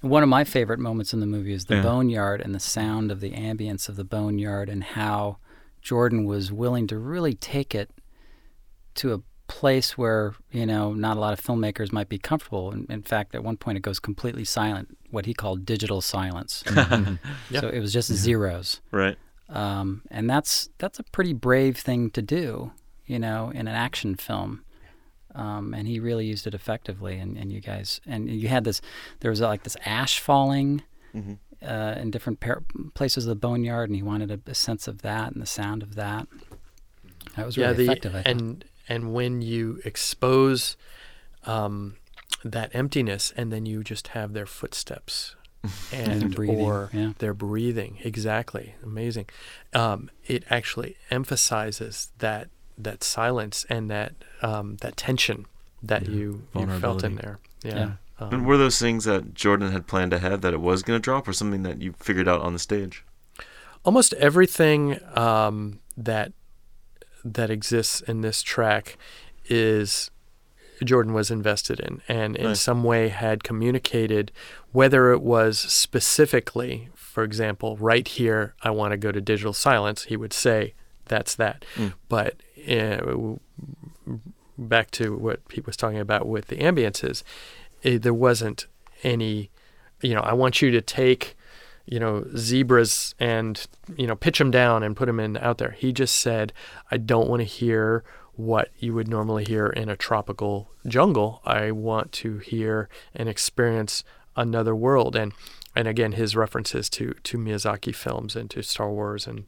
One 0.00 0.22
of 0.22 0.28
my 0.28 0.44
favorite 0.44 0.78
moments 0.78 1.12
in 1.12 1.20
the 1.20 1.26
movie 1.26 1.52
is 1.52 1.64
the 1.66 1.76
Yeah. 1.76 1.82
boneyard 1.82 2.40
and 2.40 2.54
the 2.54 2.60
sound 2.60 3.10
of 3.10 3.20
the 3.20 3.32
ambience 3.32 3.88
of 3.88 3.96
the 3.96 4.04
boneyard 4.04 4.68
and 4.68 4.82
how 4.84 5.38
Jordan 5.82 6.24
was 6.24 6.52
willing 6.52 6.86
to 6.88 6.98
really 6.98 7.34
take 7.34 7.74
it 7.74 7.90
to 8.96 9.14
a 9.14 9.20
place 9.48 9.96
where, 9.96 10.34
you 10.50 10.66
know, 10.66 10.92
not 10.92 11.16
a 11.16 11.20
lot 11.20 11.32
of 11.32 11.40
filmmakers 11.40 11.92
might 11.92 12.08
be 12.08 12.18
comfortable. 12.18 12.72
In, 12.72 12.86
in 12.90 13.02
fact, 13.02 13.34
at 13.34 13.44
one 13.44 13.56
point 13.56 13.78
it 13.78 13.82
goes 13.82 14.00
completely 14.00 14.44
silent, 14.44 14.96
what 15.10 15.26
he 15.26 15.34
called 15.34 15.64
digital 15.64 16.00
silence. 16.00 16.64
Yeah. 17.50 17.60
So 17.60 17.68
it 17.68 17.78
was 17.80 17.92
just 17.92 18.12
zeros. 18.12 18.80
Right. 18.90 19.16
Um, 19.48 20.02
and 20.10 20.28
that's 20.28 20.68
that's 20.78 20.98
a 20.98 21.04
pretty 21.04 21.32
brave 21.32 21.76
thing 21.76 22.10
to 22.10 22.22
do, 22.22 22.72
you 23.06 23.20
know, 23.20 23.50
in 23.54 23.68
an 23.68 23.74
action 23.74 24.16
film. 24.16 24.62
Um, 25.36 25.74
and 25.74 25.86
he 25.86 26.00
really 26.00 26.26
used 26.26 26.46
it 26.46 26.54
effectively. 26.54 27.18
And, 27.18 27.36
and 27.36 27.52
you 27.52 27.60
guys, 27.60 28.00
and 28.06 28.28
you 28.28 28.48
had 28.48 28.64
this, 28.64 28.80
there 29.20 29.30
was 29.30 29.40
like 29.40 29.62
this 29.62 29.76
ash 29.84 30.18
falling 30.18 30.82
Mm-hmm. 31.14 31.34
uh, 31.66 31.94
in 32.02 32.10
different 32.10 32.40
par- 32.40 32.62
places 32.92 33.24
of 33.24 33.30
the 33.30 33.36
boneyard, 33.36 33.88
and 33.88 33.96
he 33.96 34.02
wanted 34.02 34.30
a, 34.30 34.38
a 34.50 34.54
sense 34.54 34.86
of 34.86 35.00
that 35.00 35.32
and 35.32 35.40
the 35.40 35.46
sound 35.46 35.82
of 35.82 35.94
that. 35.94 36.28
That 37.36 37.46
was 37.46 37.56
really 37.56 37.70
yeah, 37.70 37.72
the, 37.72 37.82
effective. 37.84 38.14
I 38.14 38.22
thought. 38.22 38.30
and 38.30 38.64
and 38.86 39.14
when 39.14 39.40
you 39.40 39.80
expose 39.86 40.76
um, 41.44 41.96
that 42.44 42.74
emptiness, 42.74 43.32
and 43.34 43.50
then 43.50 43.64
you 43.64 43.82
just 43.82 44.08
have 44.08 44.34
their 44.34 44.44
footsteps 44.44 45.36
and 45.92 46.34
breathing, 46.34 46.60
or 46.60 46.90
yeah. 46.92 47.12
their 47.18 47.32
breathing, 47.32 47.98
exactly, 48.04 48.74
amazing. 48.82 49.26
Um, 49.72 50.10
it 50.26 50.44
actually 50.50 50.96
emphasizes 51.10 52.10
that 52.18 52.48
that 52.78 53.02
silence 53.04 53.64
and 53.68 53.90
that 53.90 54.14
um, 54.42 54.76
that 54.80 54.96
tension 54.96 55.46
that 55.82 56.06
Yeah, 56.08 56.14
you, 56.16 56.42
you 56.54 56.66
felt 56.80 57.04
in 57.04 57.16
there. 57.16 57.38
Yeah. 57.62 57.74
Yeah. 57.74 57.90
Um, 58.18 58.32
And 58.34 58.46
were 58.46 58.56
those 58.56 58.78
things 58.78 59.04
that 59.04 59.34
Jordan 59.34 59.72
had 59.72 59.86
planned 59.86 60.12
ahead 60.12 60.40
that 60.42 60.54
it 60.54 60.60
was 60.60 60.82
going 60.82 60.98
to 60.98 61.02
drop, 61.02 61.28
or 61.28 61.32
something 61.34 61.62
that 61.64 61.82
you 61.82 61.92
figured 61.98 62.28
out 62.28 62.40
on 62.40 62.52
the 62.52 62.58
stage? 62.58 63.04
almost 63.84 64.12
everything 64.14 64.98
um, 65.14 65.78
that 65.96 66.32
that 67.24 67.50
exists 67.50 68.00
in 68.00 68.20
this 68.20 68.42
track 68.42 68.96
is 69.44 70.10
Jordan 70.84 71.12
was 71.14 71.30
invested 71.30 71.78
in 71.80 72.02
and 72.08 72.34
in 72.36 72.46
Nice. 72.46 72.60
some 72.60 72.82
way 72.82 73.08
had 73.08 73.44
communicated 73.44 74.32
whether 74.72 75.12
it 75.12 75.22
was 75.22 75.58
specifically 75.58 76.88
for 76.94 77.22
example 77.22 77.76
right 77.76 78.06
here 78.08 78.54
I 78.62 78.70
want 78.70 78.90
to 78.90 78.96
go 78.96 79.12
to 79.12 79.20
digital 79.20 79.52
silence 79.52 80.04
he 80.04 80.16
would 80.16 80.32
say 80.32 80.74
that's 81.06 81.34
that. 81.36 81.64
Mm. 81.76 81.94
but 82.08 82.36
uh, 82.68 83.36
back 84.58 84.90
to 84.92 85.16
what 85.16 85.46
Pete 85.48 85.66
was 85.66 85.76
talking 85.76 85.98
about 85.98 86.26
with 86.26 86.46
the 86.46 86.56
ambiances 86.56 87.22
eh, 87.84 87.98
there 87.98 88.14
wasn't 88.14 88.66
any 89.02 89.50
you 90.00 90.14
know 90.14 90.20
I 90.20 90.32
want 90.32 90.62
you 90.62 90.70
to 90.70 90.80
take 90.80 91.36
you 91.86 92.00
know 92.00 92.26
zebras 92.36 93.14
and 93.18 93.66
you 93.96 94.06
know 94.06 94.16
pitch 94.16 94.38
them 94.38 94.50
down 94.50 94.82
and 94.82 94.96
put 94.96 95.06
them 95.06 95.20
in 95.20 95.36
out 95.38 95.58
there. 95.58 95.72
He 95.72 95.92
just 95.92 96.16
said 96.16 96.52
i 96.90 96.96
don't 96.96 97.28
want 97.28 97.40
to 97.40 97.44
hear 97.44 98.04
what 98.36 98.70
you 98.78 98.92
would 98.94 99.08
normally 99.08 99.44
hear 99.44 99.66
in 99.66 99.88
a 99.88 99.96
tropical 99.96 100.70
jungle. 100.86 101.40
I 101.44 101.70
want 101.70 102.12
to 102.12 102.38
hear 102.38 102.88
and 103.14 103.28
experience 103.28 104.04
another 104.36 104.76
world. 104.76 105.16
And 105.16 105.32
and 105.76 105.86
again 105.86 106.12
his 106.12 106.34
references 106.34 106.90
to 106.90 107.14
to 107.22 107.38
miyazaki 107.38 107.94
films 107.94 108.34
and 108.34 108.50
to 108.50 108.62
star 108.62 108.90
wars 108.90 109.26
and 109.26 109.44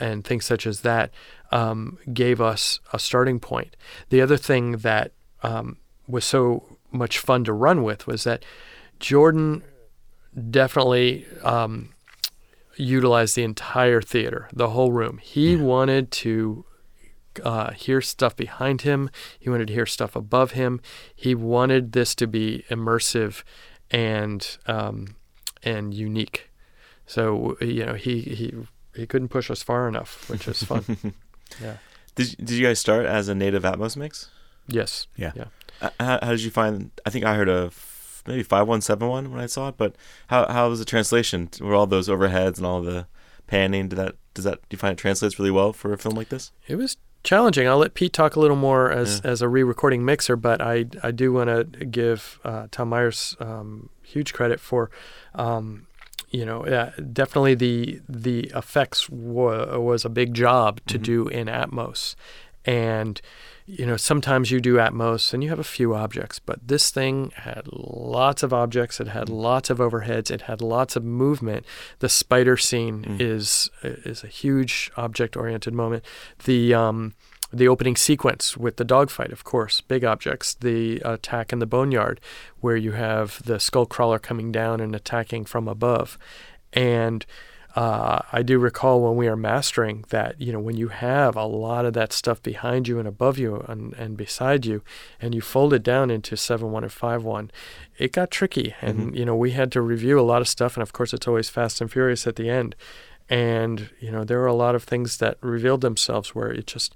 and 0.00 0.24
things 0.24 0.44
such 0.44 0.66
as 0.66 0.80
that 0.80 1.10
um, 1.52 1.98
gave 2.12 2.40
us 2.40 2.80
a 2.92 2.98
starting 2.98 3.38
point 3.38 3.76
the 4.08 4.20
other 4.20 4.36
thing 4.36 4.72
that 4.78 5.12
um, 5.42 5.76
was 6.08 6.24
so 6.24 6.78
much 6.90 7.18
fun 7.18 7.44
to 7.44 7.52
run 7.52 7.82
with 7.82 8.06
was 8.06 8.24
that 8.24 8.44
jordan 8.98 9.62
definitely 10.50 11.26
um, 11.42 11.90
utilized 12.76 13.36
the 13.36 13.44
entire 13.44 14.00
theater, 14.00 14.48
the 14.52 14.70
whole 14.70 14.92
room. 14.92 15.18
He 15.18 15.56
wanted 15.56 16.10
to 16.12 16.64
uh, 17.42 17.72
hear 17.72 18.00
stuff 18.00 18.36
behind 18.36 18.82
him. 18.82 19.10
He 19.38 19.50
wanted 19.50 19.68
to 19.68 19.74
hear 19.74 19.86
stuff 19.86 20.16
above 20.16 20.52
him. 20.52 20.80
He 21.14 21.34
wanted 21.34 21.92
this 21.92 22.14
to 22.16 22.26
be 22.26 22.64
immersive 22.70 23.42
and 23.90 24.56
um, 24.66 25.16
and 25.64 25.92
unique. 25.94 26.50
So 27.06 27.56
you 27.60 27.84
know 27.86 27.94
he 27.94 28.20
he 28.20 28.54
he 28.94 29.06
couldn't 29.06 29.28
push 29.28 29.50
us 29.50 29.62
far 29.62 29.88
enough, 29.88 30.28
which 30.30 30.46
is 30.48 30.62
fun. 30.62 30.84
yeah. 31.60 31.76
Did 32.14 32.36
Did 32.38 32.50
you 32.50 32.66
guys 32.66 32.78
start 32.78 33.06
as 33.06 33.28
a 33.28 33.34
native 33.34 33.62
Atmos 33.64 33.96
mix? 33.96 34.30
Yes. 34.66 35.06
Yeah. 35.16 35.32
Yeah. 35.34 35.44
Uh, 35.80 35.90
How, 36.00 36.18
how 36.22 36.30
did 36.30 36.42
you 36.42 36.50
find? 36.50 36.90
I 37.04 37.10
think 37.10 37.24
I 37.24 37.34
heard 37.34 37.48
a 37.48 37.66
f- 37.66 38.22
maybe 38.26 38.42
five 38.42 38.66
one 38.68 38.80
seven 38.80 39.08
one 39.08 39.30
when 39.30 39.40
I 39.40 39.46
saw 39.46 39.68
it, 39.68 39.76
but 39.76 39.96
how 40.28 40.46
how 40.46 40.68
was 40.68 40.78
the 40.78 40.84
translation? 40.84 41.50
Were 41.60 41.74
all 41.74 41.86
those 41.86 42.08
overheads 42.08 42.56
and 42.58 42.66
all 42.66 42.82
the 42.82 43.06
panning? 43.46 43.88
Did 43.88 43.96
that 43.96 44.14
does 44.32 44.44
that 44.44 44.60
do 44.68 44.74
you 44.74 44.78
find 44.78 44.92
it 44.92 44.98
translates 45.00 45.38
really 45.38 45.50
well 45.50 45.72
for 45.72 45.92
a 45.92 45.98
film 45.98 46.14
like 46.14 46.28
this? 46.30 46.52
It 46.66 46.76
was 46.76 46.96
challenging. 47.24 47.66
I'll 47.68 47.78
let 47.78 47.94
Pete 47.94 48.12
talk 48.12 48.36
a 48.36 48.40
little 48.40 48.56
more 48.56 48.90
as, 48.90 49.20
as 49.22 49.40
a 49.42 49.48
re-recording 49.48 50.04
mixer, 50.04 50.36
but 50.36 50.62
I 50.62 50.86
I 51.02 51.10
do 51.10 51.32
want 51.32 51.48
to 51.50 51.84
give 51.84 52.38
uh, 52.44 52.68
Tom 52.70 52.90
Myers 52.90 53.36
um, 53.40 53.90
huge 54.04 54.32
credit 54.32 54.60
for, 54.60 54.90
um, 55.34 55.86
you 56.30 56.44
know, 56.44 56.64
uh, 56.66 56.90
definitely 57.12 57.54
the 57.54 58.00
the 58.08 58.50
effects 58.54 59.08
wa- 59.08 59.78
was 59.78 60.04
a 60.04 60.08
big 60.08 60.34
job 60.34 60.80
to 60.86 60.98
Mhm. 60.98 61.02
do 61.02 61.28
in 61.28 61.46
Atmos, 61.48 62.14
and 62.64 63.20
you 63.66 63.86
know 63.86 63.96
sometimes 63.96 64.50
you 64.50 64.60
do 64.60 64.74
Atmos 64.76 65.32
and 65.32 65.42
you 65.42 65.48
have 65.48 65.58
a 65.58 65.64
few 65.64 65.94
objects, 65.94 66.38
but 66.38 66.58
this 66.68 66.90
thing 66.90 67.32
had 67.36 67.66
lots 67.72 68.42
of 68.42 68.52
objects. 68.52 69.00
It 69.00 69.08
had 69.08 69.28
lots 69.30 69.70
of 69.70 69.78
overheads. 69.78 70.30
It 70.30 70.42
had 70.42 70.60
lots 70.60 70.96
of 70.96 71.04
movement. 71.04 71.64
The 72.00 72.08
spider 72.08 72.56
scene 72.56 73.04
Mm. 73.04 73.20
is 73.20 73.70
is 73.82 74.22
a 74.24 74.28
huge 74.28 74.90
object-oriented 74.96 75.72
moment. 75.72 76.04
The 76.44 76.74
um, 76.74 77.14
the 77.54 77.68
opening 77.68 77.96
sequence 77.96 78.56
with 78.56 78.76
the 78.76 78.84
dogfight, 78.84 79.32
of 79.32 79.44
course, 79.44 79.80
big 79.80 80.04
objects. 80.04 80.54
The 80.54 81.00
attack 81.00 81.52
in 81.52 81.58
the 81.58 81.66
boneyard, 81.66 82.20
where 82.60 82.76
you 82.76 82.92
have 82.92 83.42
the 83.44 83.58
skull 83.60 83.86
crawler 83.86 84.18
coming 84.18 84.52
down 84.52 84.80
and 84.80 84.94
attacking 84.94 85.44
from 85.46 85.68
above, 85.68 86.18
and 86.72 87.24
uh, 87.76 88.20
I 88.32 88.42
do 88.42 88.60
recall 88.60 89.00
when 89.02 89.16
we 89.16 89.26
are 89.26 89.34
mastering 89.36 90.04
that, 90.10 90.40
you 90.40 90.52
know, 90.52 90.60
when 90.60 90.76
you 90.76 90.88
have 90.88 91.34
a 91.34 91.44
lot 91.44 91.84
of 91.84 91.92
that 91.94 92.12
stuff 92.12 92.40
behind 92.40 92.86
you 92.86 93.00
and 93.00 93.08
above 93.08 93.36
you 93.36 93.64
and, 93.68 93.92
and 93.94 94.16
beside 94.16 94.64
you, 94.64 94.82
and 95.20 95.34
you 95.34 95.40
fold 95.40 95.72
it 95.74 95.82
down 95.82 96.08
into 96.08 96.36
7 96.36 96.70
1 96.70 96.84
and 96.84 96.92
5 96.92 97.24
1, 97.24 97.50
it 97.98 98.12
got 98.12 98.30
tricky. 98.30 98.76
And, 98.80 99.12
Mhm. 99.12 99.16
you 99.18 99.24
know, 99.24 99.34
we 99.34 99.50
had 99.52 99.72
to 99.72 99.80
review 99.80 100.20
a 100.20 100.22
lot 100.22 100.40
of 100.40 100.46
stuff. 100.46 100.76
And 100.76 100.82
of 100.82 100.92
course, 100.92 101.12
it's 101.12 101.26
always 101.26 101.50
fast 101.50 101.80
and 101.80 101.90
furious 101.90 102.28
at 102.28 102.36
the 102.36 102.48
end. 102.48 102.76
And, 103.28 103.90
you 104.00 104.12
know, 104.12 104.22
there 104.22 104.38
were 104.38 104.46
a 104.46 104.54
lot 104.54 104.76
of 104.76 104.84
things 104.84 105.16
that 105.16 105.38
revealed 105.40 105.80
themselves 105.80 106.32
where 106.32 106.52
it 106.52 106.68
just, 106.68 106.94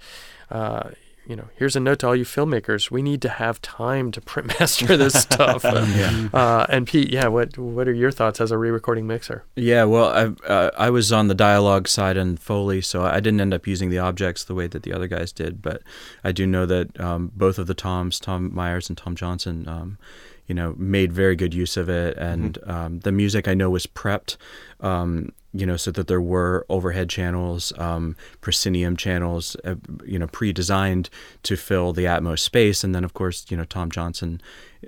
uh, 0.50 0.90
you 1.28 1.36
know, 1.36 1.48
here's 1.56 1.76
a 1.76 1.80
note 1.80 1.98
to 1.98 2.06
all 2.06 2.16
you 2.16 2.24
filmmakers: 2.24 2.90
we 2.90 3.02
need 3.02 3.20
to 3.20 3.28
have 3.28 3.60
time 3.60 4.10
to 4.12 4.20
print 4.20 4.48
master 4.60 4.96
this 4.96 5.14
stuff. 5.14 5.64
Yeah. 5.98 6.28
Uh, 6.32 6.66
and 6.68 6.86
Pete, 6.86 7.12
yeah, 7.12 7.28
what 7.28 7.58
what 7.58 7.86
are 7.86 7.92
your 7.92 8.10
thoughts 8.10 8.40
as 8.40 8.50
a 8.50 8.58
re-recording 8.58 9.06
mixer? 9.06 9.44
Yeah, 9.56 9.84
well, 9.84 10.06
I 10.06 10.46
uh, 10.46 10.70
I 10.78 10.90
was 10.90 11.12
on 11.12 11.28
the 11.28 11.34
dialogue 11.34 11.86
side 11.86 12.16
and 12.16 12.40
Foley, 12.40 12.80
so 12.80 13.04
I 13.04 13.20
didn't 13.20 13.40
end 13.40 13.52
up 13.52 13.66
using 13.66 13.90
the 13.90 13.98
objects 13.98 14.44
the 14.44 14.54
way 14.54 14.66
that 14.68 14.84
the 14.84 14.92
other 14.92 15.06
guys 15.06 15.32
did. 15.32 15.60
But 15.60 15.82
I 16.24 16.32
do 16.32 16.46
know 16.46 16.64
that 16.66 16.98
um, 16.98 17.30
both 17.34 17.58
of 17.58 17.66
the 17.66 17.74
Toms, 17.74 18.18
Tom 18.18 18.54
Myers 18.54 18.88
and 18.88 18.96
Tom 18.96 19.14
Johnson, 19.14 19.68
um, 19.68 19.98
you 20.46 20.54
know, 20.54 20.74
made 20.78 21.12
very 21.12 21.36
good 21.36 21.52
use 21.52 21.76
of 21.76 21.90
it, 21.90 22.16
and 22.16 22.58
um, 22.64 23.00
the 23.00 23.12
music 23.12 23.46
I 23.46 23.54
know 23.54 23.68
was 23.68 23.86
prepped, 23.86 24.36
um, 24.80 25.32
you 25.52 25.64
know, 25.64 25.76
so 25.76 25.90
that 25.90 26.08
there 26.08 26.20
were 26.20 26.66
overhead 26.68 27.08
channels, 27.08 27.72
um, 27.78 28.16
proscenium 28.40 28.96
channels, 28.96 29.56
uh, 29.64 29.76
you 30.04 30.18
know, 30.18 30.26
pre-designed 30.26 31.08
to 31.42 31.56
fill 31.56 31.92
the 31.92 32.04
Atmos 32.04 32.40
space, 32.40 32.84
and 32.84 32.94
then 32.94 33.04
of 33.04 33.14
course, 33.14 33.46
you 33.48 33.56
know, 33.56 33.64
Tom 33.64 33.90
Johnson 33.90 34.40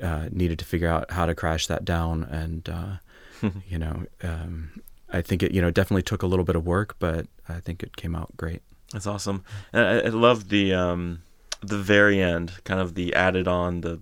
uh, 0.03 0.29
needed 0.31 0.59
to 0.59 0.65
figure 0.65 0.89
out 0.89 1.11
how 1.13 1.27
to 1.27 1.35
crash 1.35 1.67
that 1.67 1.85
down 1.85 2.25
and. 2.25 2.69
Uh, 2.69 2.97
you 3.69 3.79
know, 3.79 4.05
um, 4.23 4.71
I 5.13 5.23
think 5.23 5.43
it, 5.43 5.53
you 5.53 5.61
know, 5.61 5.71
definitely 5.71 6.03
took 6.03 6.23
a 6.23 6.27
little 6.27 6.45
bit 6.45 6.57
of 6.57 6.67
work, 6.67 6.97
but 6.99 7.27
I 7.49 7.61
think 7.61 7.83
it 7.83 7.97
came 7.97 8.15
out 8.15 8.37
great. 8.37 8.63
That's 8.93 9.07
awesome. 9.07 9.45
And 9.73 9.83
I, 9.87 9.99
I 10.01 10.09
love 10.11 10.49
the 10.49 10.75
um, 10.75 11.23
the 11.63 11.79
very 11.79 12.21
end, 12.21 12.53
kind 12.65 12.81
of 12.81 12.95
the 12.95 13.15
added 13.15 13.49
on 13.49 13.81
the 13.81 14.01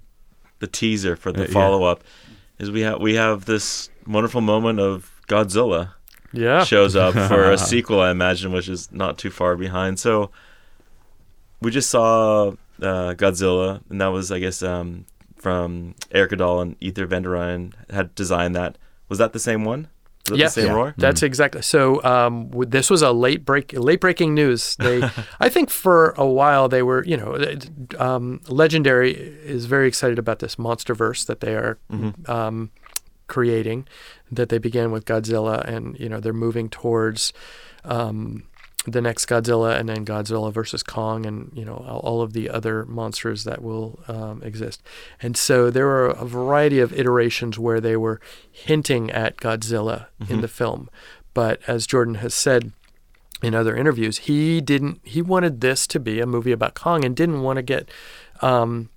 the 0.59 0.67
teaser 0.67 1.17
for 1.17 1.31
the 1.33 1.45
Uh, 1.45 1.49
follow 1.49 1.85
up. 1.85 2.03
Is 2.59 2.71
we 2.71 2.81
have 2.81 3.01
we 3.01 3.15
have 3.15 3.45
this 3.45 3.91
wonderful 4.07 4.41
moment 4.41 4.81
of 4.81 5.21
Godzilla 5.29 5.93
Yeah. 6.33 6.65
shows 6.65 6.95
up 6.97 7.15
for 7.15 7.51
a 7.51 7.59
sequel, 7.73 8.01
I 8.01 8.11
imagine, 8.11 8.53
which 8.53 8.69
is 8.69 8.91
not 8.93 9.17
too 9.19 9.31
far 9.31 9.57
behind. 9.57 9.99
So 9.99 10.31
we 11.61 11.71
just 11.71 11.91
saw 11.91 12.49
uh, 12.81 13.15
Godzilla, 13.15 13.81
and 13.91 14.01
that 14.01 14.09
was, 14.09 14.31
I 14.31 14.39
guess, 14.39 14.63
um, 14.63 15.05
from 15.37 15.95
Erik 16.13 16.33
Aadahl 16.33 16.63
and 16.63 16.77
Ethan 16.81 17.07
Van 17.09 17.23
der 17.23 17.31
Ryn 17.31 17.73
had 17.91 18.15
designed 18.15 18.55
that. 18.57 18.77
Was 19.09 19.19
that 19.19 19.33
the 19.33 19.39
same 19.39 19.65
one? 19.65 19.89
Was 20.29 20.33
that 20.33 20.39
Yeah. 20.39 20.45
the 20.47 20.51
same 20.51 20.67
Yeah. 20.67 20.73
roar? 20.75 20.95
That's 20.99 21.23
exactly. 21.23 21.63
So 21.63 22.03
um, 22.05 22.49
w- 22.51 22.69
this 22.69 22.91
was 22.91 23.01
a 23.03 23.13
late 23.13 23.45
break, 23.47 23.73
late 23.73 24.01
breaking 24.01 24.35
news. 24.35 24.77
They, 24.77 25.03
I 25.41 25.49
think, 25.49 25.71
for 25.71 26.11
a 26.19 26.27
while 26.27 26.69
they 26.69 26.83
were, 26.83 27.03
you 27.05 27.17
know, 27.17 27.39
um, 27.99 28.41
Legendary 28.49 29.13
is 29.13 29.65
very 29.65 29.89
excited 29.89 30.19
about 30.19 30.41
this 30.41 30.57
MonsterVerse 30.57 31.25
that 31.27 31.41
they 31.41 31.55
are 31.55 31.79
Mhm. 31.91 32.69
Creating. 33.29 33.87
That 34.31 34.49
they 34.49 34.59
began 34.59 34.91
with 34.91 35.05
Godzilla, 35.05 35.65
and 35.65 35.99
you 35.99 36.09
know 36.09 36.21
they're 36.21 36.33
moving 36.33 36.69
towards 36.69 37.33
um, 37.85 38.45
the 38.87 39.01
next 39.01 39.27
Godzilla, 39.27 39.79
and 39.79 39.89
then 39.89 40.05
Godzilla 40.05 40.53
versus 40.53 40.83
Kong, 40.83 41.25
and 41.27 41.51
you 41.55 41.65
know 41.65 41.85
all, 41.89 42.01
all 42.01 42.23
of 42.23 42.33
the 42.33 42.51
other 42.51 42.85
monsters 42.87 43.45
that 43.45 43.63
will 43.63 44.01
um, 44.09 44.43
exist. 44.43 44.83
And 45.23 45.37
so 45.37 45.71
there 45.71 45.87
were 45.87 46.07
a 46.09 46.25
variety 46.25 46.81
of 46.81 46.93
iterations 46.93 47.59
where 47.59 47.81
they 47.81 47.97
were 47.97 48.21
hinting 48.51 49.11
at 49.11 49.37
Godzilla 49.39 50.07
in 50.29 50.39
Mhm. 50.39 50.41
the 50.43 50.49
film. 50.49 50.89
But 51.35 51.61
as 51.67 51.87
Jordan 51.87 52.17
has 52.17 52.35
said 52.35 52.73
in 53.43 53.55
other 53.55 53.77
interviews, 53.77 54.19
he 54.19 54.61
didn't. 54.61 55.01
He 55.05 55.23
wanted 55.23 55.61
this 55.61 55.87
to 55.89 56.01
be 56.01 56.21
a 56.21 56.27
movie 56.27 56.53
about 56.53 56.75
Kong 56.75 57.05
and 57.05 57.15
didn't 57.15 57.43
want 57.43 57.57
to 57.59 57.63
get 57.63 57.89
um, 58.41 58.89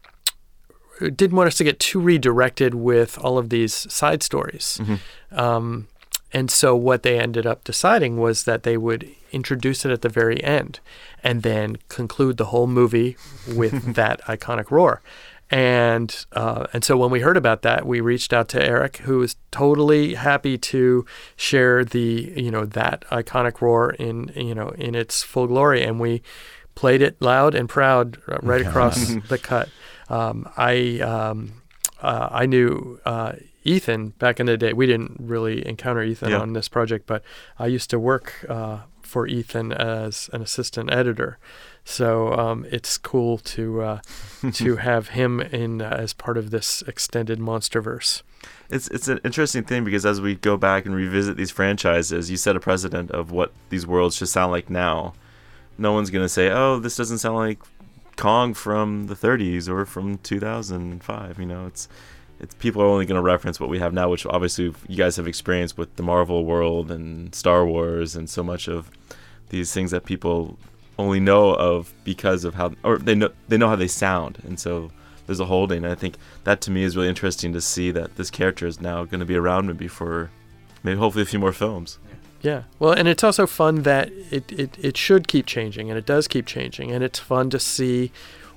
didn't 1.10 1.36
want 1.36 1.48
us 1.48 1.58
to 1.58 1.64
get 1.64 1.80
too 1.80 2.00
redirected 2.00 2.74
with 2.76 3.18
all 3.18 3.38
of 3.38 3.50
these 3.50 3.74
side 3.92 4.24
stories. 4.24 4.80
Um, 5.32 5.88
and 6.34 6.50
so 6.50 6.76
what 6.76 7.04
they 7.04 7.20
ended 7.20 7.46
up 7.46 7.64
deciding 7.64 8.18
was 8.18 8.44
that 8.44 8.64
they 8.64 8.78
would 8.78 9.10
introduce 9.32 9.86
it 9.86 9.92
at 9.92 10.02
the 10.02 10.10
very 10.10 10.42
end 10.44 10.80
and 11.24 11.44
then 11.44 11.78
conclude 11.90 12.38
the 12.38 12.46
whole 12.46 12.68
movie 12.68 13.18
with 13.48 13.94
that 13.96 14.22
iconic 14.22 14.72
roar. 14.72 15.02
And 15.50 16.26
uh, 16.32 16.68
and 16.72 16.82
so 16.82 16.96
when 16.96 17.12
we 17.12 17.20
heard 17.20 17.36
about 17.36 17.62
that, 17.64 17.86
we 17.86 18.00
reached 18.00 18.32
out 18.32 18.48
to 18.50 18.64
Erik, 18.66 18.98
who 18.98 19.18
was 19.18 19.36
totally 19.52 20.14
happy 20.16 20.58
to 20.58 21.06
share 21.36 21.84
the 21.84 22.32
you 22.38 22.50
know 22.50 22.64
that 22.64 23.04
iconic 23.12 23.60
roar 23.60 23.90
in 23.92 24.32
you 24.34 24.56
know 24.56 24.70
in 24.70 24.96
its 24.96 25.24
full 25.24 25.48
glory, 25.48 25.84
and 25.84 26.00
we 26.00 26.22
played 26.74 27.02
it 27.02 27.22
loud 27.22 27.54
and 27.54 27.68
proud 27.68 28.18
uh, 28.30 28.38
right 28.42 28.62
across 28.66 29.14
the 29.28 29.38
cut. 29.38 29.68
Um, 30.12 30.50
I 30.58 31.00
um, 31.00 31.62
uh, 32.02 32.28
I 32.32 32.46
knew 32.46 33.00
uh, 33.06 33.34
Ethan 33.64 34.10
back 34.20 34.40
in 34.40 34.46
the 34.48 34.58
day. 34.58 34.74
We 34.74 34.86
didn't 34.88 35.18
really 35.20 35.66
encounter 35.68 36.04
Ethan 36.04 36.32
Yeah. 36.32 36.40
on 36.42 36.54
this 36.54 36.68
project, 36.68 37.06
but 37.08 37.24
I 37.58 37.68
used 37.68 37.90
to 37.92 38.00
work 38.00 38.46
uh, 38.50 38.80
for 39.02 39.28
Ethan 39.28 39.72
as 39.72 40.30
an 40.34 40.42
assistant 40.42 40.92
editor. 40.92 41.38
So 41.86 42.34
um, 42.34 42.66
it's 42.72 42.98
cool 42.98 43.38
to 43.56 43.82
uh, 43.82 44.00
to 44.54 44.76
have 44.78 45.10
him 45.10 45.40
in 45.40 45.82
uh, 45.82 45.96
as 46.00 46.14
part 46.14 46.38
of 46.38 46.52
this 46.52 46.84
extended 46.88 47.40
MonsterVerse. 47.40 48.22
It's 48.70 48.88
it's 48.90 49.08
an 49.08 49.20
interesting 49.24 49.64
thing 49.64 49.84
because 49.84 50.06
as 50.06 50.20
we 50.20 50.36
go 50.36 50.58
back 50.58 50.86
and 50.86 50.94
revisit 50.96 51.38
these 51.38 51.52
franchises, 51.52 52.30
you 52.32 52.38
set 52.38 52.56
a 52.56 52.60
precedent 52.60 53.12
of 53.12 53.32
what 53.32 53.52
these 53.70 53.86
worlds 53.88 54.16
should 54.18 54.30
sound 54.30 54.52
like 54.52 54.70
now. 54.70 55.14
No 55.78 55.94
one's 55.94 56.10
gonna 56.10 56.30
say, 56.30 56.50
"Oh, 56.52 56.80
this 56.80 56.96
doesn't 56.96 57.20
sound 57.20 57.36
like 57.38 57.60
Kong 58.16 58.54
from 58.54 59.08
the 59.08 59.16
30s 59.16 59.68
or 59.70 59.86
from 59.86 60.18
2005." 60.20 61.40
You 61.40 61.46
know, 61.46 61.66
it's 61.68 61.88
it's 62.40 62.56
people 62.56 62.82
are 62.82 62.88
only 62.88 63.06
gonna 63.06 63.22
reference 63.22 63.60
what 63.60 63.70
we 63.70 63.80
have 63.80 63.94
now, 63.94 64.10
which 64.10 64.26
obviously 64.26 64.74
you 64.88 64.98
guys 64.98 65.16
have 65.18 65.28
experienced 65.28 65.78
with 65.78 65.96
the 65.96 66.04
Marvel 66.04 66.46
world 66.46 66.92
and 66.92 67.34
Star 67.36 67.66
Wars 67.66 68.16
and 68.16 68.30
so 68.30 68.44
much 68.44 68.68
of 68.68 68.90
these 69.50 69.74
things 69.74 69.92
that 69.92 70.06
people 70.06 70.58
only 70.98 71.20
know 71.20 71.54
of 71.54 71.94
because 72.04 72.44
of 72.44 72.56
how 72.56 72.74
or 72.84 72.98
they 72.98 73.16
know 73.16 73.30
they 73.48 73.58
know 73.58 73.70
how 73.70 73.76
they 73.76 73.88
sound, 73.88 74.40
and 74.44 74.60
so 74.60 74.92
there's 75.26 75.40
a 75.40 75.46
holding. 75.46 75.84
And 75.84 75.92
I 75.92 75.96
think 75.96 76.16
that 76.44 76.62
to 76.62 76.72
me 76.72 76.84
is 76.84 76.96
really 76.96 77.10
interesting 77.10 77.54
to 77.54 77.62
see 77.62 77.92
that 77.92 78.16
this 78.16 78.30
character 78.30 78.68
is 78.68 78.82
now 78.82 79.06
going 79.06 79.20
to 79.20 79.26
be 79.26 79.36
around 79.36 79.68
maybe 79.68 79.88
for 79.88 80.30
maybe 80.84 80.98
hopefully 80.98 81.24
a 81.24 81.26
few 81.26 81.40
more 81.40 81.54
films. 81.54 82.00
Yeah. 82.42 82.64
Well, 82.80 82.94
and 82.94 83.08
it's 83.08 83.24
also 83.24 83.46
fun 83.46 83.84
that 83.84 84.10
it, 84.32 84.52
it, 84.52 84.78
it 84.80 84.98
should 84.98 85.28
keep 85.28 85.46
changing, 85.46 85.90
and 85.90 85.98
it 85.98 86.06
does 86.06 86.28
keep 86.28 86.46
changing, 86.46 86.92
and 86.92 87.04
it's 87.04 87.20
fun 87.20 87.50
to 87.52 87.60
see 87.60 88.12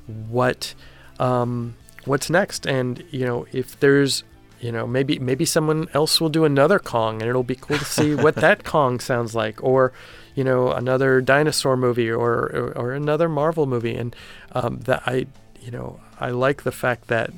what 0.07 0.75
um, 1.19 1.77
what's 2.05 2.31
next. 2.31 2.67
And 2.67 3.05
you 3.11 3.27
know, 3.27 3.47
if 3.53 3.79
there's 3.79 4.25
you 4.61 4.73
know 4.73 4.87
maybe 4.87 5.19
maybe 5.19 5.45
someone 5.45 5.89
else 5.93 6.21
will 6.21 6.31
do 6.31 6.45
another 6.45 6.79
Kong, 6.79 7.21
and 7.21 7.29
it'll 7.29 7.43
be 7.43 7.57
cool 7.57 7.79
to 7.79 7.85
see 7.85 8.15
what 8.15 8.37
that 8.37 8.65
Kong 8.75 9.01
sounds 9.01 9.35
like, 9.35 9.63
or 9.63 9.93
you 10.35 10.45
know 10.45 10.73
another 10.73 11.21
dinosaur 11.21 11.77
movie, 11.77 12.11
or 12.11 12.33
or, 12.33 12.73
or 12.77 12.93
another 12.93 13.29
Marvel 13.29 13.67
movie, 13.67 13.95
and 13.95 14.17
um, 14.53 14.81
that 14.81 15.03
I 15.07 15.27
you 15.61 15.71
know 15.71 16.01
I 16.19 16.31
like 16.31 16.63
the 16.63 16.73
fact 16.73 17.09
that 17.09 17.33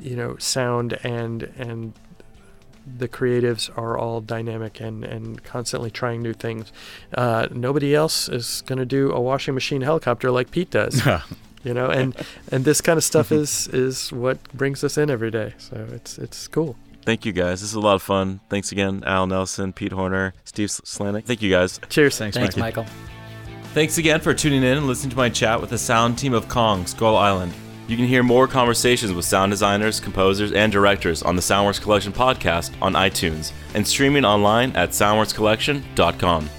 you 0.00 0.16
know 0.16 0.36
sound 0.36 0.98
and 1.02 1.44
and 1.56 1.94
the 2.86 3.08
creatives 3.08 3.70
are 3.78 3.96
all 3.96 4.20
dynamic 4.20 4.80
and, 4.80 5.04
and 5.04 5.42
constantly 5.44 5.90
trying 5.90 6.22
new 6.22 6.32
things. 6.32 6.72
Uh, 7.14 7.48
nobody 7.50 7.94
else 7.94 8.28
is 8.28 8.62
going 8.66 8.78
to 8.78 8.86
do 8.86 9.12
a 9.12 9.20
washing 9.20 9.54
machine 9.54 9.82
helicopter 9.82 10.30
like 10.30 10.50
Pete 10.50 10.70
does, 10.70 11.04
you 11.64 11.74
know. 11.74 11.86
And 11.90 12.16
and 12.50 12.64
this 12.64 12.80
kind 12.80 12.96
of 12.96 13.04
stuff 13.04 13.32
is 13.42 13.68
is 13.68 14.12
what 14.12 14.42
brings 14.52 14.82
us 14.84 14.98
in 14.98 15.10
every 15.10 15.30
day. 15.30 15.54
So 15.58 15.86
it's 15.92 16.18
it's 16.18 16.48
cool. 16.48 16.76
Thank 17.04 17.24
you 17.24 17.32
guys. 17.32 17.60
This 17.60 17.70
is 17.70 17.74
a 17.74 17.80
lot 17.80 17.94
of 17.94 18.02
fun. 18.02 18.40
Thanks 18.50 18.72
again, 18.72 19.02
Al 19.06 19.26
Nelson, 19.26 19.72
Pete 19.72 19.92
Horner, 19.92 20.34
Steve 20.44 20.68
Slanec. 20.68 21.24
Thank 21.24 21.40
you 21.40 21.50
guys. 21.50 21.80
Cheers. 21.88 22.18
Thanks, 22.18 22.36
Thanks, 22.36 22.56
Mikey. 22.56 22.80
Michael. 22.80 22.86
Thanks 23.72 23.98
again 23.98 24.20
for 24.20 24.34
tuning 24.34 24.62
in 24.62 24.78
and 24.78 24.86
listening 24.86 25.10
to 25.10 25.16
my 25.16 25.28
chat 25.28 25.60
with 25.60 25.70
the 25.70 25.78
sound 25.78 26.18
team 26.18 26.34
of 26.34 26.48
Kong 26.48 26.86
Skull 26.86 27.16
Island. 27.16 27.52
You 27.90 27.96
can 27.96 28.06
hear 28.06 28.22
more 28.22 28.46
conversations 28.46 29.12
with 29.12 29.24
sound 29.24 29.50
designers, 29.50 29.98
composers, 29.98 30.52
and 30.52 30.70
directors 30.70 31.24
on 31.24 31.34
the 31.34 31.42
Soundworks 31.42 31.82
Collection 31.82 32.12
podcast 32.12 32.70
on 32.80 32.92
iTunes 32.92 33.50
and 33.74 33.84
streaming 33.84 34.24
online 34.24 34.70
at 34.76 34.90
soundworkscollection.com. 34.90 36.50